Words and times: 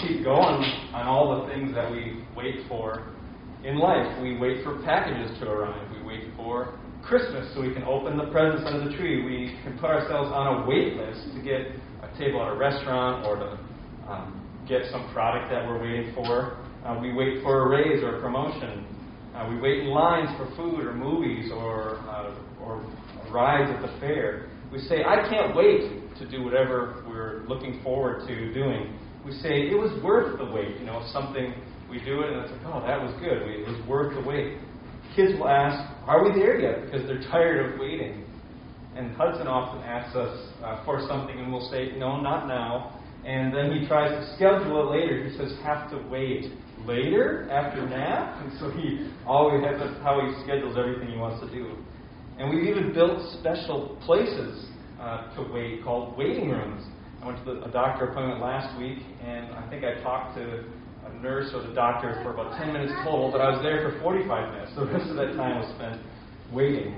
keep 0.00 0.24
going 0.24 0.62
on 0.92 1.06
all 1.06 1.42
the 1.42 1.52
things 1.52 1.74
that 1.74 1.90
we 1.90 2.24
wait 2.36 2.66
for 2.68 3.12
in 3.64 3.78
life. 3.78 4.20
We 4.22 4.36
wait 4.36 4.62
for 4.62 4.82
packages 4.82 5.38
to 5.40 5.48
arrive. 5.48 5.90
We 5.90 6.02
wait 6.06 6.24
for 6.36 6.78
Christmas 7.02 7.52
so 7.54 7.60
we 7.60 7.72
can 7.72 7.84
open 7.84 8.16
the 8.16 8.26
presents 8.26 8.64
under 8.66 8.90
the 8.90 8.96
tree. 8.96 9.24
We 9.24 9.56
can 9.62 9.78
put 9.78 9.90
ourselves 9.90 10.30
on 10.32 10.62
a 10.62 10.66
wait 10.66 10.96
list 10.96 11.34
to 11.34 11.42
get 11.42 11.60
a 12.02 12.18
table 12.18 12.42
at 12.42 12.52
a 12.52 12.56
restaurant 12.56 13.26
or 13.26 13.36
to 13.36 13.58
um, 14.10 14.40
get 14.68 14.82
some 14.90 15.10
product 15.12 15.50
that 15.50 15.66
we're 15.66 15.80
waiting 15.80 16.14
for. 16.14 16.58
Uh, 16.84 16.98
we 17.00 17.12
wait 17.12 17.42
for 17.42 17.64
a 17.64 17.68
raise 17.68 18.02
or 18.02 18.18
a 18.18 18.20
promotion. 18.20 18.86
Uh, 19.34 19.48
we 19.50 19.60
wait 19.60 19.80
in 19.80 19.88
lines 19.88 20.28
for 20.36 20.46
food 20.56 20.86
or 20.86 20.94
movies 20.94 21.50
or, 21.52 21.98
uh, 22.08 22.34
or 22.62 22.84
rides 23.30 23.70
at 23.70 23.82
the 23.82 24.00
fair. 24.00 24.50
We 24.70 24.78
say, 24.78 25.04
I 25.04 25.28
can't 25.28 25.56
wait 25.56 26.16
to 26.18 26.30
do 26.30 26.42
whatever 26.42 27.04
we're 27.08 27.44
looking 27.48 27.82
forward 27.82 28.26
to 28.28 28.54
doing. 28.54 28.98
We 29.24 29.32
say, 29.32 29.70
it 29.70 29.78
was 29.78 29.90
worth 30.02 30.38
the 30.38 30.44
wait. 30.44 30.78
You 30.78 30.86
know, 30.86 31.06
something, 31.12 31.54
we 31.90 31.98
do 32.04 32.20
it 32.20 32.32
and 32.32 32.42
it's 32.42 32.52
like, 32.52 32.66
oh, 32.66 32.80
that 32.86 33.00
was 33.00 33.14
good. 33.20 33.42
it 33.48 33.66
was 33.66 33.80
worth 33.88 34.14
the 34.14 34.26
wait. 34.26 34.58
Kids 35.16 35.32
will 35.38 35.48
ask, 35.48 35.78
are 36.06 36.24
we 36.24 36.38
there 36.38 36.60
yet? 36.60 36.84
Because 36.84 37.06
they're 37.06 37.22
tired 37.30 37.72
of 37.72 37.80
waiting. 37.80 38.24
And 38.96 39.14
Hudson 39.16 39.46
often 39.46 39.82
asks 39.82 40.14
us 40.14 40.52
uh, 40.62 40.84
for 40.84 41.04
something 41.08 41.38
and 41.38 41.52
we'll 41.52 41.68
say, 41.70 41.92
no, 41.96 42.20
not 42.20 42.46
now. 42.46 43.00
And 43.24 43.54
then 43.54 43.72
he 43.72 43.86
tries 43.88 44.12
to 44.12 44.36
schedule 44.36 44.84
it 44.84 45.00
later. 45.00 45.24
He 45.24 45.36
says, 45.36 45.56
have 45.62 45.90
to 45.90 45.98
wait 46.08 46.52
later 46.84 47.48
after 47.50 47.88
nap. 47.88 48.42
And 48.42 48.52
so 48.60 48.70
he 48.70 49.10
always 49.26 49.64
has 49.64 49.80
that's 49.80 50.02
how 50.02 50.20
he 50.20 50.44
schedules 50.44 50.76
everything 50.78 51.08
he 51.08 51.16
wants 51.16 51.40
to 51.40 51.50
do. 51.50 51.76
And 52.38 52.50
we've 52.50 52.64
even 52.64 52.92
built 52.92 53.20
special 53.40 53.96
places 54.04 54.66
uh, 55.00 55.34
to 55.34 55.52
wait 55.52 55.82
called 55.84 56.16
waiting 56.18 56.50
rooms. 56.50 56.84
I 57.24 57.26
went 57.26 57.40
to 57.46 57.54
the, 57.54 57.64
a 57.64 57.72
doctor 57.72 58.12
appointment 58.12 58.44
last 58.44 58.76
week, 58.76 58.98
and 59.24 59.48
I 59.56 59.64
think 59.70 59.80
I 59.80 59.96
talked 60.04 60.36
to 60.36 60.44
a 61.08 61.10
nurse 61.24 61.48
or 61.54 61.64
the 61.64 61.72
doctor 61.72 62.20
for 62.22 62.36
about 62.36 62.52
10 62.60 62.68
minutes 62.70 62.92
total, 63.00 63.32
but 63.32 63.40
I 63.40 63.48
was 63.48 63.64
there 63.64 63.80
for 63.80 63.98
45 64.04 64.28
minutes. 64.52 64.72
The 64.76 64.84
rest 64.84 65.08
of 65.08 65.16
that 65.16 65.32
time 65.32 65.56
was 65.56 65.72
spent 65.72 66.04
waiting. 66.52 66.92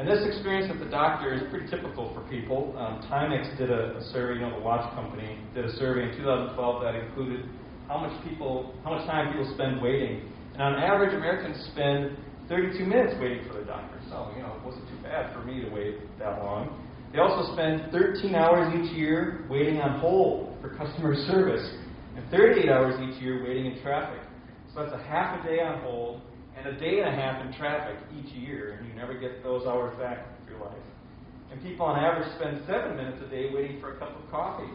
And 0.00 0.08
this 0.08 0.24
experience 0.24 0.72
at 0.72 0.80
the 0.80 0.88
doctor 0.88 1.36
is 1.36 1.44
pretty 1.52 1.68
typical 1.68 2.08
for 2.16 2.24
people. 2.32 2.72
Um, 2.80 3.04
Timex 3.04 3.52
did 3.60 3.68
a, 3.68 4.00
a 4.00 4.02
survey, 4.16 4.40
you 4.40 4.48
know, 4.48 4.56
the 4.56 4.64
watch 4.64 4.88
company 4.96 5.36
did 5.52 5.68
a 5.68 5.72
survey 5.76 6.08
in 6.08 6.16
2012 6.16 6.56
that 6.80 6.96
included 6.96 7.44
how 7.84 8.00
much 8.00 8.16
people, 8.24 8.72
how 8.80 8.96
much 8.96 9.04
time 9.04 9.28
people 9.28 9.44
spend 9.52 9.84
waiting. 9.84 10.24
And 10.56 10.62
on 10.62 10.80
average, 10.80 11.12
Americans 11.12 11.60
spend 11.76 12.16
32 12.48 12.80
minutes 12.88 13.12
waiting 13.20 13.44
for 13.44 13.60
their 13.60 13.68
doctor. 13.68 14.00
So, 14.08 14.32
you 14.32 14.40
know, 14.40 14.56
it 14.56 14.64
wasn't 14.64 14.88
too 14.88 14.96
bad 15.04 15.36
for 15.36 15.44
me 15.44 15.60
to 15.60 15.68
wait 15.68 16.00
that 16.16 16.40
long. 16.40 16.80
They 17.12 17.18
also 17.18 17.52
spend 17.54 17.90
13 17.90 18.34
hours 18.34 18.72
each 18.74 18.96
year 18.96 19.44
waiting 19.50 19.80
on 19.80 19.98
hold 20.00 20.56
for 20.60 20.70
customer 20.76 21.14
service, 21.26 21.68
and 22.16 22.28
38 22.30 22.68
hours 22.68 23.00
each 23.00 23.20
year 23.20 23.42
waiting 23.42 23.66
in 23.66 23.82
traffic. 23.82 24.20
So 24.72 24.82
that's 24.82 24.94
a 24.94 25.02
half 25.02 25.40
a 25.40 25.48
day 25.48 25.60
on 25.60 25.80
hold 25.80 26.20
and 26.56 26.66
a 26.66 26.78
day 26.78 27.00
and 27.00 27.08
a 27.08 27.12
half 27.12 27.44
in 27.44 27.52
traffic 27.54 27.96
each 28.16 28.32
year, 28.32 28.78
and 28.78 28.86
you 28.86 28.94
never 28.94 29.18
get 29.18 29.42
those 29.42 29.66
hours 29.66 29.96
back 29.98 30.26
for 30.44 30.52
your 30.52 30.60
life. 30.60 30.78
And 31.50 31.60
people 31.62 31.86
on 31.86 31.98
average 31.98 32.28
spend 32.36 32.62
seven 32.66 32.96
minutes 32.96 33.18
a 33.26 33.28
day 33.28 33.50
waiting 33.52 33.80
for 33.80 33.94
a 33.94 33.98
cup 33.98 34.16
of 34.16 34.30
coffee. 34.30 34.70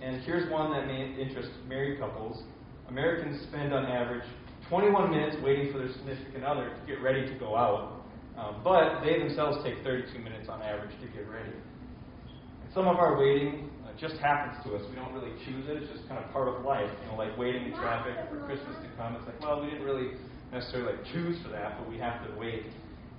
And 0.00 0.22
here's 0.22 0.50
one 0.50 0.70
that 0.72 0.86
may 0.86 1.14
interest 1.20 1.50
married 1.68 1.98
couples. 1.98 2.42
Americans 2.88 3.42
spend 3.48 3.72
on 3.72 3.86
average 3.86 4.24
21 4.68 5.10
minutes 5.10 5.36
waiting 5.42 5.72
for 5.72 5.78
their 5.78 5.92
significant 5.92 6.44
other 6.44 6.70
to 6.70 6.86
get 6.86 7.02
ready 7.02 7.26
to 7.26 7.38
go 7.38 7.56
out. 7.56 7.91
Um, 8.36 8.60
but 8.64 9.04
they 9.04 9.18
themselves 9.18 9.58
take 9.62 9.84
32 9.84 10.18
minutes 10.18 10.48
on 10.48 10.62
average 10.62 10.92
to 11.00 11.06
get 11.12 11.28
ready. 11.28 11.52
And 11.52 12.68
some 12.72 12.88
of 12.88 12.96
our 12.96 13.18
waiting 13.18 13.68
uh, 13.84 13.92
just 14.00 14.16
happens 14.16 14.56
to 14.64 14.74
us. 14.74 14.82
We 14.88 14.96
don't 14.96 15.12
really 15.12 15.36
choose 15.44 15.68
it. 15.68 15.82
It's 15.82 15.92
just 15.92 16.08
kind 16.08 16.22
of 16.22 16.30
part 16.32 16.48
of 16.48 16.64
life. 16.64 16.88
You 17.04 17.12
know, 17.12 17.16
like 17.16 17.36
waiting 17.36 17.68
in 17.68 17.72
traffic 17.76 18.16
for 18.30 18.40
Christmas 18.48 18.76
to 18.80 18.88
come. 18.96 19.16
It's 19.16 19.26
like, 19.26 19.40
well, 19.40 19.60
we 19.60 19.68
didn't 19.68 19.84
really 19.84 20.16
necessarily 20.52 20.96
like 20.96 21.04
choose 21.12 21.36
for 21.44 21.50
that, 21.52 21.76
but 21.78 21.88
we 21.88 21.98
have 21.98 22.24
to 22.24 22.30
wait. 22.38 22.64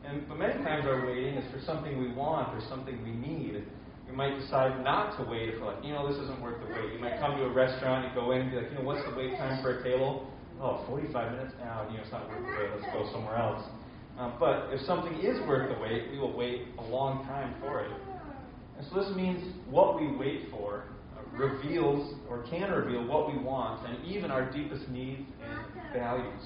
And 0.06 0.28
but 0.28 0.38
many 0.38 0.54
times 0.66 0.86
our 0.86 1.06
waiting 1.06 1.36
is 1.38 1.46
for 1.54 1.62
something 1.66 1.98
we 1.98 2.12
want 2.12 2.50
or 2.54 2.62
something 2.70 3.02
we 3.04 3.14
need. 3.14 3.64
You 4.10 4.14
might 4.14 4.38
decide 4.38 4.84
not 4.84 5.18
to 5.18 5.24
wait 5.30 5.50
if 5.50 5.62
like, 5.62 5.84
you 5.84 5.94
know, 5.94 6.06
this 6.10 6.22
isn't 6.22 6.42
worth 6.42 6.60
the 6.60 6.70
wait. 6.74 6.94
You 6.94 7.00
might 7.00 7.18
come 7.20 7.38
to 7.38 7.46
a 7.46 7.54
restaurant, 7.54 8.06
you 8.06 8.14
go 8.14 8.32
in, 8.32 8.42
and 8.42 8.52
be 8.52 8.58
like, 8.58 8.70
you 8.70 8.78
know, 8.78 8.84
what's 8.86 9.02
the 9.10 9.16
wait 9.16 9.38
time 9.38 9.64
for 9.64 9.80
a 9.80 9.84
table? 9.84 10.30
Oh, 10.62 10.86
45 10.88 11.32
minutes 11.32 11.54
now. 11.60 11.88
You 11.90 11.98
know, 11.98 12.04
it's 12.04 12.12
not 12.12 12.30
worth 12.30 12.44
the 12.46 12.54
wait. 12.54 12.70
Let's 12.76 12.86
go 12.92 13.10
somewhere 13.12 13.38
else. 13.38 13.64
Um, 14.18 14.34
but 14.40 14.70
if 14.72 14.82
something 14.86 15.14
is 15.20 15.40
worth 15.48 15.74
the 15.74 15.82
wait, 15.82 16.12
we 16.12 16.20
will 16.20 16.36
wait 16.36 16.68
a 16.78 16.84
long 16.84 17.26
time 17.26 17.56
for 17.60 17.82
it. 17.82 17.92
And 18.78 18.86
so 18.90 19.04
this 19.04 19.16
means 19.16 19.42
what 19.70 20.00
we 20.00 20.16
wait 20.16 20.50
for 20.52 20.86
uh, 21.18 21.38
reveals 21.38 22.14
or 22.30 22.44
can 22.50 22.72
reveal 22.72 23.06
what 23.08 23.32
we 23.32 23.42
want 23.42 23.88
and 23.88 24.06
even 24.06 24.30
our 24.30 24.52
deepest 24.52 24.88
needs 24.90 25.22
and 25.42 25.94
values. 25.94 26.42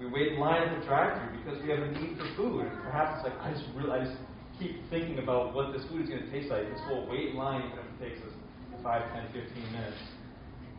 We 0.00 0.06
wait 0.06 0.32
in 0.32 0.38
line 0.38 0.62
at 0.62 0.78
the 0.78 0.86
drive-thru 0.86 1.38
because 1.42 1.62
we 1.62 1.70
have 1.70 1.80
a 1.80 1.90
need 1.92 2.18
for 2.18 2.26
food. 2.36 2.66
And 2.66 2.82
perhaps 2.82 3.20
it's 3.20 3.32
like 3.32 3.38
I 3.40 3.52
just 3.52 3.64
really, 3.74 3.90
I 3.90 4.04
just 4.04 4.18
keep 4.58 4.82
thinking 4.90 5.18
about 5.18 5.54
what 5.54 5.72
this 5.72 5.82
food 5.88 6.02
is 6.02 6.08
going 6.08 6.22
to 6.22 6.30
taste 6.30 6.50
like. 6.50 6.66
And 6.66 6.76
so 6.88 6.96
we'll 6.96 7.08
wait 7.08 7.30
in 7.30 7.36
line 7.36 7.70
if 7.72 7.78
it 7.78 8.10
takes 8.10 8.20
us 8.26 8.32
5, 8.82 9.32
10, 9.32 9.42
15 9.42 9.72
minutes. 9.72 9.96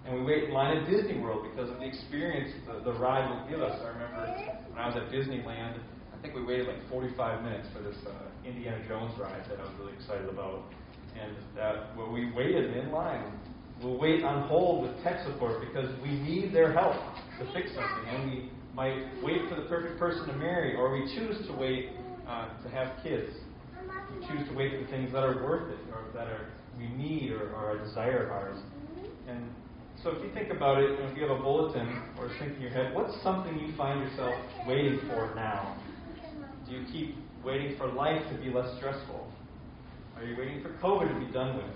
And 0.05 0.19
we 0.19 0.23
wait 0.23 0.43
in 0.45 0.53
line 0.53 0.77
at 0.77 0.89
Disney 0.89 1.19
World 1.19 1.47
because 1.49 1.69
of 1.69 1.77
the 1.79 1.85
experience 1.85 2.51
the, 2.67 2.91
the 2.91 2.97
ride 2.99 3.27
will 3.27 3.49
give 3.49 3.61
us. 3.61 3.79
I 3.83 3.87
remember 3.89 4.63
when 4.69 4.79
I 4.79 4.87
was 4.87 4.95
at 4.95 5.11
Disneyland, 5.11 5.79
I 6.17 6.21
think 6.21 6.35
we 6.35 6.43
waited 6.43 6.67
like 6.67 6.89
45 6.89 7.43
minutes 7.43 7.67
for 7.73 7.81
this 7.81 7.95
uh, 8.05 8.11
Indiana 8.47 8.83
Jones 8.87 9.13
ride 9.19 9.43
that 9.49 9.59
I 9.59 9.63
was 9.63 9.73
really 9.79 9.93
excited 9.93 10.27
about. 10.29 10.63
And 11.19 11.35
that 11.55 11.95
where 11.95 12.09
we 12.09 12.31
waited 12.31 12.77
in 12.77 12.91
line, 12.91 13.39
we'll 13.81 13.97
wait 13.97 14.23
on 14.23 14.47
hold 14.47 14.83
with 14.83 15.03
tech 15.03 15.25
support 15.25 15.61
because 15.61 15.89
we 16.01 16.09
need 16.09 16.53
their 16.53 16.73
help 16.73 16.95
to 17.39 17.45
fix 17.53 17.69
something. 17.73 18.05
And 18.09 18.31
we 18.31 18.51
might 18.75 19.07
wait 19.23 19.49
for 19.49 19.55
the 19.55 19.67
perfect 19.67 19.99
person 19.99 20.27
to 20.27 20.33
marry, 20.33 20.75
or 20.75 20.91
we 20.93 21.13
choose 21.15 21.45
to 21.47 21.53
wait 21.53 21.89
uh, 22.27 22.49
to 22.61 22.69
have 22.69 22.91
kids 23.03 23.33
we 24.09 24.27
choose 24.27 24.47
to 24.49 24.55
wait 24.55 24.71
for 24.79 24.89
things 24.89 25.11
that 25.11 25.23
are 25.23 25.43
worth 25.43 25.71
it 25.71 25.79
or 25.91 26.03
that 26.13 26.27
are 26.27 26.47
we 26.77 26.87
need 26.89 27.31
or, 27.31 27.49
or 27.55 27.77
a 27.77 27.83
desire 27.83 28.25
of 28.25 28.31
ours. 28.31 28.57
And 29.27 29.49
so 30.03 30.11
if 30.11 30.23
you 30.23 30.31
think 30.33 30.51
about 30.51 30.81
it, 30.81 30.91
if 30.99 31.17
you 31.17 31.23
have 31.23 31.37
a 31.37 31.41
bulletin 31.41 32.01
or 32.19 32.29
think 32.39 32.55
in 32.55 32.61
your 32.61 32.71
head, 32.71 32.93
what's 32.93 33.21
something 33.23 33.57
you 33.59 33.75
find 33.75 33.99
yourself 34.01 34.35
waiting 34.67 34.99
for 35.09 35.33
now? 35.35 35.75
Do 36.67 36.75
you 36.75 36.85
keep 36.91 37.15
waiting 37.43 37.77
for 37.77 37.87
life 37.87 38.21
to 38.29 38.37
be 38.37 38.49
less 38.49 38.75
stressful? 38.77 39.31
Are 40.17 40.23
you 40.23 40.35
waiting 40.37 40.61
for 40.61 40.69
COVID 40.83 41.07
to 41.07 41.25
be 41.25 41.31
done 41.31 41.55
with? 41.55 41.71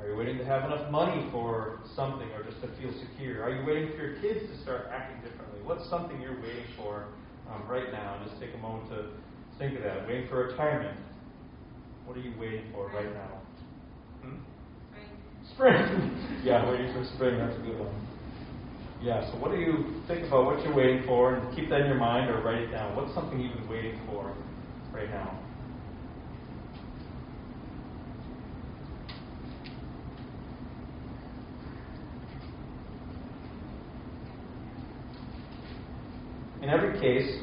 Are 0.00 0.08
you 0.08 0.16
waiting 0.16 0.38
to 0.38 0.44
have 0.44 0.64
enough 0.64 0.90
money 0.90 1.28
for 1.30 1.78
something 1.94 2.26
or 2.32 2.42
just 2.42 2.60
to 2.62 2.68
feel 2.80 2.90
secure? 2.98 3.42
Are 3.44 3.50
you 3.50 3.64
waiting 3.66 3.90
for 3.90 4.02
your 4.02 4.20
kids 4.20 4.50
to 4.50 4.62
start 4.62 4.88
acting 4.90 5.20
differently? 5.22 5.60
What's 5.62 5.88
something 5.90 6.20
you're 6.20 6.40
waiting 6.40 6.64
for 6.76 7.08
um, 7.52 7.68
right 7.68 7.92
now? 7.92 8.16
And 8.16 8.28
just 8.28 8.40
take 8.40 8.54
a 8.54 8.58
moment 8.58 8.88
to 8.90 9.10
think 9.58 9.76
of 9.76 9.84
that. 9.84 10.08
Waiting 10.08 10.26
for 10.28 10.46
retirement. 10.48 10.98
What 12.06 12.16
are 12.16 12.20
you 12.20 12.32
waiting 12.40 12.64
for 12.72 12.88
right 12.88 13.12
now? 13.12 13.38
Hmm? 14.22 14.36
Spring. 15.54 15.86
Spring. 15.86 16.40
yeah, 16.44 16.68
waiting 16.68 16.92
for 16.94 17.04
spring. 17.14 17.38
That's 17.38 17.56
a 17.56 17.60
good 17.60 17.78
one. 17.78 18.09
Yeah, 19.02 19.30
so 19.32 19.38
what 19.38 19.50
do 19.50 19.56
you 19.56 20.02
think 20.06 20.26
about 20.26 20.44
what 20.44 20.62
you're 20.62 20.74
waiting 20.74 21.04
for 21.06 21.34
and 21.34 21.56
keep 21.56 21.70
that 21.70 21.80
in 21.80 21.86
your 21.86 21.96
mind 21.96 22.28
or 22.28 22.42
write 22.42 22.58
it 22.58 22.70
down? 22.70 22.94
What's 22.94 23.14
something 23.14 23.40
you've 23.40 23.54
been 23.54 23.68
waiting 23.68 23.98
for 24.06 24.36
right 24.92 25.08
now? 25.08 25.38
In 36.62 36.68
every 36.68 37.00
case, 37.00 37.40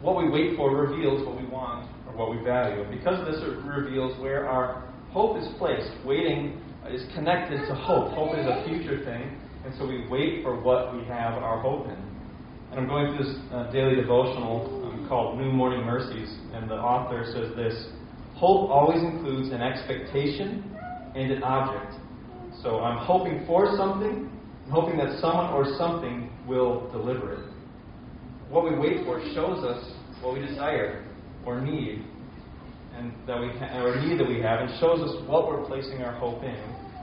what 0.00 0.16
we 0.16 0.30
wait 0.30 0.56
for 0.56 0.74
reveals 0.74 1.26
what 1.26 1.36
we 1.36 1.46
want 1.46 1.86
or 2.08 2.16
what 2.16 2.30
we 2.30 2.42
value. 2.42 2.82
And 2.82 2.90
because 2.90 3.26
this, 3.26 3.44
reveals 3.62 4.18
where 4.22 4.48
our 4.48 4.90
hope 5.10 5.36
is 5.36 5.46
placed. 5.58 5.90
Waiting 6.06 6.58
is 6.88 7.02
connected 7.14 7.58
to 7.68 7.74
hope. 7.74 8.12
Hope 8.12 8.34
is 8.38 8.46
a 8.46 8.64
future 8.66 9.04
thing, 9.04 9.36
and 9.64 9.74
so 9.78 9.86
we 9.86 10.06
wait 10.08 10.42
for 10.42 10.60
what 10.60 10.94
we 10.94 11.04
have 11.04 11.34
our 11.34 11.60
hope 11.60 11.86
in. 11.86 12.12
And 12.70 12.80
I'm 12.80 12.86
going 12.86 13.14
through 13.14 13.26
this 13.26 13.36
uh, 13.52 13.70
daily 13.70 13.94
devotional 13.94 14.66
um, 14.84 15.06
called 15.08 15.38
New 15.38 15.52
Morning 15.52 15.84
Mercies, 15.84 16.28
and 16.52 16.68
the 16.68 16.74
author 16.74 17.24
says 17.32 17.54
this 17.54 17.86
Hope 18.34 18.70
always 18.70 19.02
includes 19.02 19.52
an 19.52 19.62
expectation 19.62 20.64
and 21.14 21.30
an 21.30 21.42
object. 21.42 21.94
So 22.62 22.80
I'm 22.80 23.06
hoping 23.06 23.44
for 23.46 23.76
something, 23.76 24.28
I'm 24.66 24.70
hoping 24.70 24.96
that 24.96 25.20
someone 25.20 25.52
or 25.52 25.76
something 25.78 26.30
will 26.46 26.90
deliver 26.90 27.34
it. 27.34 27.52
What 28.48 28.64
we 28.64 28.76
wait 28.76 29.04
for 29.04 29.20
shows 29.34 29.62
us 29.64 29.92
what 30.22 30.34
we 30.34 30.40
desire 30.40 31.04
or 31.44 31.60
need, 31.60 32.04
and 32.96 33.12
that 33.26 33.40
we 33.40 33.48
ha- 33.58 33.84
or 33.84 34.00
need 34.00 34.18
that 34.18 34.28
we 34.28 34.40
have, 34.40 34.60
and 34.60 34.70
shows 34.80 35.00
us 35.00 35.28
what 35.28 35.46
we're 35.46 35.64
placing 35.66 36.02
our 36.02 36.12
hope 36.12 36.42
in. 36.42 36.56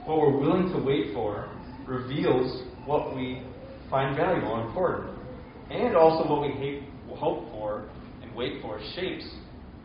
What 0.04 0.18
we're 0.18 0.38
willing 0.38 0.72
to 0.72 0.78
wait 0.82 1.14
for 1.14 1.48
reveals 1.90 2.62
what 2.86 3.16
we 3.16 3.42
find 3.90 4.16
valuable 4.16 4.54
and 4.56 4.68
important, 4.68 5.10
and 5.70 5.96
also 5.96 6.28
what 6.30 6.42
we 6.42 6.54
hate, 6.54 6.82
hope 7.08 7.50
for 7.50 7.90
and 8.22 8.32
wait 8.34 8.62
for 8.62 8.80
shapes 8.94 9.28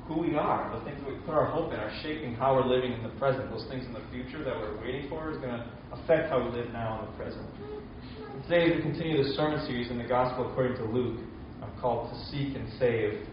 who 0.07 0.21
we 0.21 0.35
are, 0.35 0.77
the 0.77 0.85
things 0.85 1.01
that 1.01 1.09
we 1.09 1.17
put 1.25 1.33
our 1.33 1.47
hope 1.47 1.73
in, 1.73 1.79
are 1.79 1.91
shaping 2.03 2.35
how 2.35 2.53
we're 2.53 2.65
living 2.65 2.93
in 2.93 3.01
the 3.01 3.09
present. 3.17 3.49
Those 3.49 3.65
things 3.69 3.85
in 3.87 3.93
the 3.93 4.05
future 4.11 4.43
that 4.43 4.55
we're 4.55 4.79
waiting 4.79 5.09
for 5.09 5.31
is 5.31 5.37
going 5.37 5.49
to 5.49 5.65
affect 5.91 6.29
how 6.29 6.45
we 6.45 6.55
live 6.55 6.71
now 6.71 7.01
in 7.01 7.09
the 7.09 7.17
present. 7.17 7.45
And 8.33 8.43
today, 8.43 8.69
as 8.69 8.77
we 8.77 8.81
continue 8.83 9.23
the 9.23 9.33
sermon 9.33 9.65
series 9.65 9.89
in 9.89 9.97
the 9.97 10.05
Gospel 10.05 10.51
according 10.51 10.77
to 10.77 10.85
Luke, 10.85 11.19
I'm 11.63 11.73
called 11.81 12.13
to 12.13 12.25
seek 12.29 12.55
and 12.55 12.69
save, 12.77 13.25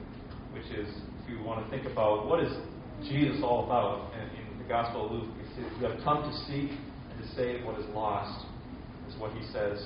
which 0.55 0.65
is, 0.73 0.89
if 1.23 1.29
you 1.29 1.45
want 1.45 1.63
to 1.63 1.71
think 1.71 1.87
about 1.87 2.27
what 2.27 2.43
is 2.43 2.53
Jesus 3.05 3.43
all 3.45 3.67
about 3.67 4.15
in, 4.17 4.25
in 4.41 4.59
the 4.59 4.65
Gospel 4.65 5.05
of 5.05 5.13
Luke, 5.13 5.29
You 5.79 5.87
have 5.87 6.03
come 6.03 6.23
to 6.23 6.33
seek 6.49 6.73
and 6.73 7.21
to 7.21 7.35
save 7.37 7.65
what 7.67 7.79
is 7.79 7.87
lost, 7.93 8.47
is 9.13 9.21
what 9.21 9.33
he 9.33 9.43
says. 9.53 9.79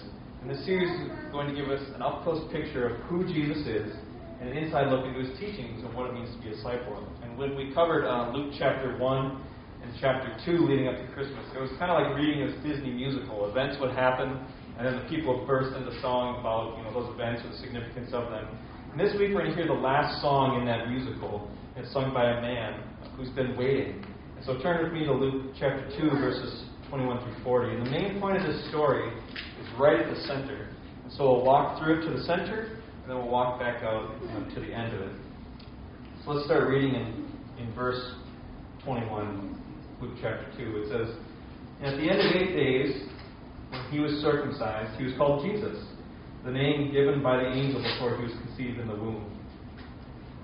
And 0.42 0.50
this 0.50 0.64
series 0.64 0.90
is 0.90 1.10
going 1.32 1.48
to 1.48 1.54
give 1.54 1.70
us 1.70 1.82
an 1.94 2.02
up 2.02 2.22
close 2.22 2.40
picture 2.52 2.88
of 2.88 3.00
who 3.06 3.26
Jesus 3.26 3.66
is 3.66 3.92
and 4.40 4.50
an 4.50 4.56
inside 4.56 4.92
look 4.92 5.04
into 5.04 5.20
his 5.20 5.38
teachings 5.40 5.82
and 5.82 5.94
what 5.94 6.10
it 6.10 6.14
means 6.14 6.30
to 6.36 6.42
be 6.42 6.48
a 6.48 6.54
disciple. 6.54 7.02
And 7.22 7.38
when 7.38 7.56
we 7.56 7.72
covered 7.72 8.04
uh, 8.06 8.30
Luke 8.32 8.54
chapter 8.58 8.96
1 8.98 9.42
and 9.82 9.92
chapter 10.00 10.36
2 10.44 10.66
leading 10.66 10.88
up 10.88 10.96
to 10.96 11.06
Christmas, 11.14 11.44
it 11.54 11.60
was 11.60 11.70
kind 11.78 11.90
of 11.90 11.98
like 11.98 12.14
reading 12.16 12.46
this 12.46 12.54
Disney 12.62 12.92
musical. 12.92 13.48
Events 13.50 13.76
would 13.80 13.92
happen, 13.92 14.44
and 14.78 14.86
then 14.86 14.96
the 15.02 15.08
people 15.08 15.38
would 15.38 15.46
burst 15.46 15.74
into 15.74 15.90
song 16.00 16.38
about 16.40 16.76
you 16.76 16.84
know 16.84 16.92
those 16.92 17.10
events 17.14 17.42
or 17.44 17.50
the 17.50 17.58
significance 17.58 18.12
of 18.12 18.28
them. 18.30 18.46
And 18.92 19.00
this 19.00 19.12
week 19.18 19.32
we're 19.32 19.44
going 19.44 19.50
to 19.50 19.56
hear 19.56 19.66
the 19.66 19.80
last 19.80 20.20
song 20.20 20.60
in 20.60 20.66
that 20.68 20.88
musical. 20.88 21.50
It's 21.76 21.92
sung 21.92 22.12
by 22.12 22.36
a 22.36 22.40
man 22.40 22.80
who's 23.16 23.30
been 23.30 23.56
waiting. 23.56 24.04
And 24.36 24.44
so 24.44 24.60
turn 24.60 24.84
with 24.84 24.92
me 24.92 25.04
to 25.04 25.12
Luke 25.12 25.56
chapter 25.58 25.88
2, 25.96 26.10
verses 26.20 26.64
21 26.88 27.22
through 27.24 27.44
40. 27.44 27.74
And 27.76 27.86
the 27.86 27.90
main 27.90 28.20
point 28.20 28.36
of 28.36 28.46
this 28.46 28.68
story 28.68 29.08
is 29.08 29.66
right 29.78 30.00
at 30.00 30.14
the 30.14 30.20
center. 30.22 30.68
So 31.10 31.24
we'll 31.24 31.44
walk 31.44 31.78
through 31.78 32.00
it 32.00 32.06
to 32.06 32.18
the 32.18 32.24
center, 32.24 32.78
and 33.02 33.10
then 33.10 33.16
we'll 33.16 33.28
walk 33.28 33.60
back 33.60 33.82
out 33.82 34.10
to 34.54 34.60
the 34.60 34.72
end 34.72 34.94
of 34.94 35.02
it. 35.02 35.16
So 36.24 36.32
let's 36.32 36.46
start 36.46 36.68
reading 36.68 36.94
in, 36.94 37.64
in 37.64 37.74
verse 37.74 38.14
21, 38.84 39.62
Luke 40.00 40.14
chapter 40.20 40.46
2. 40.58 40.82
It 40.82 40.88
says, 40.88 41.14
And 41.80 41.94
at 41.94 42.00
the 42.00 42.10
end 42.10 42.20
of 42.20 42.34
eight 42.34 42.54
days, 42.54 43.08
when 43.70 43.82
he 43.90 44.00
was 44.00 44.12
circumcised, 44.22 44.98
he 44.98 45.04
was 45.04 45.14
called 45.16 45.44
Jesus, 45.44 45.84
the 46.44 46.50
name 46.50 46.92
given 46.92 47.22
by 47.22 47.36
the 47.36 47.46
angel 47.46 47.82
before 47.82 48.16
he 48.16 48.24
was 48.24 48.32
conceived 48.46 48.78
in 48.80 48.88
the 48.88 48.94
womb. 48.94 49.36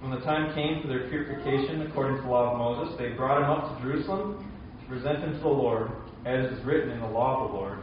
When 0.01 0.11
the 0.11 0.21
time 0.21 0.53
came 0.55 0.83
for 0.83 0.89
their 0.89 1.09
purification 1.09 1.83
according 1.83 2.17
to 2.17 2.23
the 2.23 2.29
law 2.29 2.53
of 2.53 2.59
Moses, 2.59 2.99
they 2.99 3.11
brought 3.11 3.39
him 3.39 3.51
up 3.51 3.79
to 3.79 3.83
Jerusalem 3.83 4.45
to 4.83 4.89
present 4.89 5.21
him 5.21 5.35
to 5.35 5.39
the 5.39 5.49
Lord, 5.49 5.91
as 6.25 6.53
is 6.53 6.65
written 6.65 6.91
in 6.91 7.01
the 7.01 7.07
law 7.07 7.45
of 7.45 7.51
the 7.51 7.57
Lord. 7.57 7.79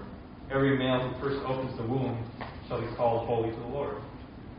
Every 0.52 0.78
male 0.78 1.10
who 1.10 1.20
first 1.22 1.46
opens 1.46 1.76
the 1.78 1.86
womb 1.86 2.26
shall 2.68 2.82
be 2.82 2.96
called 2.96 3.28
holy 3.28 3.52
to 3.52 3.60
the 3.60 3.68
Lord 3.68 4.02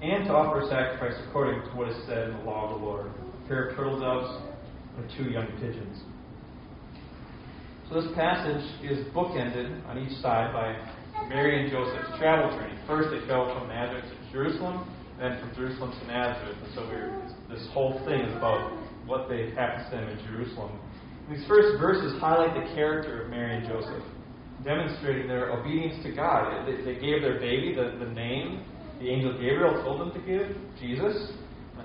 and 0.03 0.25
to 0.27 0.33
offer 0.33 0.67
sacrifice 0.69 1.19
according 1.29 1.61
to 1.63 1.69
what 1.77 1.89
is 1.89 1.97
said 2.07 2.31
in 2.31 2.37
the 2.39 2.45
law 2.45 2.73
of 2.73 2.81
the 2.81 2.87
Lord 2.87 3.07
a 3.07 3.49
pair 3.49 3.69
of 3.69 3.77
turtle 3.77 4.01
doves 4.01 4.43
and 4.97 5.11
two 5.17 5.31
young 5.31 5.47
pigeons. 5.61 6.01
So 7.89 8.01
this 8.01 8.11
passage 8.15 8.63
is 8.83 9.05
bookended 9.13 9.85
on 9.87 9.99
each 9.99 10.17
side 10.23 10.53
by 10.53 10.79
Mary 11.29 11.61
and 11.61 11.71
Joseph's 11.71 12.17
travel 12.19 12.57
journey. 12.57 12.79
First, 12.87 13.11
they 13.11 13.27
traveled 13.27 13.59
from 13.59 13.69
Nazareth 13.69 14.05
to 14.05 14.33
Jerusalem, 14.33 14.89
then 15.19 15.41
from 15.41 15.55
Jerusalem 15.55 15.93
to 15.99 16.07
Nazareth. 16.07 16.57
And 16.65 16.75
so 16.75 16.87
this 17.53 17.67
whole 17.73 18.01
thing 18.07 18.21
is 18.21 18.37
about 18.37 18.73
what 19.07 19.29
they 19.29 19.51
happened 19.51 19.91
to 19.91 19.97
them 19.97 20.09
in 20.09 20.19
Jerusalem. 20.25 20.79
These 21.31 21.47
first 21.47 21.79
verses 21.79 22.21
highlight 22.21 22.55
the 22.55 22.75
character 22.75 23.23
of 23.23 23.31
Mary 23.31 23.57
and 23.57 23.67
Joseph, 23.67 24.03
demonstrating 24.65 25.29
their 25.29 25.53
obedience 25.53 26.03
to 26.03 26.13
God. 26.13 26.67
They, 26.67 26.83
they 26.83 27.01
gave 27.01 27.23
their 27.23 27.39
baby 27.39 27.75
the, 27.75 28.05
the 28.05 28.11
name 28.11 28.65
the 29.01 29.09
angel 29.09 29.33
Gabriel 29.33 29.83
told 29.83 29.99
them 29.99 30.13
to 30.13 30.21
give, 30.29 30.55
Jesus. 30.79 31.33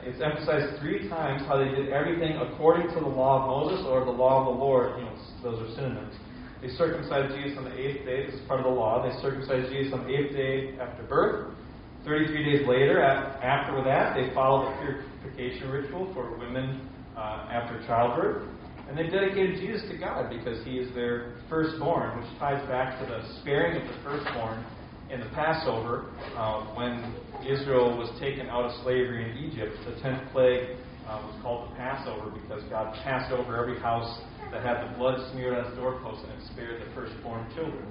It's 0.04 0.20
emphasized 0.22 0.82
three 0.82 1.08
times 1.08 1.48
how 1.48 1.58
they 1.58 1.72
did 1.72 1.90
everything 1.90 2.36
according 2.36 2.90
to 2.94 3.00
the 3.00 3.08
law 3.08 3.40
of 3.40 3.48
Moses 3.48 3.86
or 3.88 4.04
the 4.04 4.12
law 4.12 4.44
of 4.44 4.54
the 4.54 4.60
Lord. 4.60 5.00
You 5.00 5.06
know, 5.06 5.16
those 5.42 5.64
are 5.64 5.76
synonyms. 5.76 6.14
They 6.62 6.68
circumcised 6.76 7.34
Jesus 7.34 7.58
on 7.58 7.64
the 7.64 7.74
eighth 7.74 8.06
day. 8.06 8.26
This 8.26 8.36
is 8.36 8.42
part 8.48 8.60
of 8.60 8.66
the 8.66 8.76
law. 8.76 9.00
They 9.00 9.16
circumcised 9.22 9.72
Jesus 9.72 9.94
on 9.94 10.04
the 10.04 10.14
eighth 10.14 10.36
day 10.36 10.76
after 10.78 11.04
birth. 11.04 11.56
33 12.04 12.44
days 12.44 12.68
later, 12.68 13.02
after 13.02 13.82
that, 13.84 14.14
they 14.14 14.34
followed 14.34 14.68
the 14.68 14.76
purification 14.84 15.72
ritual 15.72 16.14
for 16.14 16.38
women 16.38 16.88
uh, 17.16 17.48
after 17.50 17.80
childbirth. 17.88 18.44
And 18.88 18.98
they've 18.98 19.12
dedicated 19.12 19.60
Jesus 19.60 19.88
to 19.90 19.98
God 19.98 20.30
because 20.30 20.64
he 20.64 20.78
is 20.78 20.94
their 20.94 21.36
firstborn, 21.50 22.20
which 22.20 22.40
ties 22.40 22.66
back 22.68 23.00
to 23.00 23.06
the 23.06 23.42
sparing 23.42 23.82
of 23.82 23.88
the 23.88 24.04
firstborn 24.04 24.64
in 25.10 25.20
the 25.20 25.30
Passover, 25.38 26.10
uh, 26.36 26.66
when 26.74 27.14
Israel 27.46 27.98
was 27.98 28.10
taken 28.20 28.48
out 28.48 28.66
of 28.66 28.72
slavery 28.84 29.30
in 29.30 29.52
Egypt, 29.52 29.78
the 29.86 30.02
tenth 30.02 30.22
plague 30.32 30.78
uh, 31.08 31.22
was 31.22 31.38
called 31.42 31.70
the 31.70 31.76
Passover 31.76 32.32
because 32.32 32.64
God 32.70 32.94
passed 33.04 33.32
over 33.32 33.56
every 33.62 33.80
house 33.80 34.22
that 34.52 34.66
had 34.66 34.90
the 34.90 34.98
blood 34.98 35.20
smeared 35.32 35.58
on 35.58 35.66
its 35.66 35.76
doorpost 35.78 36.24
and 36.24 36.34
it 36.34 36.48
spared 36.52 36.82
the 36.82 36.94
firstborn 36.96 37.46
children. 37.54 37.86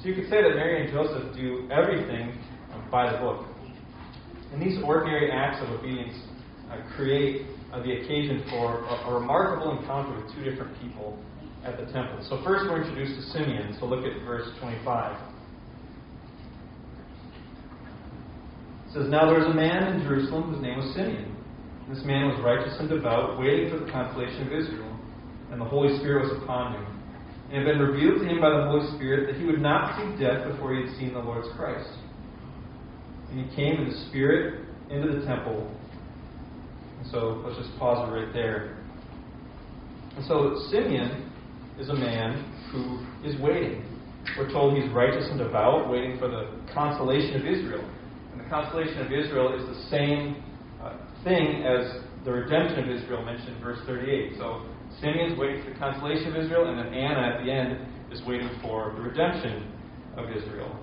So 0.00 0.08
you 0.08 0.14
could 0.14 0.30
say 0.30 0.42
that 0.42 0.54
Mary 0.54 0.84
and 0.84 0.92
Joseph 0.92 1.34
do 1.34 1.68
everything 1.72 2.38
um, 2.72 2.86
by 2.90 3.10
the 3.10 3.18
book. 3.18 3.46
And 4.52 4.62
these 4.62 4.78
ordinary 4.84 5.32
acts 5.32 5.58
of 5.62 5.70
obedience 5.70 6.14
uh, 6.70 6.78
create 6.94 7.46
uh, 7.72 7.82
the 7.82 7.92
occasion 7.92 8.44
for 8.50 8.84
a, 8.84 9.10
a 9.10 9.14
remarkable 9.20 9.78
encounter 9.78 10.20
with 10.20 10.34
two 10.34 10.44
different 10.44 10.72
people 10.80 11.18
at 11.64 11.76
the 11.76 11.90
temple. 11.92 12.24
So 12.28 12.42
first 12.44 12.64
we're 12.70 12.82
introduced 12.82 13.18
to 13.20 13.22
Simeon. 13.32 13.76
So 13.80 13.86
look 13.86 14.04
at 14.04 14.22
verse 14.24 14.48
25. 14.60 15.16
It 18.86 18.92
says, 18.92 19.10
Now 19.10 19.26
there 19.26 19.38
was 19.38 19.48
a 19.48 19.54
man 19.54 19.94
in 19.94 20.02
Jerusalem 20.02 20.54
whose 20.54 20.62
name 20.62 20.78
was 20.78 20.94
Simeon. 20.94 21.36
This 21.88 22.02
man 22.04 22.26
was 22.26 22.42
righteous 22.42 22.74
and 22.80 22.88
devout, 22.88 23.38
waiting 23.38 23.70
for 23.70 23.78
the 23.78 23.90
consolation 23.90 24.46
of 24.46 24.52
Israel, 24.52 24.90
and 25.52 25.60
the 25.60 25.64
Holy 25.64 25.96
Spirit 25.98 26.26
was 26.26 26.42
upon 26.42 26.74
him. 26.74 26.96
And 27.50 27.62
it 27.62 27.66
had 27.66 27.78
been 27.78 27.86
revealed 27.86 28.18
to 28.22 28.26
him 28.26 28.40
by 28.40 28.50
the 28.50 28.66
Holy 28.66 28.90
Spirit 28.96 29.30
that 29.30 29.38
he 29.38 29.46
would 29.46 29.62
not 29.62 29.94
see 29.94 30.18
death 30.18 30.50
before 30.50 30.74
he 30.74 30.82
had 30.82 30.96
seen 30.98 31.14
the 31.14 31.20
Lord's 31.20 31.46
Christ. 31.54 31.88
And 33.30 33.38
he 33.38 33.54
came 33.54 33.78
in 33.78 33.88
the 33.88 33.98
Spirit 34.10 34.66
into 34.90 35.18
the 35.18 35.24
temple. 35.26 35.70
So 37.10 37.42
let's 37.44 37.58
just 37.58 37.78
pause 37.78 38.08
it 38.08 38.12
right 38.12 38.32
there. 38.32 38.78
And 40.16 40.24
so 40.26 40.58
Simeon 40.70 41.30
is 41.78 41.88
a 41.88 41.94
man 41.94 42.42
who 42.72 43.04
is 43.26 43.38
waiting. 43.40 43.84
We're 44.36 44.50
told 44.50 44.76
he's 44.76 44.90
righteous 44.92 45.26
and 45.30 45.38
devout, 45.38 45.88
waiting 45.88 46.18
for 46.18 46.28
the 46.28 46.50
consolation 46.74 47.40
of 47.40 47.46
Israel. 47.46 47.84
And 48.32 48.40
the 48.40 48.48
consolation 48.48 48.98
of 49.00 49.12
Israel 49.12 49.54
is 49.54 49.64
the 49.76 49.82
same 49.88 50.42
uh, 50.82 50.96
thing 51.22 51.62
as 51.62 52.02
the 52.24 52.32
redemption 52.32 52.84
of 52.84 52.90
Israel 52.90 53.24
mentioned 53.24 53.56
in 53.56 53.62
verse 53.62 53.78
38. 53.86 54.34
So 54.38 54.66
Simeon's 55.00 55.38
waiting 55.38 55.62
for 55.62 55.70
the 55.70 55.78
consolation 55.78 56.34
of 56.34 56.42
Israel, 56.42 56.68
and 56.68 56.78
then 56.78 56.92
Anna 56.92 57.36
at 57.36 57.44
the 57.44 57.52
end 57.52 57.86
is 58.10 58.20
waiting 58.26 58.50
for 58.62 58.92
the 58.96 59.02
redemption 59.02 59.70
of 60.16 60.30
Israel. 60.30 60.74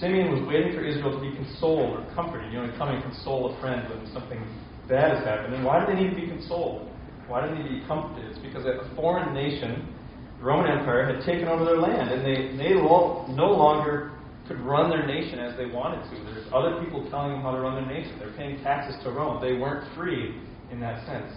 Simeon 0.00 0.32
was 0.32 0.46
waiting 0.48 0.72
for 0.74 0.84
Israel 0.84 1.12
to 1.12 1.20
be 1.20 1.34
consoled 1.36 2.00
or 2.00 2.14
comforted. 2.14 2.52
You 2.52 2.60
know, 2.60 2.66
to 2.66 2.76
come 2.76 2.88
and 2.88 3.02
console 3.02 3.54
a 3.54 3.60
friend 3.60 3.88
when 3.88 4.12
something 4.12 4.40
bad 4.88 5.16
has 5.16 5.24
happened. 5.24 5.54
And 5.54 5.64
why 5.64 5.80
do 5.80 5.92
they 5.92 6.00
need 6.00 6.10
to 6.10 6.16
be 6.16 6.26
consoled? 6.26 6.88
Why 7.28 7.42
do 7.42 7.54
they 7.54 7.62
need 7.62 7.68
to 7.68 7.74
be 7.80 7.86
comforted? 7.86 8.30
It's 8.30 8.38
because 8.38 8.64
a 8.64 8.88
foreign 8.94 9.34
nation, 9.34 9.94
the 10.38 10.44
Roman 10.44 10.70
Empire, 10.70 11.04
had 11.04 11.24
taken 11.26 11.48
over 11.48 11.64
their 11.64 11.78
land, 11.78 12.10
and 12.10 12.24
they, 12.24 12.56
they 12.56 12.74
no 12.74 13.50
longer 13.50 14.12
could 14.46 14.60
run 14.60 14.90
their 14.90 15.06
nation 15.06 15.38
as 15.38 15.56
they 15.56 15.66
wanted 15.66 16.02
to. 16.10 16.24
There's 16.32 16.46
other 16.54 16.82
people 16.82 17.08
telling 17.10 17.32
them 17.32 17.42
how 17.42 17.50
to 17.50 17.58
run 17.58 17.74
their 17.74 17.86
nation. 17.86 18.14
They're 18.18 18.36
paying 18.36 18.62
taxes 18.62 18.94
to 19.02 19.10
Rome. 19.10 19.42
They 19.42 19.54
weren't 19.54 19.92
free 19.96 20.38
in 20.70 20.78
that 20.80 21.04
sense. 21.06 21.32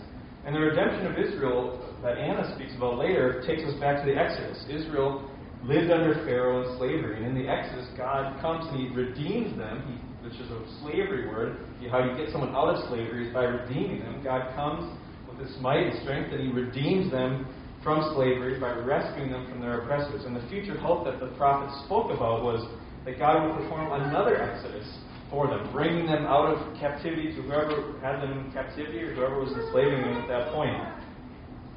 And 0.45 0.55
the 0.55 0.59
redemption 0.59 1.07
of 1.07 1.17
Israel 1.17 1.77
that 2.01 2.17
Anna 2.17 2.53
speaks 2.55 2.73
about 2.77 2.97
later 2.97 3.43
takes 3.45 3.63
us 3.63 3.73
back 3.79 4.03
to 4.03 4.05
the 4.05 4.17
Exodus. 4.17 4.63
Israel 4.69 5.29
lived 5.63 5.91
under 5.91 6.13
Pharaoh 6.25 6.63
in 6.69 6.77
slavery. 6.77 7.17
And 7.17 7.25
in 7.25 7.43
the 7.43 7.49
Exodus, 7.49 7.87
God 7.97 8.39
comes 8.41 8.65
and 8.67 8.77
He 8.79 8.95
redeems 8.95 9.57
them, 9.57 9.83
he, 9.87 10.08
which 10.23 10.33
is 10.33 10.51
a 10.51 10.59
slavery 10.81 11.27
word. 11.27 11.57
How 11.89 12.03
you 12.03 12.15
get 12.17 12.31
someone 12.31 12.53
out 12.55 12.75
of 12.75 12.87
slavery 12.89 13.27
is 13.27 13.33
by 13.33 13.43
redeeming 13.43 13.99
them. 13.99 14.21
God 14.23 14.53
comes 14.55 14.97
with 15.29 15.39
His 15.39 15.55
might 15.61 15.87
and 15.87 15.99
strength, 16.01 16.31
and 16.33 16.41
He 16.41 16.51
redeems 16.51 17.11
them 17.11 17.47
from 17.83 18.11
slavery 18.15 18.59
by 18.59 18.71
rescuing 18.71 19.31
them 19.31 19.47
from 19.49 19.61
their 19.61 19.81
oppressors. 19.81 20.25
And 20.25 20.35
the 20.35 20.45
future 20.49 20.77
hope 20.77 21.05
that 21.05 21.19
the 21.19 21.31
prophet 21.37 21.71
spoke 21.85 22.11
about 22.11 22.43
was 22.43 22.67
that 23.05 23.17
God 23.17 23.47
would 23.47 23.55
perform 23.63 23.91
another 24.01 24.41
exodus 24.41 24.87
for 25.29 25.47
them, 25.47 25.71
bringing 25.71 26.05
them 26.05 26.25
out 26.25 26.51
of 26.51 26.79
captivity 26.79 27.33
to 27.35 27.41
whoever 27.43 27.97
had 28.01 28.21
them 28.21 28.33
in 28.33 28.51
captivity 28.51 28.99
or 28.99 29.13
whoever 29.15 29.39
was 29.39 29.53
enslaving 29.53 30.01
them 30.01 30.17
at 30.17 30.27
that 30.27 30.51
point. 30.51 30.75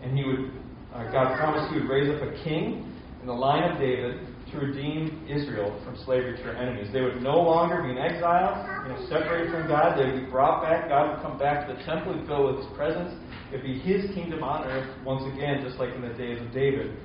And 0.02 0.16
he 0.16 0.24
would, 0.24 0.50
uh, 0.94 1.12
God 1.12 1.36
promised 1.38 1.72
he 1.72 1.80
would 1.80 1.88
raise 1.88 2.10
up 2.10 2.22
a 2.26 2.32
king 2.42 2.90
in 3.20 3.26
the 3.26 3.32
line 3.32 3.70
of 3.70 3.78
David 3.78 4.26
to 4.52 4.58
redeem 4.58 5.26
Israel 5.28 5.72
from 5.84 5.96
slavery 6.04 6.36
to 6.36 6.42
their 6.42 6.56
enemies. 6.56 6.88
They 6.92 7.00
would 7.00 7.22
no 7.22 7.40
longer 7.40 7.82
be 7.82 7.90
in 7.90 7.98
exile, 7.98 8.52
you 8.84 8.92
know, 8.92 9.00
separated 9.08 9.50
from 9.50 9.66
God. 9.66 9.98
They 9.98 10.04
would 10.04 10.24
be 10.24 10.30
brought 10.30 10.62
back. 10.62 10.88
God 10.88 11.10
would 11.10 11.22
come 11.22 11.38
back 11.38 11.66
to 11.66 11.74
the 11.74 11.82
temple 11.84 12.12
and 12.12 12.26
fill 12.26 12.52
with 12.52 12.64
His 12.64 12.70
presence. 12.76 13.16
It 13.52 13.56
would 13.56 13.66
be 13.66 13.80
His 13.80 14.12
kingdom 14.14 14.44
on 14.44 14.68
earth 14.68 14.88
once 15.04 15.24
again, 15.32 15.64
just 15.64 15.78
like 15.78 15.94
in 15.94 16.02
the 16.02 16.14
days 16.14 16.40
of 16.40 16.52
David. 16.52 16.96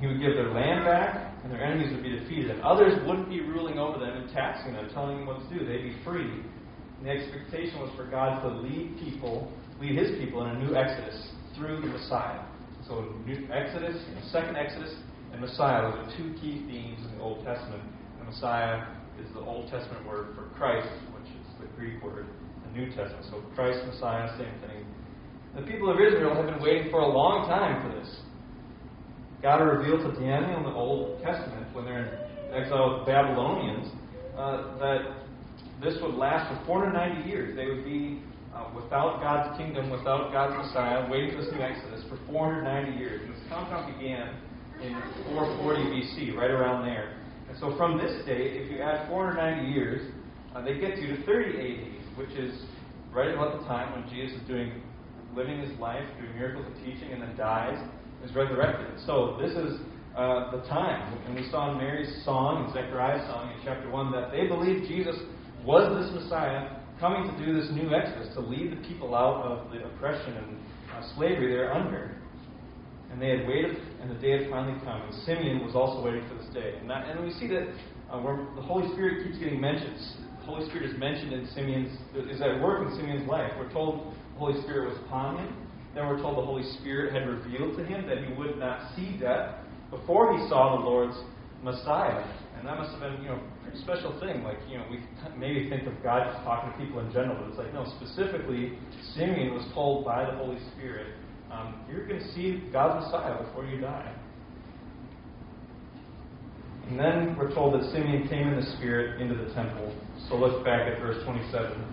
He 0.00 0.06
would 0.06 0.20
give 0.20 0.34
their 0.34 0.54
land 0.54 0.84
back, 0.86 1.34
and 1.42 1.52
their 1.52 1.62
enemies 1.62 1.92
would 1.92 2.02
be 2.02 2.16
defeated. 2.16 2.50
And 2.50 2.62
others 2.62 2.94
wouldn't 3.06 3.28
be 3.28 3.40
ruling 3.40 3.78
over 3.78 3.98
them 3.98 4.16
and 4.16 4.30
taxing 4.32 4.72
them, 4.72 4.88
telling 4.94 5.18
them 5.18 5.26
what 5.26 5.42
to 5.42 5.48
do. 5.50 5.66
They'd 5.66 5.82
be 5.82 5.96
free. 6.04 6.30
And 6.98 7.04
the 7.04 7.10
expectation 7.10 7.80
was 7.80 7.90
for 7.96 8.06
God 8.06 8.40
to 8.42 8.48
lead 8.48 8.96
people 8.98 9.52
lead 9.80 9.96
his 9.96 10.18
people 10.18 10.44
in 10.44 10.50
a 10.50 10.58
new 10.58 10.76
exodus 10.76 11.16
through 11.56 11.80
the 11.80 11.86
Messiah. 11.86 12.44
So, 12.86 13.14
new 13.26 13.48
Exodus, 13.52 13.96
second 14.32 14.56
Exodus, 14.56 14.94
and 15.40 15.48
Messiah 15.48 15.88
are 15.88 16.04
the 16.04 16.12
two 16.16 16.34
key 16.34 16.60
themes 16.68 17.00
in 17.00 17.16
the 17.16 17.22
Old 17.24 17.44
Testament. 17.44 17.82
And 18.18 18.28
Messiah 18.28 18.84
is 19.18 19.32
the 19.32 19.40
Old 19.40 19.70
Testament 19.70 20.06
word 20.06 20.34
for 20.34 20.52
Christ, 20.56 20.88
which 21.16 21.32
is 21.32 21.46
the 21.58 21.66
Greek 21.76 22.02
word, 22.02 22.26
the 22.66 22.78
New 22.78 22.86
Testament. 22.88 23.24
So, 23.30 23.42
Christ, 23.54 23.80
Messiah, 23.86 24.28
same 24.36 24.52
thing. 24.68 24.84
The 25.56 25.62
people 25.62 25.90
of 25.90 25.96
Israel 25.98 26.34
have 26.34 26.44
been 26.44 26.62
waiting 26.62 26.90
for 26.90 27.00
a 27.00 27.08
long 27.08 27.48
time 27.48 27.80
for 27.80 27.98
this. 27.98 28.20
God 29.42 29.64
revealed 29.64 30.00
to 30.00 30.20
Daniel 30.20 30.58
in 30.58 30.62
the 30.64 30.76
Old 30.76 31.22
Testament, 31.22 31.74
when 31.74 31.86
they're 31.86 32.04
in 32.04 32.62
exile 32.62 32.98
with 32.98 33.06
the 33.06 33.12
Babylonians, 33.12 33.88
uh, 34.36 34.76
that 34.78 35.24
this 35.82 35.96
would 36.02 36.14
last 36.14 36.52
for 36.52 36.66
490 36.66 37.28
years. 37.28 37.56
They 37.56 37.64
would 37.64 37.84
be 37.84 38.20
uh, 38.54 38.68
without 38.76 39.20
God's 39.22 39.56
kingdom, 39.56 39.88
without 39.88 40.32
God's 40.32 40.68
Messiah, 40.68 41.08
waiting 41.10 41.32
for 41.32 41.42
this 41.42 41.52
new 41.52 41.62
Exodus 41.62 42.04
for 42.10 42.18
490 42.28 42.98
years. 42.98 43.22
And 43.24 43.32
this 43.32 43.40
countdown 43.48 43.90
began 43.96 44.36
in 44.82 44.94
440 45.32 45.82
BC, 45.82 46.36
right 46.36 46.50
around 46.50 46.84
there. 46.86 47.16
And 47.48 47.58
so 47.58 47.76
from 47.76 47.98
this 47.98 48.24
date, 48.26 48.62
if 48.62 48.70
you 48.70 48.80
add 48.80 49.08
490 49.08 49.72
years, 49.72 50.12
uh, 50.54 50.62
they 50.62 50.78
get 50.78 50.98
you 50.98 51.16
to 51.16 51.22
30 51.24 51.58
AD, 51.58 52.18
which 52.18 52.30
is 52.30 52.62
right 53.12 53.32
about 53.32 53.60
the 53.60 53.66
time 53.66 53.92
when 53.92 54.08
Jesus 54.10 54.40
is 54.40 54.46
doing, 54.48 54.82
living 55.34 55.60
his 55.60 55.78
life, 55.78 56.04
doing 56.20 56.34
miracles 56.34 56.66
and 56.66 56.84
teaching, 56.84 57.12
and 57.12 57.22
then 57.22 57.36
dies, 57.36 57.78
is 58.24 58.34
resurrected. 58.34 59.00
So 59.06 59.38
this 59.40 59.52
is 59.52 59.80
uh, 60.16 60.50
the 60.50 60.62
time. 60.68 61.18
And 61.26 61.34
we 61.34 61.48
saw 61.50 61.72
in 61.72 61.78
Mary's 61.78 62.24
song, 62.24 62.66
in 62.66 62.72
Zechariah's 62.72 63.26
song 63.28 63.52
in 63.52 63.58
chapter 63.64 63.90
1, 63.90 64.12
that 64.12 64.30
they 64.32 64.46
believed 64.46 64.88
Jesus 64.88 65.16
was 65.64 65.86
this 66.02 66.22
Messiah 66.22 66.76
coming 66.98 67.30
to 67.30 67.44
do 67.44 67.58
this 67.58 67.70
new 67.72 67.94
Exodus, 67.94 68.32
to 68.34 68.40
lead 68.40 68.72
the 68.72 68.88
people 68.88 69.14
out 69.14 69.42
of 69.42 69.72
the 69.72 69.84
oppression 69.84 70.36
and 70.36 70.56
uh, 70.92 71.16
slavery 71.16 71.52
they're 71.52 71.72
under. 71.72 72.19
And 73.10 73.20
they 73.20 73.30
had 73.30 73.46
waited, 73.46 73.76
and 74.00 74.10
the 74.10 74.14
day 74.14 74.38
had 74.42 74.50
finally 74.50 74.78
come. 74.84 75.02
And 75.02 75.14
Simeon 75.26 75.64
was 75.64 75.74
also 75.74 76.04
waiting 76.04 76.22
for 76.28 76.34
this 76.34 76.52
day. 76.54 76.78
And, 76.80 76.88
that, 76.88 77.08
and 77.08 77.24
we 77.24 77.32
see 77.32 77.48
that 77.48 77.66
uh, 78.10 78.18
where 78.18 78.46
the 78.54 78.62
Holy 78.62 78.90
Spirit 78.94 79.26
keeps 79.26 79.38
getting 79.38 79.60
mentioned. 79.60 79.98
The 80.40 80.46
Holy 80.46 80.68
Spirit 80.68 80.90
is 80.90 80.98
mentioned 80.98 81.32
in 81.32 81.48
Simeon's, 81.54 81.90
is 82.14 82.40
at 82.40 82.60
work 82.62 82.86
in 82.86 82.96
Simeon's 82.96 83.28
life. 83.28 83.50
We're 83.58 83.72
told 83.72 84.14
the 84.34 84.38
Holy 84.38 84.60
Spirit 84.62 84.90
was 84.90 84.98
upon 85.06 85.38
him. 85.38 85.54
Then 85.94 86.06
we're 86.06 86.22
told 86.22 86.38
the 86.38 86.46
Holy 86.46 86.62
Spirit 86.78 87.12
had 87.12 87.28
revealed 87.28 87.76
to 87.76 87.84
him 87.84 88.06
that 88.06 88.18
he 88.22 88.32
would 88.34 88.58
not 88.58 88.94
see 88.94 89.18
death 89.18 89.56
before 89.90 90.38
he 90.38 90.48
saw 90.48 90.78
the 90.78 90.84
Lord's 90.84 91.18
Messiah. 91.62 92.24
And 92.56 92.66
that 92.66 92.78
must 92.78 92.90
have 92.92 93.00
been, 93.00 93.22
you 93.22 93.28
know, 93.30 93.40
a 93.40 93.62
pretty 93.64 93.78
special 93.82 94.18
thing. 94.20 94.44
Like, 94.44 94.58
you 94.68 94.78
know, 94.78 94.84
we 94.90 95.00
maybe 95.36 95.68
think 95.68 95.86
of 95.86 95.94
God 96.02 96.30
just 96.30 96.44
talking 96.44 96.70
to 96.70 96.78
people 96.78 97.00
in 97.00 97.12
general, 97.12 97.36
but 97.40 97.48
it's 97.48 97.58
like, 97.58 97.72
no, 97.74 97.84
specifically, 97.98 98.78
Simeon 99.14 99.54
was 99.54 99.64
told 99.74 100.04
by 100.04 100.24
the 100.24 100.36
Holy 100.36 100.58
Spirit, 100.74 101.16
um, 101.50 101.84
you're 101.90 102.06
going 102.06 102.20
to 102.20 102.32
see 102.32 102.62
God's 102.72 103.06
Messiah 103.06 103.42
before 103.42 103.66
you 103.66 103.80
die. 103.80 104.14
And 106.88 106.98
then 106.98 107.36
we're 107.36 107.54
told 107.54 107.74
that 107.74 107.90
Simeon 107.92 108.28
came 108.28 108.48
in 108.48 108.56
the 108.56 108.76
Spirit 108.76 109.20
into 109.20 109.34
the 109.34 109.52
temple. 109.54 109.94
So 110.28 110.36
look 110.36 110.64
back 110.64 110.90
at 110.90 110.98
verse 110.98 111.22
27. 111.24 111.84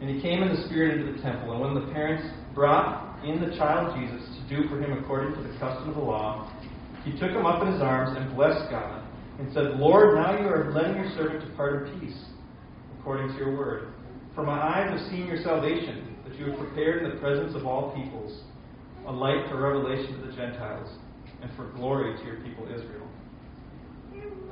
And 0.00 0.10
he 0.10 0.20
came 0.20 0.42
in 0.42 0.48
the 0.48 0.66
Spirit 0.66 0.98
into 0.98 1.12
the 1.12 1.22
temple, 1.22 1.52
and 1.52 1.60
when 1.60 1.74
the 1.74 1.92
parents 1.92 2.26
brought 2.54 3.22
in 3.24 3.40
the 3.40 3.54
child 3.56 3.96
Jesus 4.00 4.26
to 4.36 4.48
do 4.48 4.68
for 4.68 4.82
him 4.82 4.98
according 4.98 5.34
to 5.34 5.42
the 5.42 5.56
custom 5.58 5.90
of 5.90 5.94
the 5.94 6.00
law, 6.00 6.50
he 7.04 7.12
took 7.12 7.30
him 7.30 7.46
up 7.46 7.62
in 7.62 7.72
his 7.72 7.80
arms 7.80 8.16
and 8.16 8.34
blessed 8.34 8.70
God, 8.70 9.04
and 9.38 9.52
said, 9.52 9.78
Lord, 9.78 10.16
now 10.16 10.38
you 10.38 10.48
are 10.48 10.72
letting 10.72 10.96
your 10.96 11.10
servant 11.16 11.48
depart 11.48 11.88
in 11.88 12.00
peace, 12.00 12.18
according 12.98 13.28
to 13.28 13.34
your 13.36 13.56
word. 13.56 13.92
For 14.34 14.42
my 14.42 14.60
eyes 14.60 14.90
have 14.90 15.10
seen 15.10 15.26
your 15.26 15.42
salvation, 15.42 16.11
that 16.32 16.40
you 16.40 16.50
have 16.50 16.58
prepared 16.58 17.02
in 17.02 17.10
the 17.10 17.16
presence 17.16 17.54
of 17.54 17.66
all 17.66 17.92
peoples, 17.92 18.42
a 19.06 19.12
light 19.12 19.44
for 19.50 19.60
revelation 19.60 20.20
to 20.20 20.26
the 20.26 20.32
Gentiles, 20.32 20.88
and 21.42 21.50
for 21.56 21.70
glory 21.72 22.16
to 22.16 22.24
your 22.24 22.36
people 22.36 22.64
Israel. 22.64 23.06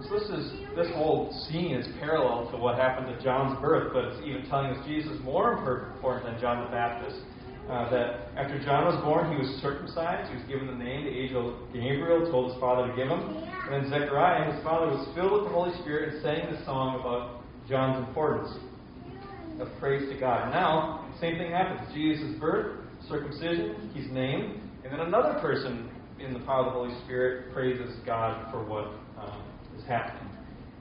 So 0.03 0.19
this 0.19 0.29
is 0.31 0.53
this 0.75 0.89
whole 0.95 1.31
scene 1.49 1.77
is 1.77 1.87
parallel 2.01 2.51
to 2.51 2.57
what 2.57 2.77
happened 2.77 3.09
at 3.09 3.23
John's 3.23 3.61
birth, 3.61 3.93
but 3.93 4.05
it's 4.07 4.27
even 4.27 4.49
telling 4.49 4.73
us 4.73 4.87
Jesus 4.87 5.13
is 5.13 5.21
more 5.23 5.53
important 5.53 6.25
than 6.25 6.41
John 6.41 6.65
the 6.65 6.71
Baptist. 6.71 7.17
Uh, 7.69 7.89
that 7.89 8.35
after 8.35 8.59
John 8.65 8.87
was 8.87 8.99
born, 9.05 9.31
he 9.31 9.39
was 9.39 9.61
circumcised. 9.63 10.29
He 10.33 10.37
was 10.37 10.45
given 10.49 10.67
the 10.67 10.85
name 10.85 11.05
the 11.05 11.13
angel 11.13 11.55
Gabriel 11.73 12.29
told 12.29 12.51
his 12.51 12.59
father 12.59 12.91
to 12.91 12.97
give 12.97 13.07
him. 13.07 13.21
And 13.21 13.71
then 13.71 13.91
Zechariah, 13.91 14.51
his 14.51 14.65
father, 14.65 14.91
was 14.91 15.07
filled 15.15 15.31
with 15.31 15.45
the 15.45 15.55
Holy 15.55 15.71
Spirit 15.83 16.15
and 16.15 16.23
sang 16.23 16.51
the 16.51 16.65
song 16.65 16.99
about 16.99 17.45
John's 17.69 18.03
importance 18.09 18.51
of 19.61 19.69
praise 19.79 20.09
to 20.11 20.19
God. 20.19 20.51
Now, 20.51 21.00
same 21.21 21.37
thing 21.37 21.53
happens. 21.53 21.93
Jesus' 21.95 22.39
birth, 22.41 22.79
circumcision, 23.09 23.91
he's 23.95 24.11
named, 24.11 24.61
and 24.85 24.93
then 24.93 25.01
another 25.01 25.39
person 25.41 25.91
in 26.19 26.33
the 26.33 26.41
power 26.41 26.67
of 26.67 26.73
the 26.73 26.79
Holy 26.79 27.05
Spirit 27.05 27.53
praises 27.53 27.95
God 28.05 28.51
for 28.51 28.65
what 28.65 28.87
um, 29.19 29.43
is 29.77 29.85
happening. 29.85 30.29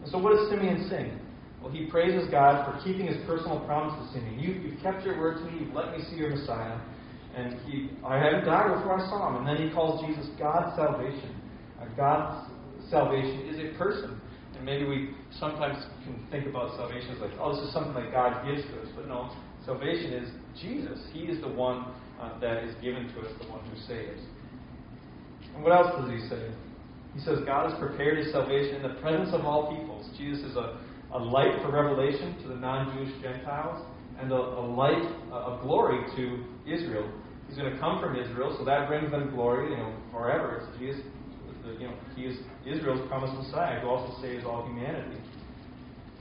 And 0.02 0.12
so, 0.12 0.18
what 0.18 0.36
does 0.36 0.50
Simeon 0.50 0.88
sing? 0.90 1.20
Well, 1.62 1.72
he 1.72 1.86
praises 1.86 2.30
God 2.32 2.66
for 2.66 2.84
keeping 2.84 3.08
his 3.08 3.18
personal 3.26 3.60
promises 3.62 4.14
to 4.14 4.22
me. 4.22 4.42
You, 4.42 4.54
you've 4.54 4.82
kept 4.82 5.04
your 5.06 5.20
word 5.20 5.40
to 5.40 5.44
me. 5.52 5.66
You've 5.66 5.74
let 5.74 5.92
me 5.92 6.04
see 6.10 6.16
your 6.16 6.30
Messiah. 6.30 6.80
And 7.36 7.60
he, 7.68 7.92
I 8.06 8.18
haven't 8.18 8.46
died 8.46 8.76
before 8.76 9.00
I 9.00 9.06
saw 9.10 9.30
him. 9.30 9.46
And 9.46 9.48
then 9.48 9.68
he 9.68 9.74
calls 9.74 10.04
Jesus 10.06 10.28
God's 10.40 10.76
salvation. 10.76 11.36
Uh, 11.80 11.86
God's 11.96 12.50
salvation 12.90 13.48
is 13.48 13.60
a 13.60 13.78
person. 13.78 14.20
And 14.56 14.66
maybe 14.66 14.86
we 14.86 15.12
sometimes 15.40 15.86
can 16.04 16.26
think 16.32 16.48
about 16.48 16.76
salvation 16.76 17.12
as 17.12 17.20
like, 17.20 17.32
oh, 17.40 17.56
this 17.56 17.68
is 17.68 17.74
something 17.74 17.94
that 17.94 18.12
God 18.12 18.46
gives 18.48 18.64
to 18.64 18.82
us. 18.82 18.88
But 18.96 19.08
no, 19.08 19.30
salvation 19.66 20.14
is 20.14 20.30
Jesus. 20.60 21.00
He 21.12 21.22
is 21.22 21.42
the 21.42 21.50
one 21.50 21.86
uh, 22.20 22.40
that 22.40 22.64
is 22.64 22.76
given 22.82 23.08
to 23.14 23.20
us, 23.22 23.32
the 23.42 23.50
one 23.50 23.62
who 23.66 23.76
saves. 23.88 24.22
And 25.56 25.64
what 25.64 25.74
else 25.74 25.94
does 26.00 26.12
he 26.12 26.28
say? 26.30 26.52
He 27.14 27.20
says 27.22 27.40
God 27.46 27.72
has 27.72 27.80
prepared 27.80 28.18
his 28.18 28.32
salvation 28.32 28.76
in 28.76 28.84
the 28.84 29.00
presence 29.02 29.30
of 29.34 29.46
all 29.46 29.76
peoples. 29.76 30.10
Jesus 30.18 30.52
is 30.52 30.56
a 30.56 30.80
a 31.12 31.20
light 31.20 31.62
for 31.62 31.72
revelation 31.72 32.38
to 32.44 32.50
the 32.50 32.56
non 32.56 32.96
Jewish 32.96 33.22
Gentiles, 33.22 33.84
and 34.20 34.32
a, 34.32 34.36
a 34.36 34.66
light 34.66 35.04
of 35.32 35.62
glory 35.62 36.00
to 36.16 36.44
Israel. 36.72 37.10
He's 37.48 37.58
going 37.58 37.74
to 37.74 37.80
come 37.80 38.00
from 38.00 38.16
Israel, 38.16 38.56
so 38.58 38.66
that 38.66 38.88
brings 38.88 39.10
them 39.10 39.32
glory, 39.32 39.72
you 39.72 39.78
know, 39.78 39.96
forever. 40.12 40.62
It's 40.62 40.80
Jesus, 40.80 41.02
you 41.80 41.88
know, 41.88 41.96
he 42.16 42.24
is 42.24 42.38
Israel's 42.66 43.08
promised 43.08 43.34
Messiah, 43.34 43.80
who 43.80 43.88
also 43.88 44.22
saves 44.22 44.46
all 44.46 44.66
humanity. 44.68 45.18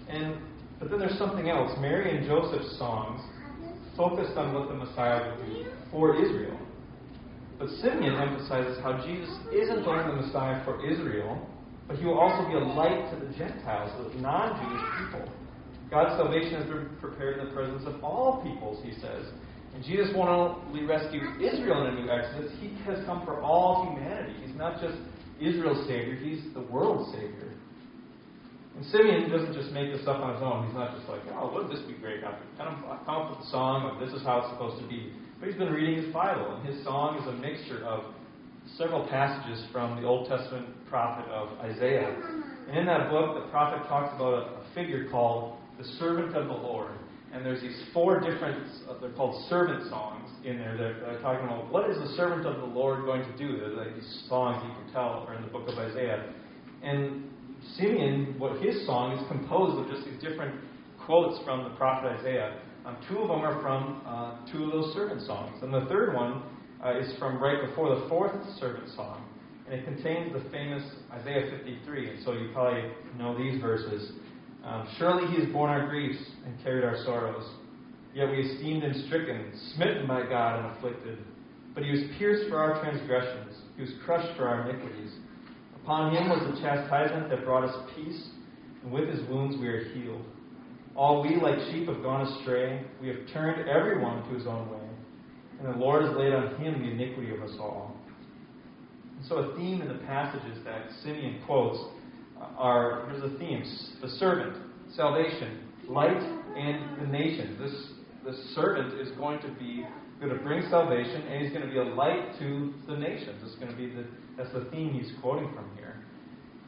And 0.09 0.37
but 0.79 0.91
then 0.91 0.99
there's 0.99 1.19
something 1.19 1.49
else. 1.49 1.73
Mary 1.81 2.17
and 2.17 2.27
Joseph's 2.27 2.79
songs 2.79 3.21
focused 3.97 4.37
on 4.37 4.55
what 4.55 4.69
the 4.69 4.75
Messiah 4.75 5.35
would 5.37 5.47
do 5.47 5.67
for 5.91 6.15
Israel. 6.15 6.59
But 7.59 7.69
Simeon 7.83 8.15
emphasizes 8.15 8.79
how 8.83 9.05
Jesus 9.05 9.35
isn't 9.53 9.85
only 9.85 10.05
the 10.07 10.23
Messiah 10.23 10.65
for 10.65 10.79
Israel, 10.87 11.45
but 11.89 11.99
he 11.99 12.05
will 12.05 12.19
also 12.19 12.47
be 12.47 12.55
a 12.55 12.63
light 12.63 13.11
to 13.11 13.27
the 13.27 13.33
Gentiles, 13.37 13.91
the 14.15 14.21
non 14.21 14.55
Jewish 14.63 14.85
people. 15.03 15.33
God's 15.91 16.15
salvation 16.21 16.55
has 16.55 16.67
been 16.67 16.89
prepared 17.01 17.39
in 17.39 17.47
the 17.47 17.53
presence 17.53 17.83
of 17.87 18.05
all 18.05 18.43
peoples, 18.43 18.85
he 18.85 18.93
says. 19.01 19.27
And 19.75 19.83
Jesus 19.83 20.15
won't 20.15 20.29
only 20.31 20.85
rescue 20.85 21.21
Israel 21.41 21.87
in 21.87 21.95
a 21.97 22.01
new 22.01 22.11
Exodus, 22.11 22.53
he 22.61 22.77
has 22.85 23.05
come 23.07 23.25
for 23.25 23.41
all 23.41 23.91
humanity. 23.91 24.35
He's 24.47 24.57
not 24.57 24.81
just 24.81 24.95
Israel's 25.41 25.87
Savior, 25.89 26.15
he's 26.15 26.43
the 26.55 26.61
world's 26.61 27.11
Savior. 27.13 27.55
And 28.79 28.87
Simeon 28.95 29.29
doesn't 29.29 29.55
just 29.55 29.73
make 29.73 29.91
this 29.91 30.07
up 30.07 30.23
on 30.23 30.39
his 30.39 30.43
own. 30.43 30.67
He's 30.67 30.75
not 30.79 30.95
just 30.95 31.09
like, 31.11 31.19
oh, 31.35 31.51
wouldn't 31.51 31.75
this 31.75 31.83
be 31.83 31.99
great? 31.99 32.23
I 32.23 32.39
kind 32.55 32.71
of 32.71 32.79
come 33.03 33.27
up 33.27 33.35
with 33.35 33.43
a 33.43 33.51
song 33.51 33.91
of 33.91 33.99
this 33.99 34.15
is 34.15 34.23
how 34.23 34.39
it's 34.39 34.55
supposed 34.55 34.79
to 34.81 34.87
be. 34.87 35.11
But 35.41 35.49
he's 35.51 35.59
been 35.59 35.75
reading 35.75 35.99
his 35.99 36.15
Bible, 36.15 36.55
and 36.55 36.63
his 36.63 36.85
song 36.85 37.19
is 37.19 37.27
a 37.27 37.33
mixture 37.43 37.83
of 37.83 38.15
several 38.79 39.03
passages 39.09 39.67
from 39.73 40.01
the 40.01 40.07
Old 40.07 40.29
Testament 40.29 40.71
prophet 40.87 41.27
of 41.27 41.59
Isaiah. 41.59 42.07
And 42.71 42.79
in 42.79 42.87
that 42.87 43.11
book, 43.11 43.43
the 43.43 43.51
prophet 43.51 43.83
talks 43.89 44.15
about 44.15 44.47
a, 44.47 44.63
a 44.63 44.75
figure 44.77 45.11
called 45.11 45.59
the 45.77 45.85
servant 45.99 46.37
of 46.37 46.47
the 46.47 46.55
Lord. 46.55 46.95
And 47.33 47.45
there's 47.45 47.61
these 47.61 47.83
four 47.93 48.21
different, 48.21 48.63
uh, 48.89 48.95
they're 49.01 49.11
called 49.11 49.43
servant 49.51 49.91
songs 49.91 50.31
in 50.45 50.57
there. 50.57 50.79
They're, 50.79 51.01
they're, 51.01 51.21
talking 51.21 51.45
about 51.45 51.73
what 51.73 51.91
is 51.91 51.99
the 51.99 52.15
servant 52.15 52.47
of 52.47 52.61
the 52.61 52.71
Lord 52.79 53.05
going 53.07 53.27
to 53.27 53.37
do. 53.37 53.59
There's 53.59 53.77
like 53.77 53.97
these 53.97 54.23
songs 54.29 54.63
you 54.63 54.71
can 54.71 54.93
tell 54.95 55.27
are 55.27 55.35
in 55.35 55.43
the 55.43 55.51
book 55.51 55.67
of 55.67 55.77
Isaiah. 55.79 56.33
And 56.83 57.29
Simeon, 57.77 58.35
what 58.39 58.61
his 58.63 58.87
song 58.87 59.19
is 59.19 59.29
composed 59.29 59.79
of 59.79 59.95
just 59.95 60.09
these 60.09 60.21
different 60.21 60.55
quotes 61.05 61.43
from 61.45 61.65
the 61.65 61.71
prophet 61.71 62.19
Isaiah. 62.19 62.61
Um, 62.85 62.97
two 63.09 63.19
of 63.19 63.29
them 63.29 63.41
are 63.41 63.61
from 63.61 64.03
uh, 64.07 64.51
two 64.51 64.65
of 64.65 64.73
those 64.73 64.95
servant 64.95 65.23
songs. 65.27 65.63
And 65.63 65.73
the 65.73 65.87
third 65.87 66.15
one 66.15 66.43
uh, 66.85 66.99
is 66.99 67.13
from 67.19 67.43
right 67.43 67.67
before 67.67 67.95
the 67.95 68.09
fourth 68.09 68.33
servant 68.59 68.89
song, 68.95 69.25
and 69.67 69.75
it 69.75 69.85
contains 69.85 70.33
the 70.33 70.49
famous 70.51 70.83
Isaiah 71.13 71.51
53. 71.51 72.11
And 72.11 72.25
so 72.25 72.33
you 72.33 72.51
probably 72.53 72.91
know 73.19 73.37
these 73.37 73.61
verses. 73.61 74.13
Um, 74.65 74.89
Surely 74.99 75.27
he 75.35 75.43
has 75.43 75.53
borne 75.53 75.71
our 75.71 75.89
griefs 75.89 76.23
and 76.47 76.63
carried 76.63 76.85
our 76.85 76.97
sorrows. 77.05 77.49
Yet 78.15 78.31
we 78.31 78.39
esteemed 78.39 78.83
him 78.83 79.05
stricken, 79.07 79.53
smitten 79.75 80.07
by 80.07 80.23
God, 80.27 80.65
and 80.65 80.77
afflicted. 80.77 81.19
But 81.75 81.85
he 81.85 81.91
was 81.91 82.01
pierced 82.19 82.49
for 82.49 82.57
our 82.59 82.83
transgressions, 82.83 83.55
he 83.77 83.83
was 83.83 83.93
crushed 84.05 84.37
for 84.37 84.49
our 84.49 84.69
iniquities. 84.69 85.13
Upon 85.89 86.15
him 86.15 86.29
was 86.29 86.55
the 86.55 86.61
chastisement 86.61 87.31
that 87.31 87.47
brought 87.47 87.65
us 87.65 87.75
peace, 87.97 88.23
and 88.83 88.93
with 88.93 89.09
his 89.09 89.27
wounds 89.27 89.57
we 89.59 89.69
are 89.69 89.85
healed. 89.95 90.23
All 90.95 91.23
we 91.23 91.41
like 91.41 91.59
sheep 91.73 91.89
have 91.89 92.03
gone 92.03 92.27
astray. 92.27 92.85
We 93.01 93.09
have 93.09 93.17
turned 93.33 93.67
everyone 93.67 94.23
to 94.29 94.35
his 94.35 94.47
own 94.47 94.69
way. 94.71 94.87
And 95.59 95.75
the 95.75 95.79
Lord 95.79 96.05
has 96.05 96.15
laid 96.15 96.35
on 96.35 96.57
him 96.57 96.83
the 96.83 96.91
iniquity 96.91 97.35
of 97.35 97.41
us 97.41 97.57
all. 97.59 97.97
And 99.17 99.27
so, 99.29 99.37
a 99.37 99.57
theme 99.57 99.81
in 99.81 99.89
the 99.89 100.05
passages 100.05 100.59
that 100.67 100.91
Simeon 101.03 101.41
quotes 101.47 101.79
are 102.37 103.09
here's 103.09 103.23
the 103.23 103.39
themes 103.39 103.93
the 104.03 104.11
servant, 104.11 104.59
salvation, 104.95 105.69
light, 105.89 106.21
and 106.55 107.01
the 107.01 107.07
nations. 107.07 107.59
This, 107.59 107.93
this 108.27 108.55
servant 108.55 109.01
is 109.01 109.09
going 109.17 109.41
to 109.41 109.49
be 109.59 109.87
going 110.21 110.37
to 110.37 110.43
bring 110.43 110.69
salvation, 110.71 111.23
and 111.23 111.43
he's 111.43 111.53
going 111.53 111.67
to 111.67 111.71
be 111.71 111.79
a 111.79 111.85
light 111.85 112.39
to 112.39 112.75
the 112.87 112.97
nations. 112.97 113.41
It's 113.45 113.55
going 113.57 113.71
to 113.71 113.77
be 113.77 113.89
the 113.89 114.05
that's 114.39 114.53
the 114.53 114.67
theme 114.71 114.95
he's 114.95 115.11
quoting 115.21 115.53
from 115.53 115.69
here. 115.77 115.97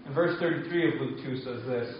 And 0.04 0.12
verse 0.14 0.38
33 0.40 0.88
of 0.88 1.00
Luke 1.00 1.18
2 1.24 1.36
says 1.36 1.66
this. 1.66 1.94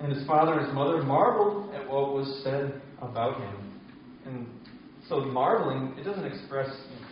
And 0.00 0.10
his 0.10 0.26
father 0.26 0.54
and 0.54 0.64
his 0.64 0.74
mother 0.74 1.02
marveled 1.02 1.74
at 1.74 1.86
what 1.86 2.14
was 2.14 2.40
said 2.42 2.80
about 3.02 3.38
him. 3.40 3.80
And 4.24 4.46
so 5.06 5.20
marveling, 5.20 5.94
it 5.98 6.04
doesn't 6.04 6.24
express 6.24 6.68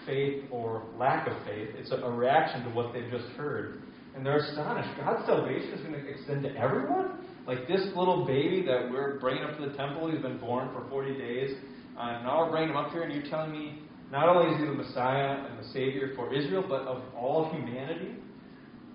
faith 0.07 0.45
or 0.51 0.85
lack 0.99 1.29
of 1.29 1.35
faith. 1.45 1.69
It's 1.77 1.91
a, 1.91 2.09
reaction 2.09 2.65
to 2.65 2.71
what 2.71 2.95
they've 2.95 3.11
just 3.11 3.27
heard. 3.37 3.83
And 4.15 4.25
they're 4.25 4.39
astonished. 4.39 4.99
God's 4.99 5.27
salvation 5.27 5.73
is 5.73 5.81
going 5.81 5.93
to 5.93 6.09
extend 6.09 6.43
to 6.45 6.57
everyone? 6.57 7.19
Like 7.47 7.69
this 7.69 7.83
little 7.95 8.25
baby 8.25 8.65
that 8.67 8.91
we're 8.91 9.19
bringing 9.21 9.45
up 9.45 9.59
to 9.59 9.69
the 9.69 9.77
temple, 9.77 10.11
he's 10.11 10.23
been 10.23 10.39
born 10.39 10.71
for 10.73 10.89
40 10.89 11.19
days. 11.19 11.57
Uh, 11.99 12.39
we're 12.39 12.51
bringing 12.51 12.71
him 12.71 12.77
up 12.77 12.93
here, 12.93 13.03
and 13.03 13.13
you're 13.13 13.31
telling 13.31 13.53
me 13.53 13.79
not 14.13 14.29
only 14.29 14.53
is 14.53 14.61
he 14.61 14.67
the 14.67 14.73
Messiah 14.73 15.47
and 15.49 15.59
the 15.59 15.69
Savior 15.73 16.13
for 16.15 16.33
Israel, 16.33 16.65
but 16.69 16.83
of 16.83 17.03
all 17.17 17.51
humanity? 17.53 18.15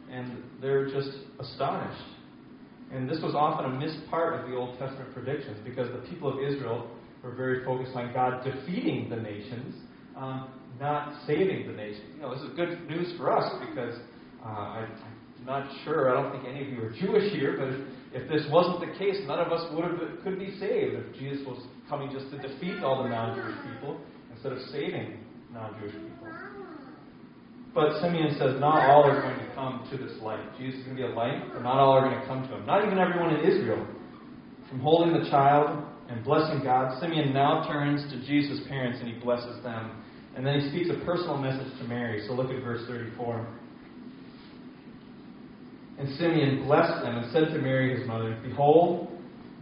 And 0.10 0.44
they're 0.62 0.90
just 0.90 1.10
astonished. 1.40 2.04
And 2.92 3.10
this 3.10 3.20
was 3.22 3.34
often 3.34 3.66
a 3.66 3.80
missed 3.80 4.10
part 4.10 4.40
of 4.40 4.50
the 4.50 4.56
Old 4.56 4.78
Testament 4.78 5.14
predictions 5.14 5.58
because 5.64 5.90
the 5.92 6.08
people 6.10 6.32
of 6.32 6.40
Israel 6.44 6.90
were 7.24 7.32
very 7.32 7.64
focused 7.64 7.96
on 7.96 8.14
God 8.14 8.44
defeating 8.44 9.10
the 9.10 9.16
nations, 9.16 9.76
um, 10.18 10.50
not 10.80 11.14
saving 11.26 11.68
the 11.68 11.74
nations. 11.74 12.06
You 12.16 12.22
know, 12.22 12.34
this 12.34 12.44
is 12.44 12.56
good 12.56 12.88
news 12.90 13.14
for 13.18 13.32
us 13.32 13.52
because 13.70 13.96
uh, 14.46 14.48
I'm 14.48 14.90
not 15.46 15.72
sure. 15.84 16.16
I 16.16 16.22
don't 16.22 16.32
think 16.32 16.54
any 16.54 16.68
of 16.68 16.74
you 16.74 16.84
are 16.84 16.92
Jewish 16.92 17.32
here, 17.34 17.56
but 17.58 18.01
if, 18.14 18.28
this 18.30 18.44
wasn't 18.52 18.82
the 18.82 18.98
case, 19.00 19.18
none 19.26 19.40
of 19.40 19.52
us 19.52 19.72
would 19.74 19.86
have 19.86 20.24
could 20.24 20.38
be 20.38 20.52
saved 20.60 20.96
if 21.00 21.16
Jesus 21.16 21.46
was 21.48 21.64
coming 21.88 22.12
just 22.12 22.30
to 22.32 22.38
defeat 22.38 22.84
all 22.84 23.04
the 23.04 23.10
non-Jewish 23.10 23.56
people 23.72 24.00
instead 24.34 24.52
of 24.52 24.60
saving 24.72 25.24
non-Jewish 25.54 25.94
people. 25.94 26.28
But 27.74 28.02
Simeon 28.02 28.36
says 28.38 28.60
not 28.60 28.90
all 28.90 29.08
are 29.08 29.22
going 29.22 29.40
to 29.40 29.56
come 29.56 29.88
to 29.92 29.98
this 29.98 30.12
light. 30.22 30.44
Jesus 30.60 30.82
is 30.82 30.86
going 30.86 30.98
to 30.98 31.08
be 31.08 31.08
a 31.08 31.16
light, 31.16 31.54
but 31.54 31.64
not 31.64 31.80
all 31.80 31.94
are 31.94 32.04
going 32.04 32.20
to 32.20 32.28
come 32.28 32.44
to 32.48 32.56
him. 32.56 32.66
Not 32.66 32.86
even 32.86 33.00
everyone 33.00 33.34
in 33.36 33.48
Israel. 33.48 33.88
From 34.68 34.80
holding 34.82 35.14
the 35.16 35.30
child 35.30 35.84
and 36.10 36.24
blessing 36.24 36.62
God, 36.64 37.00
Simeon 37.00 37.34
now 37.34 37.64
turns 37.72 38.04
to 38.12 38.20
Jesus' 38.28 38.60
parents 38.68 39.00
and 39.00 39.08
he 39.08 39.20
blesses 39.20 39.64
them. 39.64 40.04
And 40.36 40.46
then 40.46 40.60
he 40.60 40.70
speaks 40.70 40.90
a 40.90 41.06
personal 41.06 41.38
message 41.38 41.72
to 41.80 41.84
Mary. 41.86 42.26
So 42.28 42.34
look 42.34 42.52
at 42.52 42.62
verse 42.62 42.84
34. 42.88 43.48
And 46.02 46.18
Simeon 46.18 46.66
blessed 46.66 47.04
them 47.04 47.18
and 47.18 47.32
said 47.32 47.54
to 47.54 47.62
Mary 47.62 47.98
his 47.98 48.08
mother, 48.08 48.38
Behold, 48.44 49.08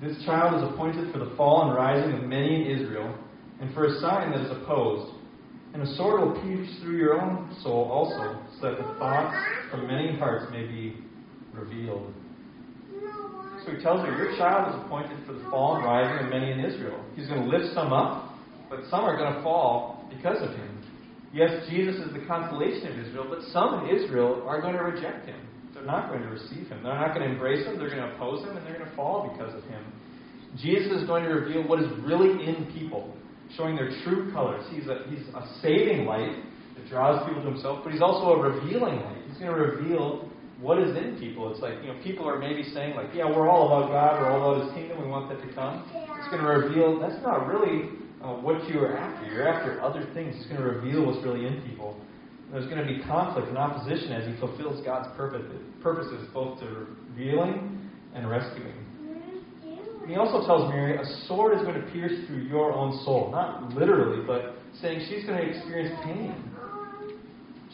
this 0.02 0.16
child 0.26 0.56
is 0.56 0.74
appointed 0.74 1.12
for 1.12 1.20
the 1.20 1.36
fall 1.36 1.68
and 1.68 1.76
rising 1.76 2.14
of 2.14 2.24
many 2.24 2.64
in 2.64 2.80
Israel, 2.80 3.14
and 3.60 3.74
for 3.74 3.86
a 3.86 4.00
sign 4.00 4.32
that 4.32 4.46
is 4.46 4.52
opposed 4.52 5.20
and 5.74 5.84
a 5.84 5.96
sword 5.96 6.22
will 6.22 6.42
pierce 6.42 6.70
through 6.82 6.98
your 6.98 7.22
own 7.22 7.56
soul 7.62 7.92
also, 7.92 8.42
so 8.60 8.70
that 8.70 8.78
the 8.78 9.00
thoughts 9.00 9.36
from 9.70 9.86
many 9.86 10.18
hearts 10.18 10.52
may 10.52 10.64
be 10.64 10.98
revealed. 11.54 12.12
So 13.66 13.76
he 13.76 13.84
tells 13.84 14.02
her, 14.02 14.18
Your 14.18 14.36
child 14.38 14.74
is 14.74 14.82
appointed 14.86 15.28
for 15.28 15.34
the 15.34 15.44
fall 15.52 15.76
and 15.76 15.86
rising 15.86 16.26
of 16.26 16.32
many 16.32 16.52
in 16.52 16.60
Israel. 16.60 17.04
He's 17.16 17.28
going 17.28 17.44
to 17.44 17.48
lift 17.48 17.76
some 17.76 17.94
up, 17.94 18.34
but 18.70 18.80
some 18.90 19.02
are 19.02 19.18
going 19.18 19.36
to 19.36 19.44
fall 19.44 20.08
because 20.10 20.42
of 20.42 20.56
him. 20.56 20.84
Yes, 21.34 21.68
Jesus 21.70 21.96
is 21.98 22.14
the 22.14 22.26
consolation 22.26 22.88
of 22.88 23.06
Israel, 23.06 23.28
but 23.30 23.44
some 23.52 23.86
in 23.86 23.96
Israel 23.96 24.44
are 24.48 24.62
going 24.62 24.74
to 24.74 24.82
reject 24.82 25.28
him. 25.28 25.49
They're 25.80 25.88
not 25.88 26.10
going 26.10 26.22
to 26.24 26.28
receive 26.28 26.68
him. 26.68 26.84
They're 26.84 26.94
not 26.94 27.16
going 27.16 27.26
to 27.26 27.32
embrace 27.32 27.66
him. 27.66 27.78
They're 27.80 27.90
going 27.90 28.04
to 28.04 28.16
oppose 28.16 28.44
him, 28.44 28.58
and 28.58 28.66
they're 28.68 28.78
going 28.78 28.90
to 28.90 28.96
fall 28.96 29.32
because 29.32 29.56
of 29.56 29.64
him. 29.64 29.82
Jesus 30.58 30.92
is 30.92 31.08
going 31.08 31.24
to 31.24 31.30
reveal 31.30 31.64
what 31.64 31.80
is 31.80 31.88
really 32.04 32.46
in 32.46 32.68
people 32.74 33.16
showing 33.56 33.76
their 33.78 33.90
true 34.04 34.32
colors. 34.34 34.66
He's 34.72 34.88
a, 34.88 35.06
he's 35.08 35.24
a 35.34 35.48
saving 35.62 36.06
light 36.06 36.36
that 36.76 36.90
draws 36.90 37.26
people 37.28 37.44
to 37.44 37.50
himself, 37.50 37.80
but 37.84 37.94
he's 37.94 38.02
also 38.02 38.36
a 38.36 38.40
revealing 38.42 39.00
light. 39.00 39.24
He's 39.30 39.38
going 39.38 39.56
to 39.56 39.58
reveal 39.58 40.30
what 40.60 40.80
is 40.84 40.96
in 40.98 41.18
people. 41.18 41.50
It's 41.52 41.62
like, 41.62 41.76
you 41.82 41.94
know, 41.94 42.00
people 42.04 42.28
are 42.28 42.38
maybe 42.38 42.64
saying, 42.74 42.96
like, 42.96 43.16
yeah, 43.16 43.26
we're 43.26 43.48
all 43.48 43.72
about 43.72 43.90
God, 43.90 44.20
we're 44.20 44.32
all 44.32 44.56
about 44.56 44.68
his 44.68 44.74
kingdom, 44.76 45.02
we 45.02 45.08
want 45.08 45.30
that 45.30 45.40
to 45.48 45.54
come. 45.56 45.88
It's 46.20 46.28
going 46.28 46.44
to 46.44 46.50
reveal 46.50 47.00
that's 47.00 47.24
not 47.24 47.48
really 47.48 47.90
uh, 48.22 48.36
what 48.36 48.68
you 48.68 48.80
are 48.80 48.98
after. 48.98 49.32
You're 49.32 49.48
after 49.48 49.82
other 49.82 50.06
things. 50.14 50.36
It's 50.36 50.48
going 50.48 50.60
to 50.60 50.68
reveal 50.68 51.06
what's 51.06 51.24
really 51.24 51.48
in 51.48 51.62
people. 51.62 51.96
There's 52.52 52.66
going 52.66 52.86
to 52.86 52.86
be 52.86 53.04
conflict 53.04 53.48
and 53.48 53.58
opposition 53.58 54.12
as 54.12 54.28
he 54.28 54.40
fulfills 54.40 54.84
God's 54.86 55.08
purposes, 55.16 56.28
both 56.34 56.60
to 56.60 56.88
revealing 57.10 57.90
and 58.16 58.30
rescuing 58.30 58.90
he 60.10 60.16
also 60.16 60.46
tells 60.46 60.68
Mary, 60.74 60.98
a 60.98 61.06
sword 61.28 61.56
is 61.56 61.62
going 61.62 61.80
to 61.80 61.86
pierce 61.92 62.26
through 62.26 62.42
your 62.50 62.74
own 62.74 63.00
soul. 63.06 63.30
Not 63.32 63.74
literally, 63.76 64.26
but 64.26 64.58
saying 64.82 65.06
she's 65.08 65.24
going 65.24 65.38
to 65.38 65.46
experience 65.46 65.94
pain. 66.04 66.34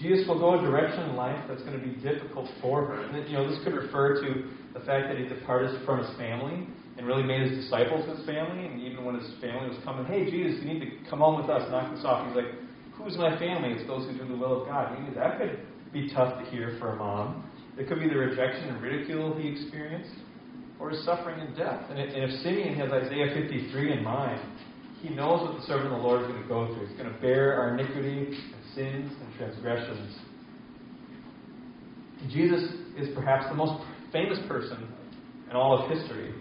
Jesus 0.02 0.28
will 0.28 0.38
go 0.38 0.60
a 0.60 0.62
direction 0.62 1.10
in 1.10 1.16
life 1.16 1.40
that's 1.48 1.62
going 1.62 1.80
to 1.80 1.86
be 1.86 1.96
difficult 2.04 2.50
for 2.62 2.86
her. 2.88 3.00
And, 3.08 3.26
you 3.30 3.38
know, 3.38 3.50
this 3.50 3.64
could 3.64 3.74
refer 3.74 4.20
to 4.22 4.52
the 4.74 4.84
fact 4.84 5.08
that 5.08 5.18
he 5.18 5.24
departed 5.24 5.80
from 5.86 6.04
his 6.04 6.12
family 6.18 6.68
and 6.98 7.08
really 7.08 7.24
made 7.24 7.50
his 7.50 7.64
disciples 7.64 8.04
his 8.04 8.26
family. 8.26 8.68
And 8.68 8.82
even 8.82 9.06
when 9.06 9.16
his 9.16 9.32
family 9.40 9.70
was 9.70 9.80
coming, 9.86 10.06
hey, 10.06 10.30
Jesus, 10.30 10.62
you 10.62 10.74
need 10.74 10.84
to 10.84 11.10
come 11.10 11.20
home 11.20 11.40
with 11.40 11.50
us, 11.50 11.64
knock 11.72 11.96
this 11.96 12.04
off. 12.04 12.28
He's 12.28 12.36
like, 12.36 12.52
who's 13.06 13.18
my 13.18 13.38
family? 13.38 13.70
It's 13.70 13.88
those 13.88 14.10
who 14.10 14.18
do 14.18 14.28
the 14.28 14.36
will 14.36 14.62
of 14.62 14.68
God. 14.68 15.00
Maybe 15.00 15.14
that 15.16 15.38
could 15.38 15.60
be 15.94 16.10
tough 16.10 16.44
to 16.44 16.50
hear 16.50 16.76
for 16.80 16.94
a 16.94 16.96
mom. 16.96 17.48
It 17.78 17.88
could 17.88 18.00
be 18.00 18.10
the 18.10 18.18
rejection 18.18 18.70
and 18.70 18.82
ridicule 18.82 19.38
he 19.38 19.48
experienced 19.48 20.16
or 20.80 20.90
his 20.90 21.06
suffering 21.06 21.40
and 21.40 21.56
death. 21.56 21.84
And 21.90 22.00
if 22.00 22.42
Simeon 22.42 22.74
has 22.80 22.92
Isaiah 22.92 23.34
53 23.34 23.94
in 23.94 24.04
mind, 24.04 24.42
he 25.02 25.10
knows 25.10 25.48
what 25.48 25.56
the 25.56 25.66
servant 25.68 25.94
of 25.94 26.02
the 26.02 26.08
Lord 26.08 26.22
is 26.22 26.28
going 26.28 26.42
to 26.42 26.48
go 26.48 26.74
through. 26.74 26.88
He's 26.88 26.98
going 26.98 27.14
to 27.14 27.22
bear 27.22 27.54
our 27.54 27.78
iniquity 27.78 28.28
and 28.28 28.64
sins 28.74 29.12
and 29.22 29.38
transgressions. 29.38 30.18
Jesus 32.32 32.74
is 32.98 33.10
perhaps 33.14 33.46
the 33.50 33.56
most 33.56 33.86
famous 34.12 34.40
person 34.48 34.88
in 35.50 35.56
all 35.56 35.84
of 35.84 35.92
history. 35.92 36.34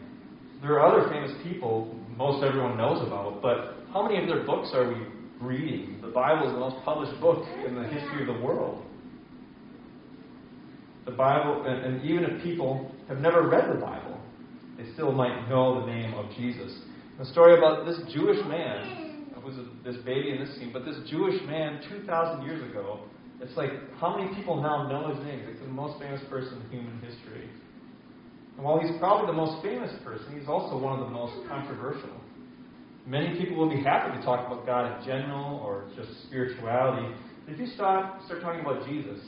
There 0.63 0.81
are 0.81 0.87
other 0.87 1.11
famous 1.11 1.33
people 1.43 1.95
most 2.17 2.43
everyone 2.43 2.79
knows 2.79 3.07
about, 3.07 3.43
but 3.43 3.85
how 3.93 4.07
many 4.07 4.23
of 4.23 4.29
their 4.29 4.47
books 4.47 4.71
are 4.73 4.89
we 4.89 5.07
reading? 5.45 6.01
The 6.03 6.09
Bible 6.09 6.49
is 6.49 6.53
the 6.53 6.61
most 6.61 6.85
published 6.85 7.21
book 7.21 7.45
in 7.67 7.75
the 7.75 7.85
history 7.85 8.23
of 8.23 8.37
the 8.37 8.45
world. 8.45 8.85
The 11.05 11.13
Bible, 11.13 11.65
and, 11.67 11.85
and 11.85 12.05
even 12.05 12.25
if 12.25 12.43
people 12.43 12.91
have 13.09 13.19
never 13.19 13.49
read 13.49 13.75
the 13.75 13.81
Bible, 13.81 14.19
they 14.77 14.91
still 14.95 15.13
might 15.13 15.49
know 15.49 15.81
the 15.81 15.87
name 15.87 16.15
of 16.15 16.31
Jesus. 16.37 16.81
The 17.19 17.27
story 17.27 17.57
about 17.57 17.87
this 17.87 18.01
Jewish 18.13 18.45
man, 18.47 19.31
who's 19.43 19.55
this 19.85 19.97
baby 20.05 20.31
in 20.31 20.41
this 20.45 20.57
scene, 20.57 20.71
but 20.73 20.85
this 20.85 20.97
Jewish 21.09 21.41
man 21.47 21.81
2,000 21.89 22.45
years 22.45 22.63
ago, 22.71 23.01
it's 23.41 23.57
like 23.57 23.71
how 23.99 24.17
many 24.17 24.35
people 24.35 24.63
now 24.63 24.89
know 24.89 25.15
his 25.15 25.25
name? 25.25 25.43
He's 25.51 25.61
the 25.61 25.67
most 25.67 26.01
famous 26.01 26.21
person 26.31 26.63
in 26.63 26.71
human 26.71 27.01
history. 27.01 27.49
And 28.57 28.65
while 28.65 28.79
he's 28.81 28.97
probably 28.99 29.27
the 29.27 29.37
most 29.37 29.63
famous 29.63 29.93
person, 30.03 30.39
he's 30.39 30.49
also 30.49 30.79
one 30.79 30.99
of 30.99 31.07
the 31.07 31.13
most 31.13 31.47
controversial. 31.49 32.11
Many 33.07 33.39
people 33.39 33.57
will 33.57 33.69
be 33.69 33.83
happy 33.83 34.17
to 34.17 34.25
talk 34.25 34.47
about 34.47 34.65
God 34.65 34.99
in 34.99 35.07
general 35.07 35.59
or 35.59 35.91
just 35.95 36.25
spirituality. 36.27 37.15
But 37.45 37.55
if 37.55 37.61
you 37.61 37.67
start, 37.67 38.23
start 38.25 38.41
talking 38.41 38.61
about 38.61 38.87
Jesus, 38.87 39.21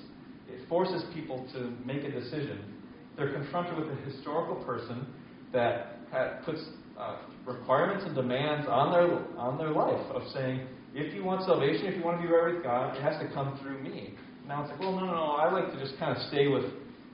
it 0.48 0.66
forces 0.68 1.04
people 1.12 1.46
to 1.52 1.72
make 1.84 2.02
a 2.04 2.10
decision. 2.10 2.74
They're 3.16 3.32
confronted 3.32 3.76
with 3.76 3.88
a 3.88 4.00
historical 4.10 4.56
person 4.64 5.06
that 5.52 6.10
puts 6.44 6.60
uh, 6.98 7.18
requirements 7.44 8.04
and 8.06 8.14
demands 8.14 8.66
on 8.68 8.92
their 8.92 9.38
on 9.38 9.58
their 9.58 9.70
life 9.70 10.04
of 10.10 10.22
saying, 10.32 10.66
if 10.94 11.12
you 11.14 11.24
want 11.24 11.44
salvation, 11.44 11.86
if 11.86 11.96
you 11.96 12.02
want 12.02 12.20
to 12.20 12.26
be 12.26 12.32
right 12.32 12.54
with 12.54 12.62
God, 12.62 12.96
it 12.96 13.02
has 13.02 13.20
to 13.20 13.28
come 13.34 13.58
through 13.62 13.82
me. 13.82 14.14
Now 14.48 14.62
it's 14.62 14.70
like, 14.70 14.80
well, 14.80 14.92
no, 14.92 15.04
no, 15.04 15.12
no. 15.12 15.36
I 15.36 15.52
like 15.52 15.72
to 15.72 15.78
just 15.78 15.98
kind 15.98 16.16
of 16.16 16.22
stay 16.28 16.48
with. 16.48 16.64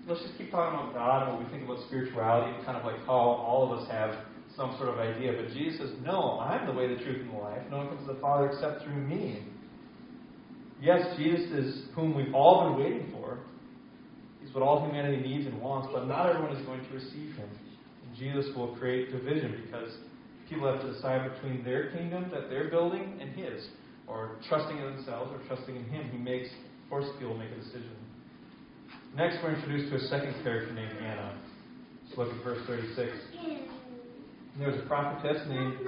Let's 0.07 0.22
just 0.22 0.37
keep 0.38 0.51
talking 0.51 0.79
about 0.79 0.94
God 0.94 1.22
and 1.22 1.37
what 1.37 1.44
we 1.44 1.51
think 1.51 1.64
about 1.64 1.85
spirituality, 1.87 2.55
kind 2.64 2.77
of 2.77 2.85
like 2.85 2.98
how 3.07 3.38
all 3.42 3.72
of 3.72 3.79
us 3.79 3.90
have 3.90 4.14
some 4.57 4.77
sort 4.79 4.91
of 4.91 4.99
idea. 4.99 5.33
But 5.33 5.53
Jesus 5.53 5.81
says, 5.81 5.91
no, 6.05 6.38
I'm 6.41 6.67
the 6.67 6.73
way, 6.73 6.88
the 6.88 7.03
truth, 7.03 7.21
and 7.21 7.31
the 7.31 7.38
life. 7.38 7.62
No 7.71 7.79
one 7.79 7.88
comes 7.88 8.07
to 8.07 8.15
the 8.15 8.21
Father 8.21 8.51
except 8.51 8.83
through 8.83 8.97
me. 8.97 9.43
Yes, 10.81 11.01
Jesus 11.17 11.51
is 11.53 11.85
whom 11.95 12.15
we've 12.15 12.35
all 12.35 12.69
been 12.69 12.85
waiting 12.85 13.12
for. 13.12 13.38
He's 14.43 14.53
what 14.53 14.62
all 14.62 14.85
humanity 14.85 15.23
needs 15.23 15.47
and 15.47 15.61
wants, 15.61 15.88
but 15.93 16.07
not 16.07 16.29
everyone 16.29 16.57
is 16.57 16.67
going 16.67 16.85
to 16.85 16.91
receive 16.93 17.37
him. 17.37 17.49
Jesus 18.19 18.55
will 18.57 18.75
create 18.77 19.12
division 19.12 19.62
because 19.65 19.88
people 20.49 20.71
have 20.71 20.83
to 20.83 20.93
decide 20.93 21.33
between 21.33 21.65
their 21.65 21.91
kingdom 21.93 22.31
that 22.33 22.51
they're 22.51 22.69
building 22.69 23.19
and 23.21 23.31
his, 23.31 23.69
or 24.07 24.37
trusting 24.49 24.77
in 24.77 24.85
themselves 24.85 25.31
or 25.33 25.38
trusting 25.47 25.75
in 25.75 25.85
him. 25.85 26.11
He 26.11 26.19
makes 26.19 26.49
force 26.91 27.07
people 27.19 27.37
make 27.38 27.51
a 27.53 27.57
decision. 27.57 27.97
Next, 29.17 29.38
we're 29.43 29.55
introduced 29.55 29.91
to 29.91 29.97
a 29.97 30.09
second 30.09 30.35
character 30.43 30.75
named 30.75 30.93
Anna. 31.01 31.38
Let's 32.07 32.19
look 32.19 32.29
at 32.29 32.45
verse 32.45 32.67
36. 32.67 33.71
There 34.59 34.71
was 34.71 34.79
a 34.79 34.87
prophetess 34.87 35.43
named 35.49 35.79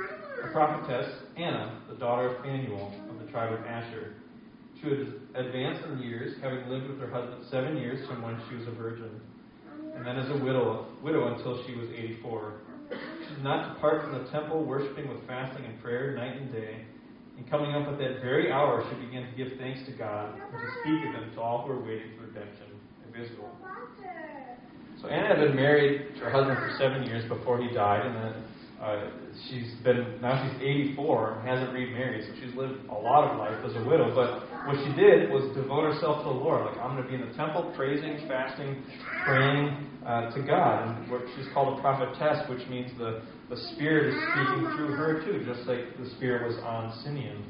a 0.42 0.48
prophetess 0.52 1.12
Anna, 1.36 1.80
the 1.88 1.96
daughter 1.96 2.34
of 2.34 2.42
Phanuel 2.42 2.92
of 3.10 3.24
the 3.24 3.30
tribe 3.30 3.52
of 3.52 3.64
Asher. 3.66 4.14
She 4.80 4.88
was 4.88 5.08
advanced 5.34 5.84
in 5.86 5.98
years, 5.98 6.36
having 6.42 6.68
lived 6.68 6.88
with 6.88 6.98
her 7.00 7.10
husband 7.10 7.44
seven 7.50 7.76
years 7.76 8.06
from 8.08 8.22
when 8.22 8.40
she 8.48 8.56
was 8.56 8.66
a 8.68 8.72
virgin, 8.72 9.20
and 9.96 10.04
then 10.04 10.16
as 10.16 10.28
a 10.30 10.44
widow, 10.44 10.86
widow 11.02 11.34
until 11.34 11.64
she 11.66 11.74
was 11.74 11.88
84. 11.90 12.54
She 12.90 13.34
did 13.34 13.44
not 13.44 13.74
depart 13.74 14.02
from 14.02 14.12
the 14.22 14.30
temple, 14.30 14.64
worshiping 14.64 15.08
with 15.08 15.26
fasting 15.26 15.64
and 15.64 15.80
prayer 15.82 16.14
night 16.16 16.36
and 16.40 16.52
day. 16.52 16.84
And 17.36 17.48
coming 17.50 17.74
up 17.74 17.88
at 17.88 17.98
that 17.98 18.20
very 18.22 18.52
hour, 18.52 18.84
she 18.88 19.06
began 19.06 19.26
to 19.28 19.36
give 19.36 19.58
thanks 19.58 19.80
to 19.86 19.92
God 19.92 20.34
and 20.52 20.60
to 20.60 20.80
speak 20.80 21.04
of 21.08 21.14
Him 21.14 21.32
to 21.34 21.40
all 21.40 21.62
who 21.66 21.72
were 21.72 21.82
waiting 21.82 22.12
for 22.16 22.26
redemption 22.26 22.66
of 23.08 23.20
Israel. 23.20 23.50
So 25.00 25.08
Anna 25.08 25.28
had 25.28 25.38
been 25.38 25.56
married 25.56 26.14
to 26.16 26.20
her 26.24 26.30
husband 26.30 26.58
for 26.58 26.76
seven 26.78 27.02
years 27.04 27.28
before 27.28 27.60
he 27.60 27.68
died, 27.74 28.06
and 28.06 28.14
then 28.16 28.44
uh, 28.84 29.10
she's 29.48 29.72
been 29.82 30.20
now 30.20 30.36
she's 30.44 30.60
84 30.60 31.40
and 31.40 31.48
hasn't 31.48 31.72
remarried, 31.72 32.24
so 32.28 32.34
she's 32.36 32.54
lived 32.54 32.84
a 32.90 32.94
lot 32.94 33.30
of 33.30 33.38
life 33.38 33.56
as 33.64 33.74
a 33.76 33.88
widow. 33.88 34.12
But 34.14 34.44
what 34.68 34.76
she 34.84 34.92
did 34.92 35.30
was 35.30 35.48
devote 35.56 35.88
herself 35.88 36.20
to 36.20 36.28
the 36.28 36.36
Lord. 36.36 36.66
Like 36.66 36.76
I'm 36.78 36.92
going 36.92 37.02
to 37.02 37.08
be 37.08 37.16
in 37.16 37.24
the 37.26 37.34
temple, 37.34 37.72
praising, 37.74 38.20
fasting, 38.28 38.84
praying 39.24 39.88
uh, 40.04 40.30
to 40.36 40.42
God. 40.42 40.84
And 40.84 41.10
what 41.10 41.22
she's 41.34 41.48
called 41.54 41.78
a 41.78 41.80
prophetess, 41.80 42.44
which 42.50 42.68
means 42.68 42.92
the 42.98 43.22
the 43.48 43.56
Spirit 43.72 44.12
is 44.12 44.20
speaking 44.20 44.68
through 44.76 44.92
her 44.96 45.24
too, 45.24 45.44
just 45.48 45.66
like 45.68 45.96
the 45.96 46.08
Spirit 46.16 46.46
was 46.46 46.56
on 46.64 46.92
Simeon. 47.04 47.44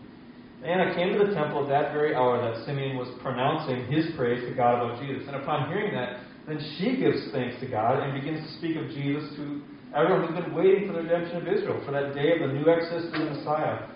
Anna 0.65 0.95
came 0.95 1.19
to 1.19 1.27
the 1.27 1.35
temple 1.35 1.65
at 1.65 1.69
that 1.69 1.93
very 1.93 2.15
hour 2.15 2.41
that 2.41 2.65
Simeon 2.65 2.97
was 2.97 3.09
pronouncing 3.23 3.91
his 3.91 4.07
praise 4.17 4.41
to 4.49 4.55
God 4.55 4.81
about 4.81 5.03
Jesus. 5.03 5.27
And 5.27 5.37
upon 5.37 5.69
hearing 5.69 5.93
that, 5.95 6.21
then 6.47 6.59
she 6.79 6.97
gives 6.97 7.31
thanks 7.33 7.59
to 7.61 7.67
God 7.67 8.01
and 8.01 8.15
begins 8.15 8.41
to 8.41 8.59
speak 8.59 8.77
of 8.77 8.89
Jesus 8.89 9.35
to 9.37 9.61
everyone 9.95 10.27
who's 10.27 10.45
been 10.45 10.55
waiting 10.55 10.87
for 10.87 10.95
the 10.95 11.03
redemption 11.03 11.39
of 11.39 11.49
Israel, 11.49 11.81
for 11.87 11.93
that 11.93 12.15
day 12.15 12.35
of 12.35 12.49
the 12.49 12.55
new 12.55 12.67
exodus 12.69 13.11
to 13.13 13.19
the 13.19 13.31
Messiah. 13.31 13.87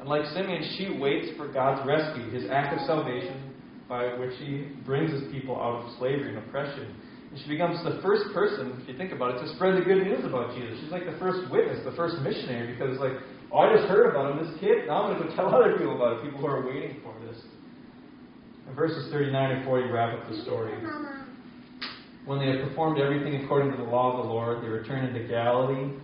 And 0.00 0.08
like 0.08 0.24
Simeon, 0.30 0.62
she 0.78 0.96
waits 0.98 1.36
for 1.36 1.50
God's 1.50 1.86
rescue, 1.86 2.30
his 2.30 2.48
act 2.50 2.78
of 2.78 2.86
salvation 2.86 3.54
by 3.88 4.14
which 4.18 4.34
he 4.38 4.68
brings 4.84 5.10
his 5.10 5.32
people 5.32 5.56
out 5.56 5.82
of 5.82 5.98
slavery 5.98 6.28
and 6.28 6.38
oppression. 6.38 6.94
And 7.30 7.40
she 7.40 7.48
becomes 7.48 7.82
the 7.82 8.00
first 8.02 8.32
person, 8.32 8.78
if 8.80 8.88
you 8.88 8.96
think 8.96 9.12
about 9.12 9.34
it, 9.34 9.40
to 9.44 9.54
spread 9.56 9.76
the 9.76 9.84
good 9.84 10.04
news 10.04 10.24
about 10.24 10.54
Jesus. 10.54 10.78
She's 10.80 10.92
like 10.92 11.04
the 11.04 11.16
first 11.18 11.50
witness, 11.50 11.84
the 11.84 11.96
first 11.96 12.20
missionary, 12.22 12.72
because 12.72 12.92
it's 12.92 13.00
like, 13.00 13.18
oh, 13.52 13.58
I 13.58 13.74
just 13.74 13.88
heard 13.88 14.08
about 14.14 14.32
him, 14.32 14.44
this 14.44 14.54
kid. 14.60 14.86
Now 14.86 15.04
I'm 15.04 15.16
going 15.16 15.24
to 15.24 15.28
go 15.28 15.36
tell 15.36 15.54
other 15.54 15.76
people 15.76 15.96
about 15.96 16.18
it, 16.18 16.24
people 16.24 16.40
who 16.40 16.46
are 16.46 16.64
waiting 16.64 17.00
for 17.02 17.16
this. 17.26 17.36
And 18.66 18.76
verses 18.76 19.10
39 19.10 19.32
and 19.50 19.64
40 19.64 19.88
wrap 19.90 20.14
up 20.14 20.28
the 20.30 20.40
story. 20.42 20.72
When 22.28 22.40
they 22.40 22.58
had 22.58 22.68
performed 22.68 23.00
everything 23.00 23.42
according 23.42 23.70
to 23.70 23.78
the 23.78 23.88
law 23.88 24.12
of 24.12 24.26
the 24.26 24.30
Lord, 24.30 24.62
they 24.62 24.68
returned 24.68 25.16
into 25.16 25.26
Galilee 25.26 25.96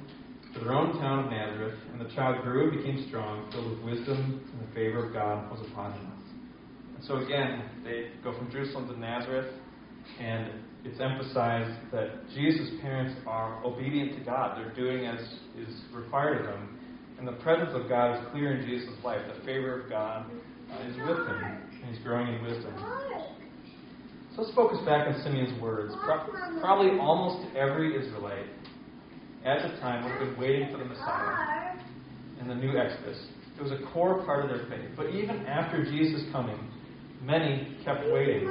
to 0.54 0.58
their 0.58 0.72
own 0.72 0.98
town 0.98 1.26
of 1.26 1.30
Nazareth, 1.30 1.78
and 1.92 2.00
the 2.00 2.08
child 2.14 2.42
grew 2.42 2.70
and 2.70 2.78
became 2.78 3.06
strong, 3.08 3.52
filled 3.52 3.72
with 3.72 3.80
wisdom, 3.80 4.40
and 4.50 4.66
the 4.66 4.74
favor 4.74 5.04
of 5.04 5.12
God 5.12 5.50
was 5.50 5.60
upon 5.70 5.92
him. 5.92 6.12
And 6.96 7.04
so 7.04 7.18
again, 7.18 7.64
they 7.84 8.06
go 8.22 8.32
from 8.38 8.50
Jerusalem 8.50 8.88
to 8.88 8.98
Nazareth, 8.98 9.52
and 10.18 10.48
it's 10.82 10.98
emphasized 10.98 11.78
that 11.92 12.26
Jesus' 12.34 12.70
parents 12.80 13.20
are 13.26 13.62
obedient 13.62 14.16
to 14.18 14.24
God. 14.24 14.56
They're 14.56 14.74
doing 14.74 15.04
as 15.04 15.20
is 15.58 15.82
required 15.92 16.40
of 16.40 16.46
them. 16.46 16.78
And 17.18 17.28
the 17.28 17.32
presence 17.32 17.72
of 17.74 17.86
God 17.86 18.16
is 18.16 18.30
clear 18.32 18.56
in 18.56 18.66
Jesus' 18.66 18.96
life. 19.04 19.20
The 19.28 19.44
favor 19.44 19.82
of 19.82 19.90
God 19.90 20.24
is 20.88 20.96
with 21.06 21.18
him, 21.18 21.44
and 21.82 21.94
he's 21.94 22.02
growing 22.02 22.32
in 22.32 22.42
wisdom. 22.42 22.74
So 24.34 24.42
let's 24.42 24.54
focus 24.54 24.78
back 24.84 25.06
on 25.06 25.22
Simeon's 25.22 25.60
words. 25.62 25.94
Pro- 26.04 26.26
probably 26.60 26.98
almost 26.98 27.46
every 27.56 27.96
Israelite 27.96 28.46
at 29.44 29.62
the 29.62 29.78
time 29.78 30.02
would 30.02 30.10
have 30.12 30.28
been 30.28 30.36
waiting 30.40 30.72
for 30.72 30.78
the 30.78 30.84
Messiah 30.84 31.76
in 32.40 32.48
the 32.48 32.54
new 32.54 32.76
Exodus. 32.76 33.26
It 33.56 33.62
was 33.62 33.70
a 33.70 33.78
core 33.92 34.24
part 34.24 34.44
of 34.44 34.50
their 34.50 34.66
faith. 34.68 34.90
But 34.96 35.10
even 35.10 35.46
after 35.46 35.84
Jesus' 35.84 36.24
coming, 36.32 36.58
many 37.22 37.76
kept 37.84 38.10
waiting. 38.10 38.50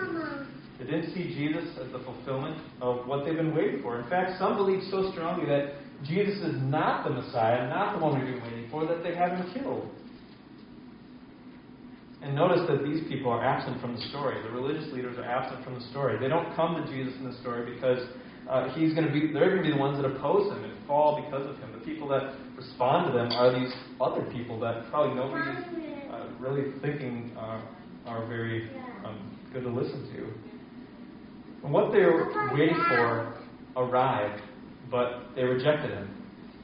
They 0.79 0.85
didn't 0.85 1.13
see 1.13 1.35
Jesus 1.35 1.77
as 1.77 1.91
the 1.91 1.99
fulfillment 1.99 2.61
of 2.81 3.05
what 3.05 3.25
they've 3.25 3.35
been 3.35 3.53
waiting 3.53 3.81
for. 3.81 3.99
In 3.99 4.09
fact, 4.09 4.39
some 4.39 4.55
believe 4.55 4.83
so 4.89 5.11
strongly 5.11 5.45
that 5.47 5.73
Jesus 6.05 6.35
is 6.35 6.55
not 6.61 7.03
the 7.03 7.09
Messiah, 7.09 7.67
not 7.67 7.99
the 7.99 8.05
one 8.05 8.17
we've 8.17 8.33
been 8.33 8.43
waiting 8.43 8.69
for, 8.71 8.85
that 8.87 9.03
they 9.03 9.15
have 9.15 9.31
him 9.31 9.51
killed. 9.53 9.89
And 12.23 12.35
notice 12.35 12.61
that 12.69 12.85
these 12.85 13.05
people 13.09 13.29
are 13.31 13.43
absent 13.43 13.81
from 13.81 13.95
the 13.95 14.01
story. 14.07 14.41
The 14.43 14.49
religious 14.49 14.91
leaders 14.93 15.17
are 15.17 15.25
absent 15.25 15.63
from 15.65 15.75
the 15.75 15.81
story. 15.91 16.17
They 16.17 16.29
don't 16.29 16.55
come 16.55 16.75
to 16.75 16.87
Jesus 16.89 17.13
in 17.19 17.25
the 17.29 17.37
story 17.41 17.75
because 17.75 17.99
uh, 18.49 18.69
he's 18.69 18.93
going 18.93 19.05
to 19.05 19.11
be. 19.11 19.33
They're 19.33 19.49
going 19.49 19.63
to 19.63 19.67
be 19.67 19.71
the 19.71 19.79
ones 19.79 20.01
that 20.01 20.07
oppose 20.07 20.51
him 20.51 20.63
and 20.63 20.87
fall 20.87 21.21
because 21.21 21.45
of 21.45 21.57
him. 21.57 21.73
The 21.77 21.85
people 21.85 22.07
that 22.09 22.33
respond 22.55 23.11
to 23.11 23.17
them 23.17 23.27
are 23.31 23.51
these 23.51 23.73
other 23.99 24.23
people 24.31 24.57
that 24.61 24.89
probably 24.89 25.15
nobody's 25.15 25.63
uh, 26.11 26.27
really 26.39 26.71
thinking 26.81 27.35
uh, 27.37 27.61
are 28.05 28.25
very 28.27 28.69
um, 29.03 29.37
good 29.51 29.63
to 29.63 29.69
listen 29.69 30.09
to. 30.15 31.65
And 31.65 31.73
what 31.73 31.91
they 31.91 31.99
were 31.99 32.51
waiting 32.53 32.81
for 32.87 33.35
arrived, 33.75 34.41
but 34.89 35.35
they 35.35 35.43
rejected 35.43 35.91
him. 35.91 36.09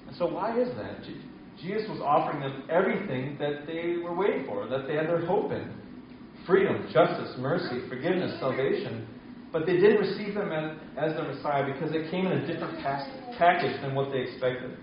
And 0.08 0.16
so, 0.16 0.26
why 0.26 0.58
is 0.60 0.70
that? 0.78 1.04
Jesus 1.62 1.88
was 1.90 2.00
offering 2.00 2.40
them 2.40 2.64
everything 2.70 3.38
that 3.40 3.68
they 3.68 3.98
were 4.04 4.16
waiting 4.16 4.46
for, 4.46 4.68
that 4.68 4.88
they 4.88 4.96
had 4.96 5.08
their 5.08 5.26
hope 5.26 5.52
in 5.52 5.80
freedom, 6.46 6.90
justice, 6.92 7.36
mercy, 7.38 7.88
forgiveness, 7.88 8.40
salvation. 8.40 9.08
But 9.52 9.66
they 9.66 9.78
didn't 9.78 9.98
receive 9.98 10.34
them 10.34 10.52
as, 10.52 10.78
as 10.98 11.16
their 11.16 11.26
Messiah 11.26 11.66
because 11.66 11.94
it 11.94 12.10
came 12.12 12.26
in 12.26 12.34
a 12.34 12.48
different 12.48 12.82
package 13.38 13.82
than 13.82 13.94
what 13.96 14.12
they 14.12 14.20
expected. 14.20 14.78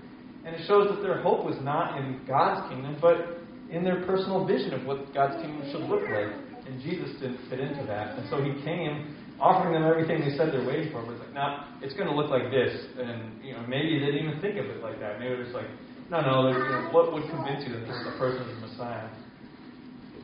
And 0.44 0.54
it 0.54 0.62
shows 0.66 0.88
that 0.94 1.02
their 1.02 1.22
hope 1.22 1.44
was 1.44 1.56
not 1.62 1.98
in 1.98 2.20
God's 2.26 2.68
kingdom, 2.70 2.98
but 3.00 3.38
in 3.70 3.82
their 3.82 4.04
personal 4.06 4.46
vision 4.46 4.74
of 4.74 4.86
what 4.86 5.12
God's 5.14 5.42
kingdom 5.42 5.62
should 5.70 5.86
look 5.90 6.02
like. 6.02 6.30
And 6.66 6.80
Jesus 6.82 7.10
didn't 7.20 7.38
fit 7.50 7.60
into 7.60 7.86
that. 7.86 8.18
And 8.18 8.30
so 8.30 8.42
he 8.42 8.54
came 8.62 9.14
offering 9.38 9.74
them 9.74 9.84
everything 9.84 10.20
they 10.20 10.36
said 10.36 10.50
they're 10.52 10.66
waiting 10.66 10.90
for. 10.90 11.02
But 11.02 11.18
it's 11.18 11.22
like, 11.26 11.34
now 11.34 11.78
it's 11.82 11.94
going 11.94 12.08
to 12.08 12.14
look 12.14 12.30
like 12.30 12.50
this. 12.50 12.74
And 12.98 13.42
you 13.42 13.54
know, 13.54 13.62
maybe 13.66 13.98
they 13.98 14.06
didn't 14.06 14.28
even 14.34 14.40
think 14.40 14.58
of 14.58 14.66
it 14.66 14.82
like 14.82 14.98
that. 14.98 15.18
Maybe 15.18 15.34
it 15.34 15.46
was 15.46 15.54
like, 15.54 15.70
no, 16.10 16.20
no, 16.20 16.48
you 16.48 16.58
know, 16.58 16.88
what 16.92 17.12
would 17.12 17.28
convince 17.30 17.66
you 17.66 17.72
that 17.74 17.80
this 17.86 17.96
is 17.96 18.04
the 18.04 18.18
person 18.18 18.42
of 18.42 18.48
the 18.48 18.66
Messiah? 18.66 19.08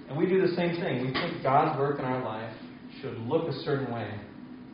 And 0.09 0.17
we 0.17 0.27
do 0.27 0.41
the 0.41 0.55
same 0.55 0.77
thing. 0.77 1.07
We 1.07 1.13
think 1.13 1.43
God's 1.43 1.79
work 1.79 1.99
in 1.99 2.05
our 2.05 2.23
life 2.23 2.55
should 3.01 3.19
look 3.19 3.49
a 3.49 3.53
certain 3.65 3.93
way. 3.93 4.11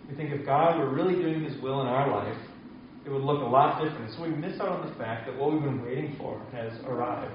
We 0.09 0.17
think 0.17 0.33
if 0.33 0.45
God 0.45 0.79
were 0.79 0.93
really 0.93 1.15
doing 1.15 1.45
His 1.45 1.61
will 1.63 1.81
in 1.81 1.87
our 1.87 2.11
life, 2.11 2.37
it 3.07 3.11
would 3.11 3.23
look 3.23 3.41
a 3.41 3.47
lot 3.47 3.83
different. 3.83 4.13
So 4.15 4.23
we 4.23 4.31
miss 4.31 4.61
out 4.61 4.69
on 4.69 4.89
the 4.89 4.95
fact 4.97 5.27
that 5.27 5.39
what 5.39 5.53
we've 5.53 5.63
been 5.63 5.83
waiting 5.83 6.17
for 6.19 6.43
has 6.53 6.73
arrived. 6.85 7.33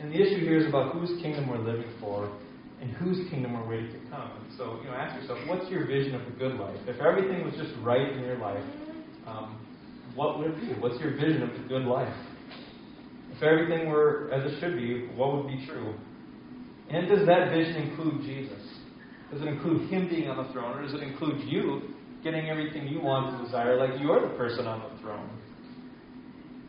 And 0.00 0.12
the 0.12 0.16
issue 0.16 0.40
here 0.40 0.58
is 0.58 0.66
about 0.66 0.92
whose 0.92 1.20
kingdom 1.22 1.48
we're 1.48 1.58
living 1.58 1.92
for 2.00 2.30
and 2.80 2.90
whose 2.92 3.28
kingdom 3.30 3.54
we're 3.54 3.68
waiting 3.68 3.92
to 3.92 4.10
come. 4.10 4.30
And 4.30 4.56
so, 4.56 4.78
you 4.82 4.88
know, 4.88 4.94
ask 4.94 5.20
yourself, 5.20 5.38
what's 5.46 5.70
your 5.70 5.86
vision 5.86 6.14
of 6.14 6.24
the 6.24 6.32
good 6.32 6.54
life? 6.56 6.76
If 6.86 7.00
everything 7.00 7.44
was 7.44 7.54
just 7.54 7.72
right 7.82 8.12
in 8.12 8.20
your 8.20 8.38
life, 8.38 8.64
um, 9.26 9.66
what 10.14 10.38
would 10.38 10.52
it 10.52 10.60
be? 10.60 10.80
What's 10.80 11.00
your 11.00 11.12
vision 11.12 11.42
of 11.42 11.50
the 11.50 11.68
good 11.68 11.82
life? 11.82 12.14
If 13.36 13.42
everything 13.42 13.88
were 13.88 14.30
as 14.32 14.50
it 14.50 14.60
should 14.60 14.76
be, 14.76 15.08
what 15.14 15.36
would 15.36 15.48
be 15.48 15.66
true? 15.66 15.94
And 16.88 17.08
does 17.08 17.26
that 17.26 17.50
vision 17.50 17.76
include 17.76 18.22
Jesus? 18.22 18.62
Does 19.30 19.42
it 19.42 19.48
include 19.48 19.90
Him 19.90 20.08
being 20.08 20.28
on 20.28 20.46
the 20.46 20.52
throne, 20.52 20.78
or 20.78 20.82
does 20.82 20.94
it 20.94 21.02
include 21.02 21.46
you 21.48 21.94
getting 22.22 22.48
everything 22.48 22.88
you 22.88 23.00
want 23.00 23.34
and 23.34 23.44
desire 23.44 23.76
like 23.76 24.00
you're 24.00 24.20
the 24.20 24.34
person 24.36 24.66
on 24.66 24.80
the 24.80 25.02
throne? 25.02 25.28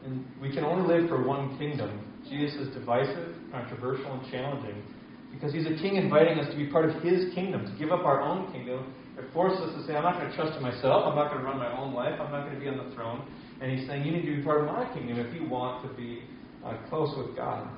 And 0.06 0.26
we 0.42 0.54
can 0.54 0.64
only 0.64 0.88
live 0.88 1.10
for 1.10 1.26
one 1.26 1.58
kingdom. 1.58 2.04
Jesus 2.30 2.68
is 2.68 2.74
divisive, 2.74 3.36
controversial, 3.52 4.12
and 4.14 4.32
challenging 4.32 4.84
because 5.32 5.54
he's 5.54 5.66
a 5.66 5.76
king 5.82 5.96
inviting 5.96 6.40
us 6.40 6.50
to 6.50 6.58
be 6.58 6.66
part 6.68 6.90
of 6.90 7.02
his 7.04 7.34
kingdom, 7.34 7.66
to 7.66 7.74
give 7.78 7.92
up 7.92 8.06
our 8.06 8.22
own 8.22 8.52
kingdom. 8.52 8.94
It 9.18 9.26
forces 9.34 9.60
us 9.60 9.76
to 9.76 9.88
say, 9.88 9.96
I'm 9.96 10.04
not 10.04 10.18
going 10.20 10.30
to 10.30 10.36
trust 10.36 10.58
in 10.58 10.64
myself. 10.64 11.04
I'm 11.06 11.16
not 11.16 11.30
going 11.30 11.42
to 11.42 11.46
run 11.46 11.58
my 11.58 11.72
own 11.78 11.94
life. 11.94 12.20
I'm 12.20 12.32
not 12.32 12.46
going 12.46 12.56
to 12.56 12.60
be 12.60 12.68
on 12.68 12.78
the 12.78 12.94
throne. 12.96 13.28
And 13.62 13.72
he's 13.72 13.88
saying, 13.88 14.06
You 14.06 14.12
need 14.12 14.26
to 14.26 14.36
be 14.36 14.44
part 14.44 14.62
of 14.62 14.68
my 14.68 14.86
kingdom 14.94 15.20
if 15.20 15.34
you 15.34 15.48
want 15.48 15.88
to 15.88 15.94
be 15.96 16.22
uh, 16.68 16.90
close 16.90 17.16
with 17.18 17.36
God. 17.36 17.70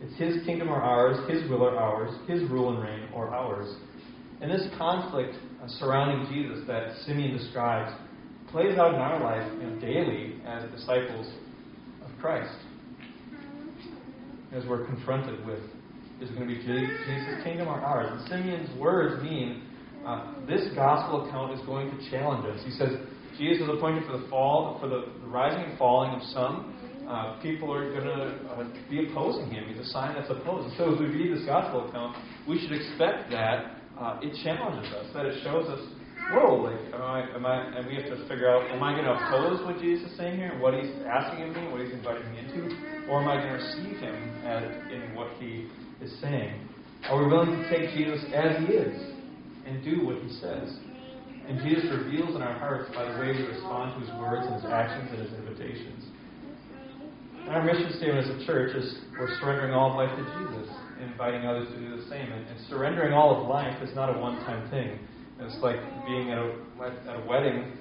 It's 0.00 0.16
His 0.16 0.44
kingdom 0.44 0.68
or 0.68 0.80
ours, 0.80 1.18
His 1.30 1.48
will 1.50 1.62
or 1.62 1.76
ours, 1.76 2.14
His 2.28 2.42
rule 2.50 2.74
and 2.74 2.82
reign 2.82 3.08
or 3.14 3.28
ours. 3.28 3.74
And 4.40 4.50
this 4.50 4.66
conflict 4.76 5.34
uh, 5.62 5.68
surrounding 5.78 6.32
Jesus 6.32 6.66
that 6.66 6.94
Simeon 7.06 7.36
describes 7.36 7.92
plays 8.50 8.78
out 8.78 8.94
in 8.94 9.00
our 9.00 9.20
life 9.20 9.52
you 9.60 9.68
know, 9.68 9.80
daily 9.80 10.40
as 10.46 10.70
disciples 10.70 11.26
of 12.04 12.10
Christ. 12.20 12.56
As 14.52 14.64
we're 14.66 14.86
confronted 14.86 15.44
with 15.46 15.60
is 16.20 16.30
it 16.30 16.34
going 16.34 16.48
to 16.48 16.54
be 16.54 16.60
Jesus' 16.60 17.44
kingdom 17.44 17.68
or 17.68 17.80
ours. 17.80 18.08
And 18.10 18.28
Simeon's 18.28 18.76
words 18.78 19.22
mean 19.22 19.62
uh, 20.04 20.34
this 20.46 20.66
gospel 20.74 21.28
account 21.28 21.52
is 21.58 21.64
going 21.64 21.90
to 21.90 22.10
challenge 22.10 22.44
us. 22.46 22.64
He 22.64 22.72
says 22.72 22.90
Jesus 23.38 23.62
is 23.62 23.68
appointed 23.68 24.04
for 24.04 24.18
the 24.18 24.26
fall, 24.28 24.78
for 24.80 24.88
the 24.88 25.12
rising 25.26 25.70
and 25.70 25.78
falling 25.78 26.10
of 26.10 26.22
some 26.28 26.74
uh, 27.08 27.40
people 27.40 27.72
are 27.72 27.88
going 27.88 28.04
to 28.04 28.52
uh, 28.52 28.68
be 28.90 29.08
opposing 29.08 29.50
him. 29.50 29.64
He's 29.66 29.80
a 29.80 29.88
sign 29.88 30.14
that's 30.14 30.30
opposed. 30.30 30.76
So 30.76 30.92
as 30.92 31.00
we 31.00 31.06
read 31.06 31.36
this 31.36 31.46
gospel 31.46 31.88
account, 31.88 32.16
we 32.46 32.60
should 32.60 32.72
expect 32.72 33.30
that 33.30 33.80
uh, 33.98 34.20
it 34.20 34.36
challenges 34.44 34.92
us, 34.92 35.06
that 35.14 35.24
it 35.24 35.42
shows 35.42 35.66
us, 35.68 35.80
whoa, 36.30 36.68
like, 36.68 36.78
am 36.92 37.00
I, 37.00 37.24
am 37.34 37.46
I, 37.46 37.78
and 37.78 37.86
we 37.86 37.96
have 37.96 38.12
to 38.12 38.28
figure 38.28 38.52
out, 38.52 38.70
am 38.70 38.82
I 38.82 38.92
going 38.92 39.08
to 39.08 39.16
oppose 39.16 39.64
what 39.64 39.80
Jesus 39.80 40.10
is 40.10 40.16
saying 40.18 40.36
here, 40.36 40.60
what 40.60 40.74
he's 40.74 40.92
asking 41.08 41.48
of 41.48 41.56
me, 41.56 41.72
what 41.72 41.80
he's 41.80 41.92
inviting 41.92 42.30
me 42.30 42.44
into, 42.44 42.76
or 43.08 43.22
am 43.22 43.28
I 43.28 43.40
going 43.40 43.56
to 43.56 43.64
receive 43.64 43.96
him 44.04 44.14
in 44.92 45.16
what 45.16 45.32
he 45.40 45.66
is 46.04 46.12
saying? 46.20 46.68
Are 47.08 47.16
we 47.16 47.26
willing 47.32 47.56
to 47.56 47.64
take 47.70 47.96
Jesus 47.96 48.20
as 48.34 48.60
he 48.60 48.74
is 48.74 49.00
and 49.64 49.82
do 49.82 50.04
what 50.04 50.20
he 50.20 50.28
says? 50.44 50.76
And 51.48 51.56
Jesus 51.64 51.88
reveals 51.88 52.36
in 52.36 52.42
our 52.42 52.58
hearts 52.58 52.92
by 52.94 53.10
the 53.10 53.18
way 53.18 53.32
we 53.32 53.48
respond 53.48 53.96
to 53.96 54.04
his 54.04 54.12
words 54.20 54.44
and 54.44 54.60
his 54.60 54.68
actions 54.68 55.08
and 55.08 55.24
his 55.24 55.32
invitations. 55.32 56.04
And 57.48 57.56
our 57.56 57.64
mission 57.64 57.90
statement 57.96 58.28
as 58.28 58.42
a 58.42 58.44
church 58.44 58.76
is 58.76 58.98
we're 59.18 59.34
surrendering 59.40 59.72
all 59.72 59.88
of 59.88 59.96
life 59.96 60.12
to 60.12 60.22
Jesus 60.22 60.68
inviting 61.00 61.46
others 61.46 61.66
to 61.68 61.78
do 61.80 61.96
the 61.96 62.02
same. 62.10 62.30
And, 62.30 62.46
and 62.46 62.60
surrendering 62.68 63.14
all 63.14 63.40
of 63.40 63.48
life 63.48 63.82
is 63.82 63.88
not 63.96 64.14
a 64.14 64.20
one 64.20 64.36
time 64.44 64.68
thing. 64.68 64.98
It's 65.40 65.56
like 65.62 65.80
being 66.04 66.30
at 66.30 66.36
a, 66.36 66.52
at 67.08 67.16
a 67.16 67.26
wedding 67.26 67.72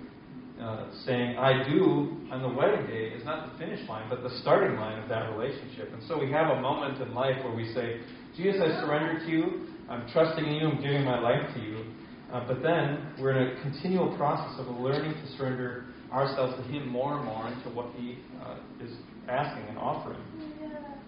uh, 0.62 0.88
saying, 1.06 1.36
I 1.36 1.68
do 1.68 2.16
on 2.32 2.44
the 2.44 2.48
wedding 2.48 2.88
day 2.88 3.12
is 3.12 3.26
not 3.26 3.52
the 3.52 3.60
finish 3.60 3.86
line, 3.90 4.08
but 4.10 4.24
the 4.24 4.40
starting 4.40 4.78
line 4.80 5.04
of 5.04 5.10
that 5.10 5.36
relationship. 5.36 5.92
And 5.92 6.02
so 6.08 6.18
we 6.18 6.32
have 6.32 6.58
a 6.58 6.62
moment 6.62 7.02
in 7.02 7.14
life 7.14 7.36
where 7.44 7.54
we 7.54 7.68
say, 7.74 8.00
Jesus, 8.38 8.62
I 8.64 8.80
surrender 8.80 9.20
to 9.20 9.30
you. 9.30 9.68
I'm 9.90 10.10
trusting 10.14 10.46
in 10.46 10.54
you. 10.54 10.68
I'm 10.70 10.82
giving 10.82 11.04
my 11.04 11.20
life 11.20 11.44
to 11.56 11.60
you. 11.60 11.84
Uh, 12.32 12.48
but 12.48 12.64
then 12.64 13.12
we're 13.20 13.36
in 13.36 13.58
a 13.58 13.62
continual 13.64 14.16
process 14.16 14.58
of 14.60 14.74
learning 14.78 15.12
to 15.12 15.38
surrender 15.38 15.88
ourselves 16.14 16.56
to 16.56 16.64
Him 16.72 16.88
more 16.88 17.18
and 17.18 17.26
more 17.26 17.50
into 17.50 17.68
what 17.76 17.92
He 17.98 18.20
uh, 18.42 18.56
is 18.82 18.96
asking 19.30 19.68
and 19.70 19.78
offering. 19.78 20.20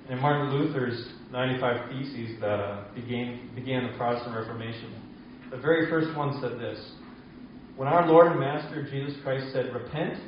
And 0.06 0.18
in 0.18 0.20
Martin 0.22 0.54
Luther's 0.54 1.08
95 1.32 1.90
Theses 1.92 2.40
that 2.42 2.60
uh, 2.60 2.84
began, 2.96 3.50
began 3.56 3.92
the 3.92 3.98
Protestant 3.98 4.36
Reformation, 4.36 4.94
the 5.52 5.58
very 5.58 5.90
first 5.90 6.16
one 6.18 6.40
said 6.42 6.60
this 6.60 6.80
When 7.76 7.88
our 7.88 8.08
Lord 8.08 8.32
and 8.32 8.40
Master 8.40 8.88
Jesus 8.90 9.16
Christ 9.24 9.54
said, 9.54 9.74
Repent, 9.74 10.20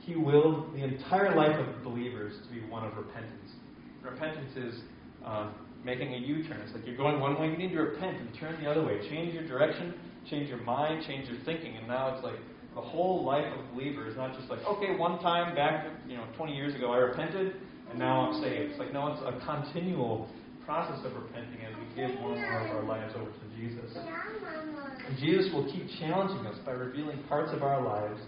he 0.00 0.16
willed 0.16 0.74
the 0.74 0.84
entire 0.84 1.34
life 1.34 1.56
of 1.58 1.82
believers 1.82 2.34
to 2.46 2.54
be 2.54 2.60
one 2.68 2.84
of 2.84 2.96
repentance. 2.96 3.52
Repentance 4.02 4.56
is 4.56 4.80
uh, 5.24 5.50
making 5.82 6.12
a 6.12 6.18
U 6.18 6.46
turn. 6.46 6.60
It's 6.60 6.74
like 6.74 6.86
you're 6.86 6.96
going 6.96 7.20
one 7.20 7.40
way, 7.40 7.48
you 7.48 7.56
need 7.56 7.72
to 7.72 7.80
repent 7.80 8.18
and 8.18 8.28
turn 8.38 8.62
the 8.62 8.70
other 8.70 8.84
way. 8.84 9.00
Change 9.08 9.32
your 9.32 9.46
direction, 9.46 9.94
change 10.28 10.48
your 10.48 10.62
mind, 10.62 11.04
change 11.06 11.28
your 11.28 11.38
thinking. 11.44 11.76
And 11.76 11.88
now 11.88 12.14
it's 12.14 12.24
like 12.24 12.36
the 12.74 12.80
whole 12.80 13.24
life 13.24 13.46
of 13.58 13.74
believer 13.74 14.08
is 14.08 14.16
not 14.16 14.36
just 14.36 14.50
like, 14.50 14.60
okay, 14.66 14.96
one 14.96 15.20
time 15.20 15.54
back, 15.54 15.86
you 16.08 16.16
know, 16.16 16.24
20 16.36 16.54
years 16.54 16.74
ago 16.74 16.92
I 16.92 16.98
repented 16.98 17.54
and 17.90 17.98
now 17.98 18.28
I'm 18.28 18.42
saved. 18.42 18.72
It's 18.72 18.78
like, 18.78 18.92
no, 18.92 19.08
it's 19.08 19.22
a 19.22 19.44
continual 19.44 20.28
process 20.64 21.04
of 21.04 21.12
repenting 21.14 21.60
as 21.60 21.74
we 21.76 21.86
give 21.94 22.18
more 22.20 22.34
and 22.34 22.40
more 22.40 22.66
of 22.66 22.76
our 22.76 22.84
lives 22.84 23.14
over 23.16 23.30
to 23.30 23.46
Jesus. 23.56 23.94
And 25.06 25.18
Jesus 25.18 25.52
will 25.52 25.70
keep 25.70 25.86
challenging 26.00 26.46
us 26.46 26.56
by 26.64 26.72
revealing 26.72 27.22
parts 27.28 27.52
of 27.52 27.62
our 27.62 27.84
lives 27.84 28.20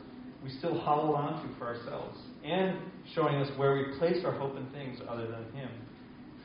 we 0.44 0.50
still 0.59 0.78
hollow 0.78 1.14
onto 1.14 1.52
for 1.59 1.66
ourselves 1.66 2.18
and 2.44 2.78
showing 3.14 3.37
us 3.37 3.48
where 3.59 3.74
we 3.74 3.98
place 3.98 4.22
our 4.24 4.32
hope 4.32 4.56
in 4.56 4.66
things 4.70 4.98
other 5.09 5.26
than 5.26 5.50
Him. 5.52 5.70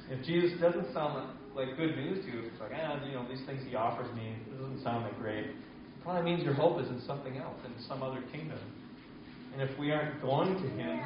If 0.09 0.25
Jesus 0.25 0.59
doesn't 0.59 0.93
sound 0.93 1.29
like 1.55 1.77
good 1.77 1.95
news 1.95 2.25
to 2.25 2.31
you, 2.31 2.39
it's 2.39 2.59
like, 2.59 2.71
ah, 2.73 2.97
you 3.05 3.13
know, 3.13 3.27
these 3.29 3.45
things 3.45 3.61
He 3.67 3.75
offers 3.75 4.13
me, 4.15 4.35
it 4.47 4.59
doesn't 4.59 4.83
sound 4.83 5.05
that 5.05 5.19
great. 5.19 5.47
Probably 6.03 6.31
means 6.31 6.43
your 6.43 6.53
hope 6.53 6.81
is 6.81 6.87
in 6.89 7.01
something 7.05 7.37
else, 7.37 7.57
in 7.65 7.83
some 7.87 8.01
other 8.01 8.23
kingdom. 8.31 8.59
And 9.53 9.61
if 9.61 9.77
we 9.77 9.91
aren't 9.91 10.21
going 10.21 10.55
to 10.55 10.69
Him 10.69 10.99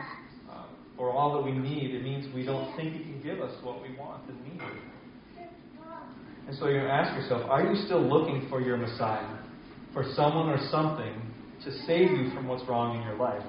uh, 0.50 0.66
for 0.96 1.12
all 1.12 1.34
that 1.36 1.42
we 1.42 1.52
need, 1.52 1.94
it 1.94 2.04
means 2.04 2.34
we 2.34 2.46
don't 2.46 2.76
think 2.78 2.94
He 2.94 3.04
can 3.04 3.22
give 3.22 3.42
us 3.42 3.52
what 3.64 3.82
we 3.82 3.96
want 3.98 4.30
and 4.30 4.44
need. 4.44 4.62
And 6.48 6.56
so 6.58 6.68
you 6.68 6.80
ask 6.80 7.16
yourself, 7.20 7.50
are 7.50 7.64
you 7.64 7.76
still 7.86 8.02
looking 8.02 8.48
for 8.50 8.62
your 8.62 8.78
Messiah, 8.78 9.40
for 9.94 10.04
someone 10.16 10.48
or 10.48 10.60
something 10.70 11.34
to 11.64 11.72
save 11.86 12.12
you 12.12 12.32
from 12.34 12.48
what's 12.48 12.64
wrong 12.70 12.98
in 12.98 13.04
your 13.04 13.16
life? 13.16 13.44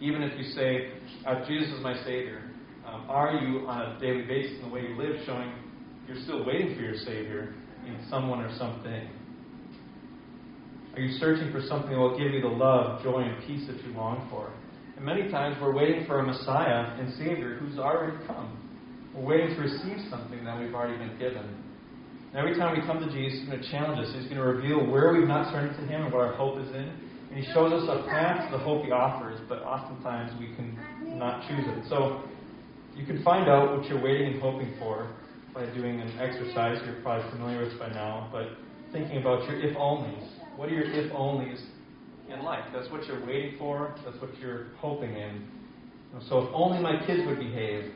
Even 0.00 0.22
if 0.22 0.38
you 0.38 0.44
say, 0.52 0.92
uh, 1.26 1.46
Jesus 1.46 1.74
is 1.74 1.82
my 1.82 1.94
Savior, 2.04 2.42
um, 2.86 3.04
are 3.08 3.34
you 3.34 3.66
on 3.66 3.96
a 3.96 4.00
daily 4.00 4.22
basis 4.22 4.58
in 4.58 4.68
the 4.68 4.74
way 4.74 4.82
you 4.82 4.96
live 4.96 5.16
showing 5.26 5.52
you're 6.08 6.22
still 6.22 6.46
waiting 6.46 6.74
for 6.74 6.82
your 6.82 6.96
Savior 6.96 7.54
in 7.86 7.98
someone 8.08 8.40
or 8.40 8.56
something? 8.58 9.08
Are 10.96 11.00
you 11.00 11.12
searching 11.18 11.52
for 11.52 11.60
something 11.60 11.92
that 11.92 11.98
will 11.98 12.16
give 12.16 12.32
you 12.32 12.40
the 12.40 12.48
love, 12.48 13.02
joy, 13.02 13.20
and 13.20 13.36
peace 13.46 13.68
that 13.68 13.76
you 13.84 13.92
long 13.92 14.26
for? 14.30 14.50
And 14.96 15.04
many 15.04 15.30
times 15.30 15.58
we're 15.60 15.74
waiting 15.74 16.06
for 16.06 16.20
a 16.20 16.22
Messiah 16.24 16.96
and 16.96 17.12
Savior 17.20 17.60
who's 17.60 17.78
already 17.78 18.16
come. 18.26 18.56
We're 19.14 19.36
waiting 19.36 19.54
to 19.56 19.60
receive 19.60 20.08
something 20.08 20.42
that 20.42 20.58
we've 20.58 20.72
already 20.72 20.96
been 20.96 21.18
given. 21.18 21.44
And 22.32 22.36
every 22.40 22.56
time 22.56 22.80
we 22.80 22.80
come 22.86 23.04
to 23.04 23.12
Jesus, 23.12 23.40
He's 23.40 23.48
going 23.48 23.60
to 23.60 23.70
challenge 23.70 24.00
us. 24.00 24.08
He's 24.16 24.24
going 24.24 24.40
to 24.40 24.48
reveal 24.48 24.88
where 24.88 25.12
we've 25.12 25.28
not 25.28 25.52
surrendered 25.52 25.76
to 25.76 25.84
Him 25.84 26.08
and 26.08 26.12
what 26.12 26.24
our 26.24 26.32
hope 26.32 26.64
is 26.64 26.68
in. 26.72 26.88
And 27.28 27.36
He 27.36 27.44
shows 27.52 27.76
us 27.76 27.84
a 27.92 28.08
path 28.08 28.48
to 28.48 28.56
the 28.56 28.64
hope 28.64 28.82
He 28.86 28.90
offers, 28.90 29.38
but 29.50 29.60
oftentimes 29.68 30.32
we 30.40 30.56
can 30.56 30.80
not 31.04 31.46
choose 31.46 31.64
it. 31.76 31.92
So 31.92 32.24
you 32.96 33.04
can 33.04 33.22
find 33.22 33.50
out 33.50 33.76
what 33.76 33.84
you're 33.84 34.00
waiting 34.00 34.32
and 34.32 34.40
hoping 34.40 34.72
for 34.78 35.12
by 35.52 35.68
doing 35.76 36.00
an 36.00 36.18
exercise 36.18 36.80
you're 36.88 37.00
probably 37.02 37.30
familiar 37.32 37.68
with 37.68 37.78
by 37.78 37.88
now, 37.92 38.30
but 38.32 38.56
thinking 38.92 39.18
about 39.18 39.44
your 39.44 39.60
if 39.60 39.76
onlys. 39.76 40.35
What 40.56 40.68
are 40.70 40.72
your 40.72 40.84
if 40.84 41.12
onlys 41.12 41.60
in 42.32 42.42
life? 42.42 42.64
That's 42.74 42.90
what 42.90 43.06
you're 43.06 43.24
waiting 43.26 43.58
for, 43.58 43.94
that's 44.04 44.20
what 44.20 44.36
you're 44.38 44.68
hoping 44.78 45.14
in. 45.14 45.46
So 46.28 46.38
if 46.38 46.50
only 46.54 46.80
my 46.80 47.04
kids 47.06 47.22
would 47.26 47.38
behave. 47.38 47.92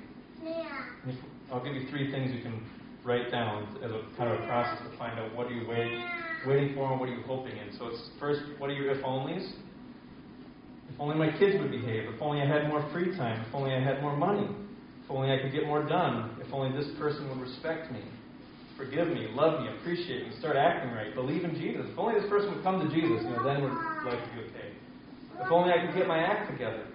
I'll 1.51 1.65
give 1.65 1.75
you 1.75 1.89
three 1.91 2.13
things 2.13 2.33
you 2.33 2.43
can 2.43 2.63
write 3.05 3.31
down 3.31 3.77
as 3.83 3.91
a 3.91 4.03
kind 4.17 4.31
of 4.31 4.41
a 4.41 4.47
process 4.47 4.79
to 4.91 4.99
find 4.99 5.19
out 5.19 5.35
what 5.35 5.47
are 5.47 5.53
you 5.53 5.67
waiting, 5.67 6.05
waiting 6.47 6.75
for 6.75 6.91
and 6.93 7.01
what 7.01 7.09
are 7.09 7.15
you 7.15 7.23
hoping 7.23 7.57
in. 7.57 7.77
So 7.79 7.87
it's 7.89 8.11
first, 8.21 8.41
what 8.59 8.71
are 8.71 8.75
your 8.75 8.95
if 8.95 9.03
onlys? 9.03 9.51
If 10.93 11.01
only 11.01 11.17
my 11.17 11.37
kids 11.39 11.59
would 11.61 11.71
behave. 11.71 12.09
If 12.13 12.21
only 12.21 12.43
I 12.43 12.47
had 12.47 12.69
more 12.69 12.89
free 12.93 13.17
time. 13.17 13.45
If 13.49 13.55
only 13.55 13.75
I 13.75 13.81
had 13.81 14.03
more 14.03 14.17
money. 14.17 14.49
If 15.05 15.11
only 15.11 15.33
I 15.33 15.41
could 15.41 15.53
get 15.53 15.67
more 15.67 15.83
done. 15.83 16.37
If 16.47 16.53
only 16.53 16.77
this 16.77 16.91
person 16.99 17.29
would 17.29 17.41
respect 17.41 17.91
me, 17.91 18.03
forgive 18.81 19.09
me, 19.09 19.29
love 19.37 19.61
me, 19.61 19.69
appreciate 19.79 20.27
me, 20.27 20.33
start 20.41 20.57
acting 20.57 20.91
right, 20.93 21.15
believe 21.15 21.45
in 21.45 21.55
Jesus. 21.55 21.85
If 21.93 21.99
only 21.99 22.19
this 22.19 22.29
person 22.29 22.55
would 22.55 22.65
come 22.65 22.81
to 22.81 22.89
Jesus, 22.89 23.21
you 23.21 23.31
know, 23.37 23.45
then 23.45 23.61
would 23.63 23.77
life 24.09 24.25
be 24.33 24.41
okay. 24.49 24.73
If 25.37 25.53
only 25.53 25.73
I 25.73 25.85
could 25.85 25.95
get 25.95 26.09
my 26.09 26.19
act 26.19 26.51
together. 26.51 26.87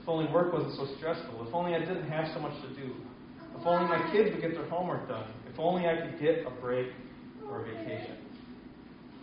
If 0.00 0.08
only 0.08 0.32
work 0.32 0.52
wasn't 0.52 0.74
so 0.76 0.88
stressful. 0.96 1.46
If 1.46 1.54
only 1.54 1.74
I 1.74 1.80
didn't 1.80 2.08
have 2.08 2.32
so 2.32 2.40
much 2.40 2.56
to 2.62 2.68
do. 2.74 2.94
If 3.58 3.66
only 3.66 3.88
my 3.88 4.10
kids 4.12 4.30
would 4.32 4.40
get 4.40 4.52
their 4.52 4.68
homework 4.68 5.08
done. 5.08 5.28
If 5.52 5.58
only 5.58 5.86
I 5.86 5.96
could 6.00 6.20
get 6.20 6.46
a 6.46 6.50
break 6.60 6.88
or 7.46 7.60
a 7.60 7.64
vacation. 7.64 8.16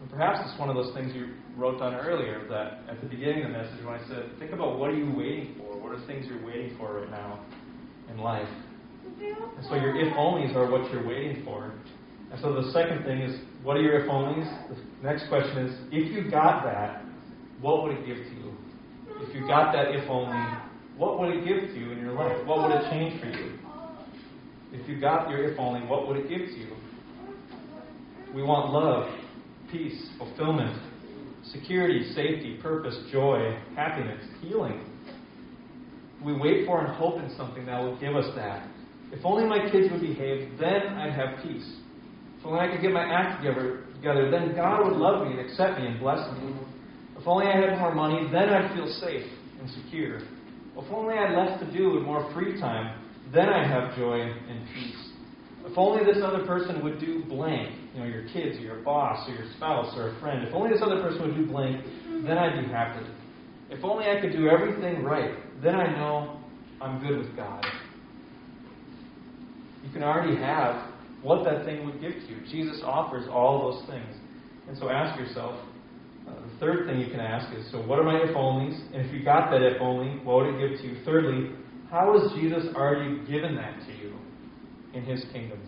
And 0.02 0.10
perhaps 0.10 0.40
it's 0.46 0.60
one 0.60 0.70
of 0.70 0.76
those 0.76 0.94
things 0.94 1.14
you 1.16 1.34
wrote 1.56 1.80
down 1.80 1.96
earlier 1.96 2.48
that 2.50 2.94
at 2.94 3.02
the 3.02 3.08
beginning 3.08 3.46
of 3.46 3.52
the 3.52 3.58
message 3.58 3.84
when 3.84 3.96
I 3.96 4.08
said, 4.08 4.38
think 4.38 4.52
about 4.52 4.78
what 4.78 4.92
are 4.92 4.96
you 4.96 5.12
waiting 5.18 5.56
for? 5.58 5.78
What 5.78 5.98
are 5.98 6.06
things 6.06 6.26
you're 6.28 6.46
waiting 6.46 6.78
for 6.78 7.02
right 7.02 7.10
now 7.10 7.44
in 8.12 8.20
life? 8.20 8.50
And 9.20 9.66
so 9.68 9.76
your 9.76 9.96
if 9.96 10.14
onlys 10.14 10.56
are 10.56 10.70
what 10.70 10.92
you're 10.92 11.06
waiting 11.06 11.44
for. 11.44 11.74
And 12.32 12.40
so 12.42 12.54
the 12.54 12.72
second 12.72 13.04
thing 13.04 13.22
is, 13.22 13.40
what 13.64 13.78
are 13.78 13.82
your 13.82 14.00
if 14.02 14.10
onlys? 14.10 14.48
The 14.70 15.08
next 15.08 15.28
question 15.30 15.66
is, 15.66 15.80
if 15.92 16.12
you 16.12 16.30
got 16.30 16.64
that, 16.64 17.04
what 17.62 17.84
would 17.84 17.94
it 17.94 18.06
give 18.06 18.18
to 18.18 18.36
you? 18.36 18.54
If 19.22 19.34
you 19.34 19.48
got 19.48 19.74
that 19.74 19.96
if 19.96 20.08
only, 20.10 20.38
what 20.98 21.20
would 21.20 21.30
it 21.30 21.46
give 21.46 21.70
to 21.70 21.80
you 21.80 21.92
in 21.92 22.00
your 22.00 22.14
life? 22.14 22.46
What 22.46 22.62
would 22.62 22.76
it 22.76 22.90
change 22.92 23.20
for 23.20 23.28
you? 23.28 23.58
If 24.74 24.88
you 24.88 25.00
got 25.00 25.30
your 25.30 25.52
if 25.52 25.60
only, 25.60 25.88
what 25.88 26.08
would 26.08 26.18
it 26.18 26.30
give 26.30 26.48
to 26.48 26.58
you? 26.58 26.76
We 28.36 28.44
want 28.44 28.72
love, 28.72 29.10
peace, 29.72 30.10
fulfillment, 30.18 30.78
security, 31.52 32.12
safety, 32.14 32.60
purpose, 32.62 32.98
joy, 33.12 33.58
happiness, 33.76 34.24
healing. 34.42 34.84
We 36.24 36.34
wait 36.34 36.66
for 36.66 36.84
and 36.84 36.94
hope 36.96 37.22
in 37.22 37.36
something 37.38 37.66
that 37.68 37.80
will 37.80 37.98
give 38.00 38.16
us 38.16 38.30
that. 38.36 38.67
If 39.12 39.26
only 39.26 39.46
my 39.46 39.70
kids 39.72 39.92
would 39.92 40.02
behave, 40.02 40.58
then 40.60 40.82
I'd 40.98 41.14
have 41.14 41.44
peace. 41.44 41.68
If 42.40 42.46
only 42.46 42.60
I 42.60 42.68
could 42.72 42.82
get 42.82 42.92
my 42.92 43.04
act 43.04 43.44
together, 43.44 44.30
then 44.30 44.56
God 44.56 44.86
would 44.86 44.98
love 44.98 45.28
me 45.28 45.34
and 45.34 45.40
accept 45.40 45.80
me 45.80 45.88
and 45.88 46.00
bless 46.00 46.20
me. 46.38 46.54
If 47.18 47.26
only 47.28 47.48
I 47.48 47.56
had 47.56 47.80
more 47.80 47.96
money, 47.96 48.28
then 48.32 48.50
I'd 48.50 48.74
feel 48.76 48.88
safe 49.02 49.26
and 49.60 49.70
secure. 49.70 50.18
If 50.78 50.94
only 50.94 51.16
I 51.16 51.28
had 51.28 51.38
less 51.38 51.60
to 51.60 51.72
do 51.76 51.98
and 51.98 52.06
more 52.06 52.32
free 52.34 52.60
time, 52.60 53.02
then 53.34 53.50
I'd 53.50 53.68
have 53.68 53.96
joy 53.98 54.22
and 54.22 54.68
peace. 54.76 55.08
If 55.66 55.78
only 55.78 56.06
this 56.06 56.24
other 56.24 56.46
person 56.46 56.84
would 56.84 57.00
do 57.00 57.24
blank, 57.26 57.76
you 57.94 58.00
know, 58.00 58.06
your 58.06 58.24
kids 58.30 58.58
or 58.58 58.62
your 58.62 58.82
boss 58.84 59.28
or 59.28 59.34
your 59.34 59.52
spouse 59.58 59.94
or 59.98 60.16
a 60.16 60.20
friend, 60.22 60.48
if 60.48 60.54
only 60.54 60.70
this 60.70 60.82
other 60.82 61.02
person 61.02 61.22
would 61.24 61.36
do 61.36 61.46
blank, 61.46 61.84
then 62.26 62.38
I'd 62.38 62.64
be 62.64 62.72
happy. 62.72 63.06
If 63.70 63.84
only 63.84 64.06
I 64.06 64.22
could 64.22 64.32
do 64.32 64.48
everything 64.48 65.04
right, 65.04 65.34
then 65.62 65.76
I 65.76 65.92
know 65.98 66.40
I'm 66.80 67.00
good 67.02 67.18
with 67.18 67.36
God. 67.36 67.66
You 69.88 69.94
can 69.94 70.04
already 70.04 70.36
have 70.36 70.92
what 71.22 71.46
that 71.46 71.64
thing 71.64 71.86
would 71.86 72.02
give 72.02 72.12
to 72.12 72.28
you. 72.28 72.42
Jesus 72.52 72.82
offers 72.84 73.26
all 73.32 73.72
those 73.72 73.90
things. 73.90 74.16
And 74.68 74.78
so 74.78 74.90
ask 74.90 75.18
yourself, 75.18 75.58
uh, 76.28 76.34
the 76.34 76.60
third 76.60 76.88
thing 76.88 77.00
you 77.00 77.10
can 77.10 77.22
ask 77.22 77.56
is, 77.58 77.72
so 77.72 77.78
what 77.82 77.98
are 77.98 78.04
my 78.04 78.18
if 78.18 78.36
onlys? 78.36 78.78
And 78.94 79.06
if 79.06 79.14
you 79.14 79.24
got 79.24 79.50
that 79.52 79.62
if 79.62 79.82
only, 79.82 80.20
what 80.26 80.44
would 80.44 80.56
it 80.56 80.70
give 80.70 80.82
to 80.82 80.88
you? 80.88 81.06
Thirdly, 81.06 81.56
how 81.90 82.20
has 82.20 82.34
Jesus 82.34 82.66
already 82.76 83.26
given 83.26 83.56
that 83.56 83.80
to 83.88 83.94
you 83.94 84.14
in 84.94 85.04
his 85.04 85.24
kingdom? 85.32 85.60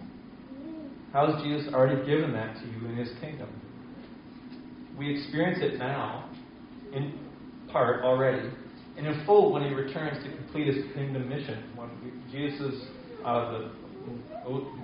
How 1.14 1.32
has 1.32 1.42
Jesus 1.42 1.74
already 1.74 2.06
given 2.06 2.34
that 2.34 2.56
to 2.56 2.68
you 2.68 2.90
in 2.90 2.98
his 2.98 3.10
kingdom? 3.22 3.50
We 4.98 5.18
experience 5.18 5.60
it 5.62 5.80
now 5.80 6.30
in 6.94 7.18
part 7.72 8.04
already, 8.04 8.50
and 8.98 9.08
in 9.08 9.26
full 9.26 9.54
when 9.54 9.64
he 9.64 9.70
returns 9.70 10.22
to 10.26 10.36
complete 10.36 10.68
his 10.68 10.84
kingdom 10.94 11.30
mission. 11.30 11.72
When 11.76 11.90
Jesus, 12.30 12.84
uh, 13.24 13.52
the 13.52 13.72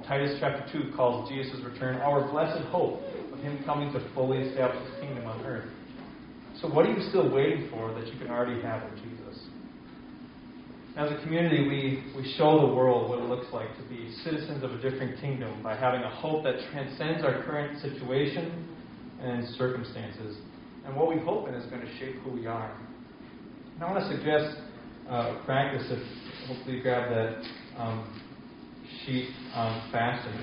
Titus 0.07 0.37
chapter 0.39 0.65
2 0.71 0.95
calls 0.95 1.29
Jesus' 1.29 1.61
return 1.63 1.95
our 1.97 2.29
blessed 2.31 2.63
hope 2.65 3.01
of 3.33 3.39
him 3.39 3.63
coming 3.65 3.91
to 3.93 4.13
fully 4.13 4.37
establish 4.39 4.81
his 4.91 4.99
kingdom 5.01 5.25
on 5.25 5.43
earth. 5.45 5.69
So, 6.61 6.67
what 6.69 6.85
are 6.85 6.93
you 6.93 7.01
still 7.09 7.29
waiting 7.29 7.69
for 7.69 7.93
that 7.93 8.07
you 8.07 8.17
can 8.19 8.29
already 8.29 8.61
have 8.61 8.83
in 8.91 8.97
Jesus? 8.97 9.43
As 10.95 11.11
a 11.11 11.21
community, 11.23 11.67
we, 11.67 12.03
we 12.15 12.33
show 12.37 12.67
the 12.67 12.73
world 12.73 13.09
what 13.09 13.19
it 13.19 13.25
looks 13.25 13.47
like 13.51 13.67
to 13.75 13.83
be 13.89 14.15
citizens 14.23 14.63
of 14.63 14.71
a 14.71 14.77
different 14.77 15.19
kingdom 15.19 15.61
by 15.61 15.75
having 15.75 16.01
a 16.01 16.09
hope 16.09 16.43
that 16.45 16.55
transcends 16.71 17.21
our 17.23 17.43
current 17.43 17.81
situation 17.81 18.65
and 19.19 19.45
circumstances. 19.55 20.37
And 20.85 20.95
what 20.95 21.09
we 21.09 21.19
hope 21.19 21.49
in 21.49 21.55
is 21.55 21.65
going 21.69 21.81
to 21.81 21.97
shape 21.97 22.15
who 22.23 22.31
we 22.31 22.47
are. 22.47 22.71
And 23.73 23.83
I 23.83 23.91
want 23.91 24.09
to 24.09 24.15
suggest 24.15 24.55
uh, 25.09 25.41
practice 25.43 25.83
if 25.89 26.47
hopefully 26.47 26.77
you 26.77 26.81
grab 26.81 27.09
that 27.09 27.43
um, 27.77 28.21
sheet 29.05 29.29
on 29.53 29.91
fasting. 29.91 30.39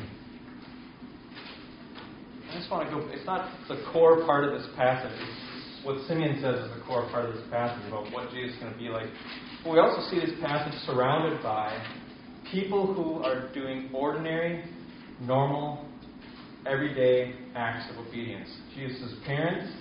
I 2.51 2.59
just 2.59 2.71
want 2.71 2.89
to 2.89 2.95
go, 2.95 3.09
it's 3.11 3.27
not 3.27 3.51
the 3.69 3.83
core 3.93 4.25
part 4.27 4.45
of 4.45 4.61
this 4.61 4.69
passage. 4.77 5.19
What 5.85 6.07
Simeon 6.07 6.39
says 6.43 6.67
is 6.67 6.71
the 6.77 6.85
core 6.87 7.09
part 7.11 7.25
of 7.25 7.35
this 7.35 7.45
passage 7.51 7.87
about 7.89 8.13
what 8.13 8.31
Jesus 8.31 8.55
is 8.55 8.61
going 8.61 8.73
to 8.73 8.79
be 8.79 8.89
like. 8.89 9.07
But 9.65 9.73
we 9.73 9.79
also 9.79 10.03
see 10.11 10.21
this 10.21 10.39
passage 10.41 10.79
surrounded 10.87 11.43
by 11.43 11.73
people 12.51 12.93
who 12.93 13.23
are 13.23 13.53
doing 13.53 13.91
ordinary, 13.95 14.65
normal, 15.21 15.89
everyday 16.67 17.35
acts 17.55 17.91
of 17.91 18.07
obedience. 18.07 18.49
Jesus' 18.75 19.15
parents 19.27 19.73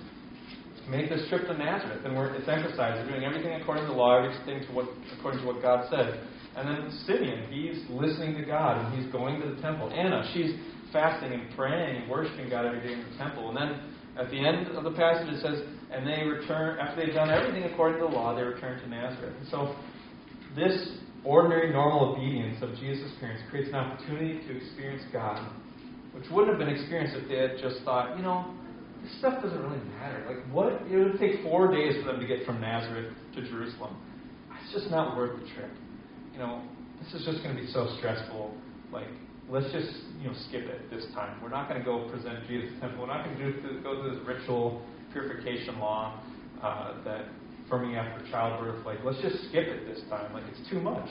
make 0.90 1.10
this 1.10 1.28
trip 1.30 1.46
to 1.48 1.58
Nazareth, 1.58 2.04
and 2.06 2.18
it's 2.36 2.48
emphasized 2.48 2.98
they're 2.98 3.08
doing 3.08 3.24
everything 3.24 3.62
according 3.62 3.84
to 3.86 3.92
the 3.92 3.98
law, 3.98 4.24
everything 4.24 4.66
to 4.68 4.74
what, 4.74 4.88
according 5.18 5.42
to 5.42 5.48
what 5.48 5.62
God 5.62 5.88
said. 5.90 6.26
And 6.56 6.68
then 6.68 6.92
Simeon, 7.08 7.48
he's 7.50 7.84
listening 7.90 8.36
to 8.36 8.44
God 8.44 8.84
and 8.84 9.00
he's 9.00 9.12
going 9.12 9.40
to 9.42 9.56
the 9.56 9.62
temple. 9.62 9.90
Anna, 9.90 10.30
she's 10.34 10.52
fasting 10.92 11.32
and 11.32 11.56
praying 11.56 12.02
and 12.02 12.10
worshiping 12.10 12.50
God 12.50 12.66
every 12.66 12.82
day 12.82 12.94
in 12.94 13.00
the 13.10 13.18
temple. 13.18 13.50
And 13.50 13.58
then 13.58 13.80
at 14.18 14.30
the 14.30 14.38
end 14.38 14.68
of 14.68 14.84
the 14.84 14.92
passage 14.92 15.34
it 15.34 15.42
says, 15.42 15.64
and 15.92 16.06
they 16.06 16.24
return, 16.24 16.80
after 16.80 17.06
they've 17.06 17.16
done 17.16 17.30
everything 17.30 17.64
according 17.72 18.02
to 18.02 18.08
the 18.08 18.12
law, 18.12 18.36
they 18.36 18.44
return 18.44 18.82
to 18.82 18.90
Nazareth. 18.90 19.34
And 19.40 19.48
so 19.48 19.76
this 20.56 20.98
ordinary, 21.24 21.72
normal 21.72 22.14
obedience 22.14 22.62
of 22.62 22.76
Jesus' 22.76 23.12
parents 23.20 23.44
creates 23.50 23.70
an 23.70 23.76
opportunity 23.76 24.46
to 24.48 24.58
experience 24.58 25.04
God, 25.14 25.50
which 26.12 26.26
wouldn't 26.32 26.58
have 26.58 26.60
been 26.60 26.76
experienced 26.76 27.16
if 27.16 27.30
they 27.30 27.38
had 27.38 27.58
just 27.62 27.84
thought, 27.86 28.18
you 28.18 28.24
know, 28.24 28.54
this 29.02 29.18
stuff 29.20 29.42
doesn't 29.42 29.62
really 29.62 29.84
matter. 30.00 30.26
Like, 30.28 30.54
what? 30.54 30.84
It 30.92 30.98
would 30.98 31.18
take 31.18 31.42
four 31.44 31.72
days 31.72 31.96
for 32.04 32.12
them 32.12 32.20
to 32.20 32.28
get 32.28 32.46
from 32.46 32.60
Nazareth 32.60 33.14
to 33.36 33.42
Jerusalem. 33.50 33.96
It's 34.64 34.74
just 34.74 34.92
not 34.92 35.16
worth 35.16 35.40
the 35.40 35.48
trip 35.54 35.72
you 36.34 36.40
know, 36.40 36.62
this 37.02 37.14
is 37.14 37.26
just 37.26 37.44
going 37.44 37.56
to 37.56 37.62
be 37.62 37.68
so 37.72 37.96
stressful. 37.98 38.54
Like, 38.92 39.08
let's 39.50 39.72
just, 39.72 39.92
you 40.20 40.28
know, 40.28 40.36
skip 40.48 40.66
it 40.66 40.90
this 40.90 41.06
time. 41.14 41.42
We're 41.42 41.50
not 41.50 41.68
going 41.68 41.80
to 41.80 41.86
go 41.86 42.10
present 42.10 42.48
Jesus 42.48 42.72
temple. 42.80 43.02
We're 43.02 43.08
not 43.08 43.26
going 43.26 43.38
to 43.38 43.82
go 43.84 44.02
through 44.02 44.16
this 44.16 44.28
ritual 44.28 44.82
purification 45.12 45.80
law 45.80 46.22
uh, 46.62 47.04
that 47.04 47.26
for 47.68 47.80
me 47.80 47.96
after 47.96 48.30
childbirth. 48.30 48.86
Like, 48.86 49.00
let's 49.04 49.22
just 49.22 49.38
skip 49.50 49.68
it 49.68 49.86
this 49.86 50.02
time. 50.10 50.34
Like, 50.34 50.44
it's 50.50 50.70
too 50.70 50.80
much. 50.80 51.10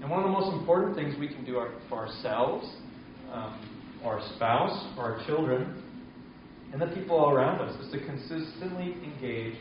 And 0.00 0.10
one 0.10 0.20
of 0.20 0.26
the 0.26 0.32
most 0.32 0.52
important 0.52 0.96
things 0.96 1.14
we 1.18 1.28
can 1.28 1.44
do 1.44 1.64
for 1.88 2.06
ourselves, 2.06 2.66
um, 3.32 4.00
our 4.04 4.20
spouse, 4.36 4.98
our 4.98 5.24
children, 5.26 5.82
and 6.72 6.82
the 6.82 6.86
people 6.88 7.16
all 7.16 7.30
around 7.30 7.60
us 7.60 7.74
is 7.84 7.92
to 7.92 8.04
consistently 8.04 8.96
engage 9.04 9.54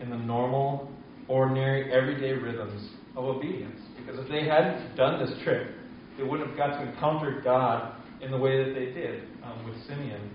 in 0.00 0.10
the 0.10 0.16
normal, 0.16 0.90
ordinary, 1.28 1.92
everyday 1.92 2.32
rhythms 2.32 2.90
of 3.16 3.24
obedience. 3.24 3.80
Because 3.96 4.18
if 4.20 4.28
they 4.28 4.44
hadn't 4.44 4.96
done 4.96 5.24
this 5.24 5.32
trip, 5.44 5.74
they 6.16 6.24
wouldn't 6.24 6.48
have 6.48 6.58
got 6.58 6.78
to 6.78 6.88
encounter 6.88 7.40
God 7.42 7.96
in 8.20 8.30
the 8.30 8.38
way 8.38 8.64
that 8.64 8.74
they 8.74 8.86
did 8.86 9.24
um, 9.42 9.64
with 9.64 9.76
Simeon. 9.86 10.30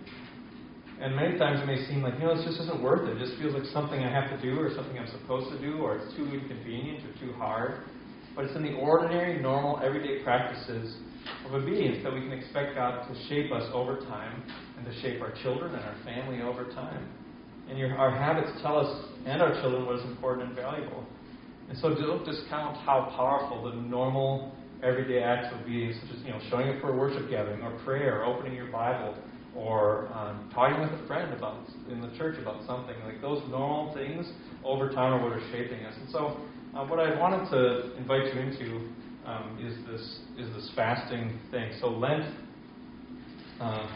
And 1.00 1.16
many 1.16 1.38
times 1.38 1.62
it 1.62 1.66
may 1.66 1.86
seem 1.86 2.02
like, 2.02 2.16
you 2.16 2.22
know, 2.22 2.36
this 2.36 2.46
just 2.46 2.60
isn't 2.62 2.82
worth 2.82 3.08
it. 3.08 3.18
It 3.18 3.26
just 3.26 3.40
feels 3.40 3.54
like 3.54 3.66
something 3.72 4.00
I 4.02 4.12
have 4.12 4.30
to 4.32 4.42
do 4.42 4.60
or 4.60 4.74
something 4.74 4.98
I'm 4.98 5.08
supposed 5.08 5.52
to 5.52 5.60
do 5.62 5.78
or 5.78 5.98
it's 5.98 6.16
too 6.16 6.26
inconvenient 6.26 7.06
or 7.06 7.20
too 7.20 7.34
hard. 7.34 7.84
But 8.36 8.46
it's 8.46 8.56
in 8.56 8.64
the 8.64 8.74
ordinary, 8.74 9.40
normal, 9.40 9.80
everyday 9.84 10.24
practices 10.24 10.98
of 11.46 11.54
obedience 11.54 12.04
that 12.04 12.14
we 12.14 12.22
can 12.22 12.32
expect 12.32 12.76
God 12.76 13.08
to 13.08 13.28
shape 13.28 13.52
us 13.52 13.70
over 13.74 13.98
time 13.98 14.44
and 14.78 14.86
to 14.86 15.02
shape 15.02 15.22
our 15.22 15.32
children 15.44 15.76
and 15.76 15.84
our 15.84 15.96
family 16.04 16.42
over 16.42 16.66
time. 16.66 17.08
And 17.70 17.78
your, 17.78 17.98
our 17.98 18.12
habits 18.12 18.50
tell 18.62 18.78
us 18.78 19.06
and 19.26 19.42
our 19.42 19.54
children 19.62 19.86
what 19.86 20.00
is 20.00 20.06
important 20.06 20.48
and 20.48 20.56
valuable. 20.56 21.04
And 21.70 21.78
so 21.80 21.94
don't 21.94 22.26
discount 22.26 22.78
how 22.78 23.14
powerful 23.16 23.70
the 23.70 23.76
normal, 23.76 24.56
everyday 24.84 25.22
acts 25.22 25.54
of 25.54 25.62
obedience, 25.62 25.98
such 26.02 26.18
as 26.18 26.24
you 26.24 26.32
know, 26.32 26.40
showing 26.50 26.70
up 26.70 26.80
for 26.80 26.94
a 26.94 26.98
worship 26.98 27.30
gathering, 27.30 27.62
or 27.62 27.78
prayer, 27.84 28.22
or 28.22 28.26
opening 28.26 28.54
your 28.54 28.72
Bible, 28.72 29.16
or 29.56 30.08
um, 30.14 30.50
talking 30.54 30.80
with 30.80 30.92
a 30.92 31.08
friend 31.08 31.34
about 31.34 31.60
in 31.90 32.00
the 32.00 32.16
church 32.18 32.40
about 32.40 32.66
something 32.66 32.96
like 33.04 33.22
those 33.22 33.42
normal 33.50 33.94
things 33.94 34.32
over 34.64 34.90
time 34.90 35.14
are 35.14 35.24
what 35.24 35.34
are 35.34 35.52
shaping 35.52 35.84
us. 35.84 35.94
And 36.00 36.10
so, 36.10 36.38
uh, 36.76 36.86
what 36.86 37.00
I 37.00 37.20
wanted 37.20 37.50
to 37.50 37.98
invite 37.98 38.34
you 38.34 38.40
into 38.40 38.90
um, 39.26 39.60
is 39.62 39.76
this 39.88 40.20
is 40.38 40.54
this 40.56 40.72
fasting 40.76 41.38
thing. 41.52 41.72
So 41.82 41.88
Lent 41.88 42.34
uh, 43.60 43.88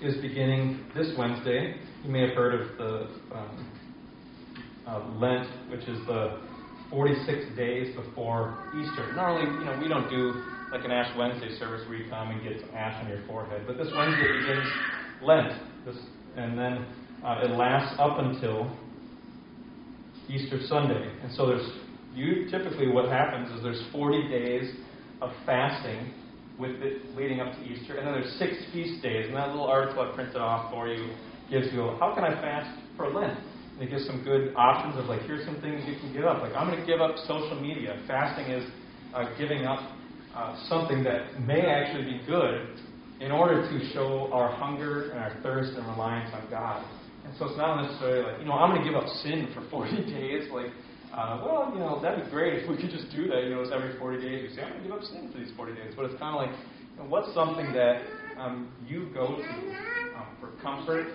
is 0.00 0.16
beginning 0.22 0.86
this 0.96 1.12
Wednesday. 1.18 1.76
You 2.02 2.08
may 2.10 2.26
have 2.26 2.34
heard 2.34 2.54
of 2.58 2.78
the 2.78 3.08
um, 3.36 3.70
uh, 4.86 5.08
Lent, 5.18 5.46
which 5.70 5.82
is 5.82 5.98
the 6.06 6.40
46 6.88 7.56
days 7.56 7.94
before 7.94 8.56
Easter. 8.74 9.12
Normally, 9.14 9.44
you 9.58 9.66
know, 9.66 9.78
we 9.80 9.86
don't 9.86 10.08
do 10.08 10.42
like 10.72 10.82
an 10.84 10.92
Ash 10.92 11.14
Wednesday 11.18 11.54
service 11.58 11.86
where 11.88 11.98
you 11.98 12.08
come 12.08 12.30
and 12.30 12.42
get 12.42 12.58
some 12.60 12.74
ash 12.74 13.04
on 13.04 13.10
your 13.10 13.20
forehead, 13.26 13.64
but 13.66 13.76
this 13.76 13.88
Wednesday 13.94 14.32
begins 14.40 14.66
Lent, 15.22 15.52
this, 15.84 15.96
and 16.36 16.58
then 16.58 16.86
uh, 17.22 17.42
it 17.44 17.50
lasts 17.50 17.94
up 17.98 18.18
until 18.18 18.74
Easter 20.30 20.58
Sunday. 20.68 21.12
And 21.22 21.30
so 21.34 21.46
there's 21.48 21.70
you 22.14 22.48
typically 22.50 22.88
what 22.88 23.10
happens 23.10 23.54
is 23.54 23.62
there's 23.62 23.84
40 23.92 24.28
days 24.28 24.74
of 25.20 25.32
fasting 25.44 26.14
with 26.58 26.80
it 26.80 27.14
leading 27.14 27.40
up 27.40 27.52
to 27.52 27.60
Easter, 27.62 27.98
and 27.98 28.06
then 28.06 28.14
there's 28.14 28.38
six 28.38 28.54
feast 28.72 29.02
days. 29.02 29.26
And 29.26 29.36
that 29.36 29.48
little 29.48 29.66
article 29.66 30.02
I 30.02 30.14
printed 30.14 30.36
off 30.36 30.72
for 30.72 30.88
you 30.88 31.10
gives 31.50 31.72
you 31.72 31.96
how 31.98 32.14
can 32.14 32.24
I 32.24 32.40
fast 32.40 32.70
for 32.96 33.10
Lent? 33.10 33.38
They 33.78 33.86
give 33.86 34.00
some 34.02 34.22
good 34.22 34.54
options 34.56 34.98
of 34.98 35.06
like, 35.06 35.22
here's 35.22 35.44
some 35.46 35.60
things 35.60 35.82
you 35.88 35.96
can 35.98 36.12
give 36.12 36.24
up. 36.24 36.42
Like, 36.42 36.52
I'm 36.52 36.68
going 36.68 36.78
to 36.78 36.86
give 36.86 37.00
up 37.00 37.16
social 37.26 37.58
media. 37.60 37.96
Fasting 38.06 38.52
is 38.52 38.70
uh, 39.14 39.24
giving 39.38 39.64
up 39.64 39.80
uh, 40.34 40.54
something 40.68 41.02
that 41.02 41.40
may 41.40 41.60
actually 41.62 42.04
be 42.04 42.20
good 42.26 42.76
in 43.20 43.32
order 43.32 43.62
to 43.62 43.92
show 43.92 44.28
our 44.32 44.52
hunger 44.52 45.10
and 45.10 45.18
our 45.18 45.34
thirst 45.42 45.76
and 45.76 45.86
reliance 45.88 46.30
on 46.34 46.48
God. 46.50 46.84
And 47.24 47.34
so 47.38 47.46
it's 47.46 47.56
not 47.56 47.82
necessarily 47.82 48.30
like, 48.30 48.40
you 48.40 48.46
know, 48.46 48.52
I'm 48.52 48.70
going 48.70 48.84
to 48.84 48.88
give 48.88 48.96
up 48.96 49.08
sin 49.22 49.48
for 49.54 49.64
40 49.70 49.96
days. 50.12 50.50
Like, 50.52 50.72
uh, 51.12 51.42
well, 51.44 51.70
you 51.72 51.80
know, 51.80 52.00
that'd 52.00 52.24
be 52.24 52.30
great 52.30 52.62
if 52.62 52.68
we 52.68 52.76
could 52.76 52.90
just 52.90 53.10
do 53.16 53.28
that. 53.28 53.44
You 53.44 53.50
know, 53.50 53.60
it's 53.62 53.72
every 53.72 53.98
40 53.98 54.20
days. 54.20 54.50
You 54.50 54.56
say, 54.56 54.62
I'm 54.62 54.72
going 54.72 54.82
to 54.82 54.88
give 54.88 54.96
up 54.96 55.04
sin 55.04 55.30
for 55.32 55.38
these 55.38 55.52
40 55.56 55.74
days. 55.74 55.92
But 55.96 56.06
it's 56.06 56.18
kind 56.20 56.36
of 56.36 56.40
like, 56.44 56.52
you 56.52 56.96
know, 57.02 57.08
what's 57.08 57.32
something 57.34 57.72
that 57.72 58.04
um, 58.38 58.72
you 58.86 59.08
go 59.12 59.36
to 59.36 59.89
for 60.40 60.50
comfort, 60.62 61.06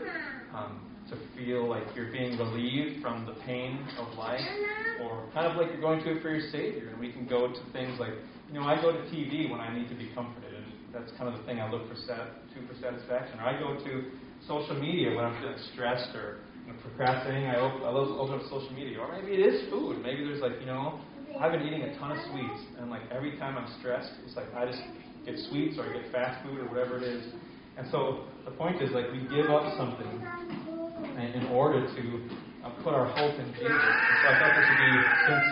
um, 0.53 0.79
to 1.09 1.17
feel 1.35 1.67
like 1.67 1.83
you're 1.95 2.11
being 2.11 2.37
relieved 2.37 3.01
from 3.01 3.25
the 3.25 3.33
pain 3.45 3.85
of 3.99 4.17
life, 4.17 4.41
or 5.01 5.27
kind 5.33 5.45
of 5.45 5.57
like 5.57 5.69
you're 5.71 5.81
going 5.81 6.01
to 6.03 6.17
it 6.17 6.21
for 6.21 6.29
your 6.29 6.49
Savior. 6.51 6.89
And 6.89 6.99
we 6.99 7.11
can 7.11 7.27
go 7.27 7.47
to 7.47 7.61
things 7.73 7.99
like, 7.99 8.13
you 8.47 8.59
know, 8.59 8.65
I 8.65 8.81
go 8.81 8.91
to 8.91 9.01
TV 9.09 9.49
when 9.49 9.59
I 9.59 9.73
need 9.73 9.89
to 9.89 9.95
be 9.95 10.09
comforted, 10.15 10.53
and 10.53 10.65
that's 10.93 11.11
kind 11.17 11.29
of 11.29 11.37
the 11.39 11.45
thing 11.45 11.59
I 11.59 11.69
look 11.69 11.87
for 11.89 11.95
sat- 12.07 12.41
to 12.53 12.57
for 12.67 12.73
satisfaction. 12.81 13.39
Or 13.39 13.45
I 13.45 13.59
go 13.59 13.77
to 13.77 13.91
social 14.47 14.79
media 14.79 15.13
when 15.13 15.25
I'm 15.25 15.37
feeling 15.41 15.57
stressed 15.73 16.15
or 16.15 16.39
you 16.65 16.73
know, 16.73 16.79
procrastinating. 16.81 17.49
I 17.49 17.57
open, 17.57 17.81
I 17.85 17.91
open 17.93 18.39
up 18.39 18.45
social 18.49 18.73
media, 18.73 18.97
or 18.99 19.11
maybe 19.13 19.33
it 19.37 19.45
is 19.45 19.69
food. 19.69 20.01
Maybe 20.01 20.23
there's 20.25 20.41
like, 20.41 20.57
you 20.59 20.65
know, 20.65 20.99
I've 21.39 21.51
been 21.51 21.61
eating 21.67 21.83
a 21.83 21.93
ton 21.99 22.11
of 22.17 22.19
sweets, 22.31 22.61
and 22.79 22.89
like 22.89 23.01
every 23.11 23.37
time 23.37 23.57
I'm 23.57 23.67
stressed, 23.79 24.11
it's 24.25 24.35
like 24.35 24.49
I 24.55 24.65
just 24.65 24.81
get 25.25 25.35
sweets 25.49 25.77
or 25.77 25.85
I 25.89 26.01
get 26.01 26.11
fast 26.11 26.41
food 26.45 26.59
or 26.59 26.65
whatever 26.69 26.97
it 26.97 27.03
is. 27.03 27.25
And 27.77 27.87
so 27.91 28.25
the 28.45 28.51
point 28.51 28.81
is 28.81 28.91
like 28.91 29.11
we 29.11 29.19
give 29.27 29.49
up 29.51 29.75
something 29.77 30.21
in 31.17 31.47
order 31.51 31.85
to 31.85 32.29
uh, 32.63 32.69
put 32.83 32.93
our 32.93 33.05
hope 33.05 33.39
in 33.39 33.47
Jesus. 33.53 33.71
And 33.71 34.17
so 34.21 34.27
I 34.27 34.39
thought 34.39 34.53
this 34.55 34.67
would 34.67 34.81
be, 34.83 34.93
since 35.27 35.45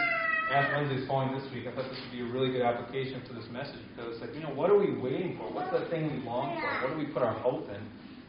Ash 0.51 0.67
Wednesday's 0.75 1.07
falling 1.07 1.35
this 1.35 1.47
week, 1.53 1.67
I 1.67 1.75
thought 1.75 1.89
this 1.89 1.99
would 1.99 2.11
be 2.11 2.21
a 2.21 2.31
really 2.31 2.51
good 2.51 2.61
application 2.61 3.21
for 3.27 3.33
this 3.33 3.47
message 3.51 3.81
because 3.95 4.13
it's 4.13 4.21
like, 4.21 4.35
you 4.35 4.41
know, 4.41 4.53
what 4.53 4.69
are 4.69 4.77
we 4.77 4.95
waiting 4.97 5.37
for? 5.37 5.51
What's 5.51 5.71
that 5.71 5.89
thing 5.89 6.11
we 6.11 6.23
long 6.25 6.59
for? 6.59 6.87
What 6.87 6.95
do 6.95 6.97
we 6.99 7.11
put 7.11 7.23
our 7.23 7.33
hope 7.39 7.69
in? 7.69 7.81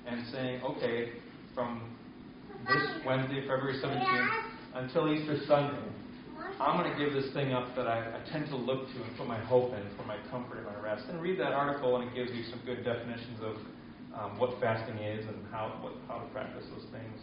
And 0.06 0.26
saying, 0.32 0.62
okay, 0.62 1.12
from 1.54 1.94
this 2.68 2.82
Wednesday, 3.06 3.40
February 3.48 3.80
17th, 3.82 4.30
until 4.74 5.12
Easter 5.12 5.38
Sunday, 5.46 5.80
I'm 6.60 6.80
going 6.80 6.92
to 6.92 6.98
give 6.98 7.14
this 7.14 7.32
thing 7.32 7.52
up 7.52 7.74
that 7.74 7.86
I, 7.86 8.20
I, 8.20 8.30
tend 8.30 8.46
to 8.48 8.56
look 8.56 8.86
to 8.86 9.02
and 9.02 9.16
put 9.16 9.26
my 9.26 9.38
hope 9.38 9.72
in 9.72 9.82
for 9.96 10.04
my 10.04 10.18
comfort 10.30 10.58
and 10.58 10.66
my 10.66 10.78
rest. 10.80 11.04
And 11.08 11.20
read 11.20 11.38
that 11.40 11.52
article, 11.52 11.96
and 11.96 12.08
it 12.08 12.14
gives 12.14 12.30
you 12.36 12.44
some 12.50 12.60
good 12.66 12.84
definitions 12.84 13.40
of 13.42 13.56
um, 14.18 14.38
what 14.38 14.58
fasting 14.60 14.98
is 14.98 15.26
and 15.26 15.36
how 15.50 15.78
what, 15.80 15.92
how 16.08 16.18
to 16.18 16.26
practice 16.32 16.64
those 16.70 16.86
things. 16.92 17.18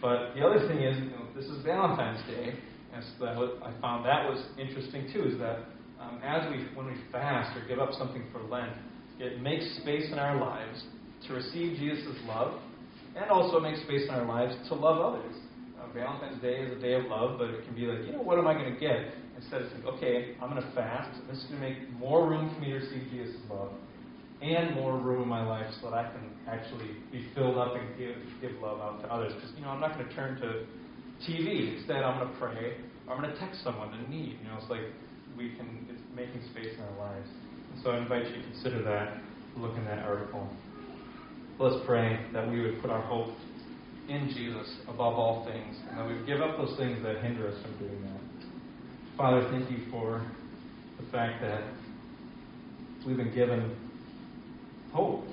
But 0.00 0.34
the 0.34 0.44
other 0.46 0.68
thing 0.68 0.78
is, 0.78 0.96
you 0.98 1.10
know, 1.10 1.26
this 1.34 1.46
is 1.46 1.64
Valentine's 1.64 2.24
Day, 2.28 2.54
and 2.94 3.02
so 3.02 3.24
that 3.24 3.36
was, 3.36 3.58
I 3.62 3.72
found 3.80 4.04
that 4.06 4.28
was 4.28 4.44
interesting 4.58 5.10
too. 5.12 5.24
Is 5.24 5.38
that 5.38 5.64
um, 6.00 6.20
as 6.22 6.48
we 6.50 6.66
when 6.76 6.86
we 6.86 6.94
fast 7.10 7.56
or 7.56 7.66
give 7.66 7.78
up 7.78 7.92
something 7.98 8.24
for 8.32 8.42
Lent, 8.42 8.72
it 9.18 9.40
makes 9.40 9.64
space 9.82 10.06
in 10.12 10.18
our 10.18 10.38
lives 10.38 10.84
to 11.26 11.34
receive 11.34 11.78
Jesus' 11.78 12.16
love, 12.26 12.60
and 13.16 13.30
also 13.30 13.58
makes 13.58 13.80
space 13.82 14.04
in 14.08 14.14
our 14.14 14.26
lives 14.26 14.54
to 14.68 14.74
love 14.74 15.00
others. 15.00 15.34
Uh, 15.80 15.92
Valentine's 15.92 16.40
Day 16.40 16.60
is 16.60 16.76
a 16.76 16.80
day 16.80 16.94
of 16.94 17.04
love, 17.06 17.38
but 17.38 17.50
it 17.50 17.64
can 17.64 17.74
be 17.74 17.82
like, 17.82 18.06
you 18.06 18.12
know, 18.12 18.22
what 18.22 18.38
am 18.38 18.46
I 18.46 18.54
going 18.54 18.72
to 18.72 18.78
get? 18.78 19.14
Instead 19.36 19.62
of 19.62 19.70
saying, 19.70 19.84
okay, 19.86 20.34
I'm 20.42 20.50
going 20.50 20.62
to 20.62 20.70
fast. 20.74 21.16
This 21.28 21.38
is 21.38 21.44
going 21.44 21.60
to 21.62 21.68
make 21.68 21.90
more 21.98 22.28
room 22.28 22.52
for 22.54 22.60
me 22.60 22.70
to 22.70 22.74
receive 22.74 23.08
Jesus' 23.10 23.36
love 23.48 23.70
and 24.42 24.74
more 24.74 24.96
room 24.98 25.22
in 25.22 25.28
my 25.28 25.44
life 25.44 25.66
so 25.80 25.87
actually 26.58 26.90
be 27.12 27.24
filled 27.34 27.56
up 27.56 27.74
and 27.74 27.96
give 27.98 28.16
give 28.40 28.60
love 28.60 28.80
out 28.80 29.00
to 29.02 29.12
others. 29.12 29.32
Because 29.34 29.50
you 29.56 29.62
know, 29.62 29.70
I'm 29.70 29.80
not 29.80 29.94
going 29.94 30.08
to 30.08 30.14
turn 30.14 30.40
to 30.40 30.66
TV. 31.26 31.76
Instead, 31.76 32.02
I'm 32.02 32.18
going 32.18 32.32
to 32.32 32.38
pray. 32.38 32.76
I'm 33.08 33.20
going 33.20 33.30
to 33.32 33.38
text 33.38 33.62
someone 33.62 33.94
in 33.94 34.10
need. 34.10 34.38
You 34.42 34.48
know, 34.48 34.58
it's 34.60 34.70
like 34.70 34.82
we 35.36 35.50
can. 35.56 35.86
It's 35.90 36.02
making 36.14 36.42
space 36.50 36.74
in 36.74 36.82
our 36.82 37.10
lives. 37.10 37.28
And 37.74 37.82
so 37.82 37.90
I 37.90 37.98
invite 37.98 38.26
you 38.26 38.36
to 38.36 38.42
consider 38.50 38.82
that. 38.82 39.18
Look 39.56 39.76
in 39.76 39.84
that 39.86 40.00
article. 40.00 40.48
Let's 41.58 41.84
pray 41.86 42.20
that 42.32 42.48
we 42.48 42.60
would 42.60 42.80
put 42.80 42.90
our 42.90 43.02
hope 43.02 43.34
in 44.08 44.28
Jesus 44.28 44.68
above 44.88 45.14
all 45.14 45.44
things, 45.44 45.76
and 45.88 45.98
that 45.98 46.06
we 46.06 46.14
would 46.14 46.26
give 46.26 46.40
up 46.40 46.56
those 46.56 46.76
things 46.78 47.02
that 47.02 47.22
hinder 47.22 47.48
us 47.48 47.54
from 47.62 47.76
doing 47.78 48.02
that. 48.02 48.46
Father, 49.16 49.48
thank 49.50 49.70
you 49.70 49.78
for 49.90 50.24
the 51.00 51.10
fact 51.10 51.42
that 51.42 51.62
we've 53.06 53.16
been 53.16 53.34
given 53.34 53.74
hope 54.92 55.24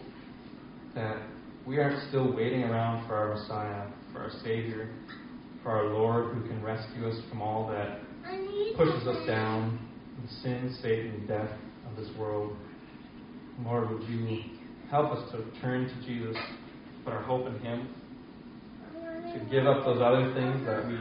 that 0.96 1.22
we 1.68 1.78
aren't 1.78 2.08
still 2.10 2.34
waiting 2.34 2.64
around 2.64 3.08
for 3.08 3.16
our 3.16 3.36
Messiah, 3.36 3.88
for 4.12 4.20
our 4.20 4.32
Savior, 4.44 4.90
for 5.62 5.72
our 5.72 5.86
Lord 5.86 6.34
who 6.34 6.48
can 6.48 6.62
rescue 6.64 7.08
us 7.08 7.18
from 7.30 7.42
all 7.42 7.68
that 7.68 8.00
pushes 8.78 9.08
us 9.08 9.28
down, 9.28 9.80
the 10.22 10.28
sin, 10.42 10.76
Satan, 10.82 11.28
death 11.28 11.50
of 11.90 11.98
this 11.98 12.16
world. 12.18 12.56
Lord, 13.64 13.90
would 13.90 14.04
you 14.10 14.42
help 14.90 15.12
us 15.12 15.32
to 15.32 15.62
turn 15.62 15.88
to 15.88 16.08
Jesus, 16.08 16.38
put 17.04 17.14
our 17.14 17.24
hope 17.24 17.48
in 17.48 17.60
Him, 17.60 17.90
to 18.94 19.40
give 19.52 19.66
up 19.66 19.86
those 19.86 20.02
other 20.02 20.34
things 20.34 20.66
that 20.66 20.88
we 20.88 20.98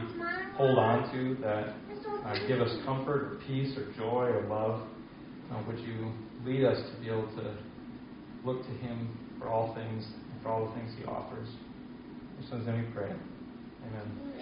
hold 0.55 0.77
on 0.77 1.11
to 1.13 1.35
that 1.41 1.75
uh, 2.25 2.47
give 2.47 2.59
us 2.59 2.75
comfort 2.85 3.23
or 3.23 3.39
peace 3.47 3.77
or 3.77 3.91
joy 3.93 4.25
or 4.25 4.47
love. 4.49 4.81
Uh, 5.51 5.61
would 5.67 5.79
you 5.79 6.11
lead 6.43 6.65
us 6.65 6.77
to 6.91 6.99
be 7.01 7.07
able 7.07 7.27
to 7.35 7.55
look 8.43 8.63
to 8.63 8.71
Him 8.71 9.17
for 9.45 9.51
all 9.51 9.75
things 9.75 10.03
and 10.05 10.41
for 10.41 10.49
all 10.49 10.65
the 10.65 10.73
things 10.73 10.91
He 10.97 11.05
offers. 11.05 11.47
His 12.39 12.65
name 12.65 12.85
we 12.85 12.91
pray. 12.93 13.11
Amen. 13.87 14.34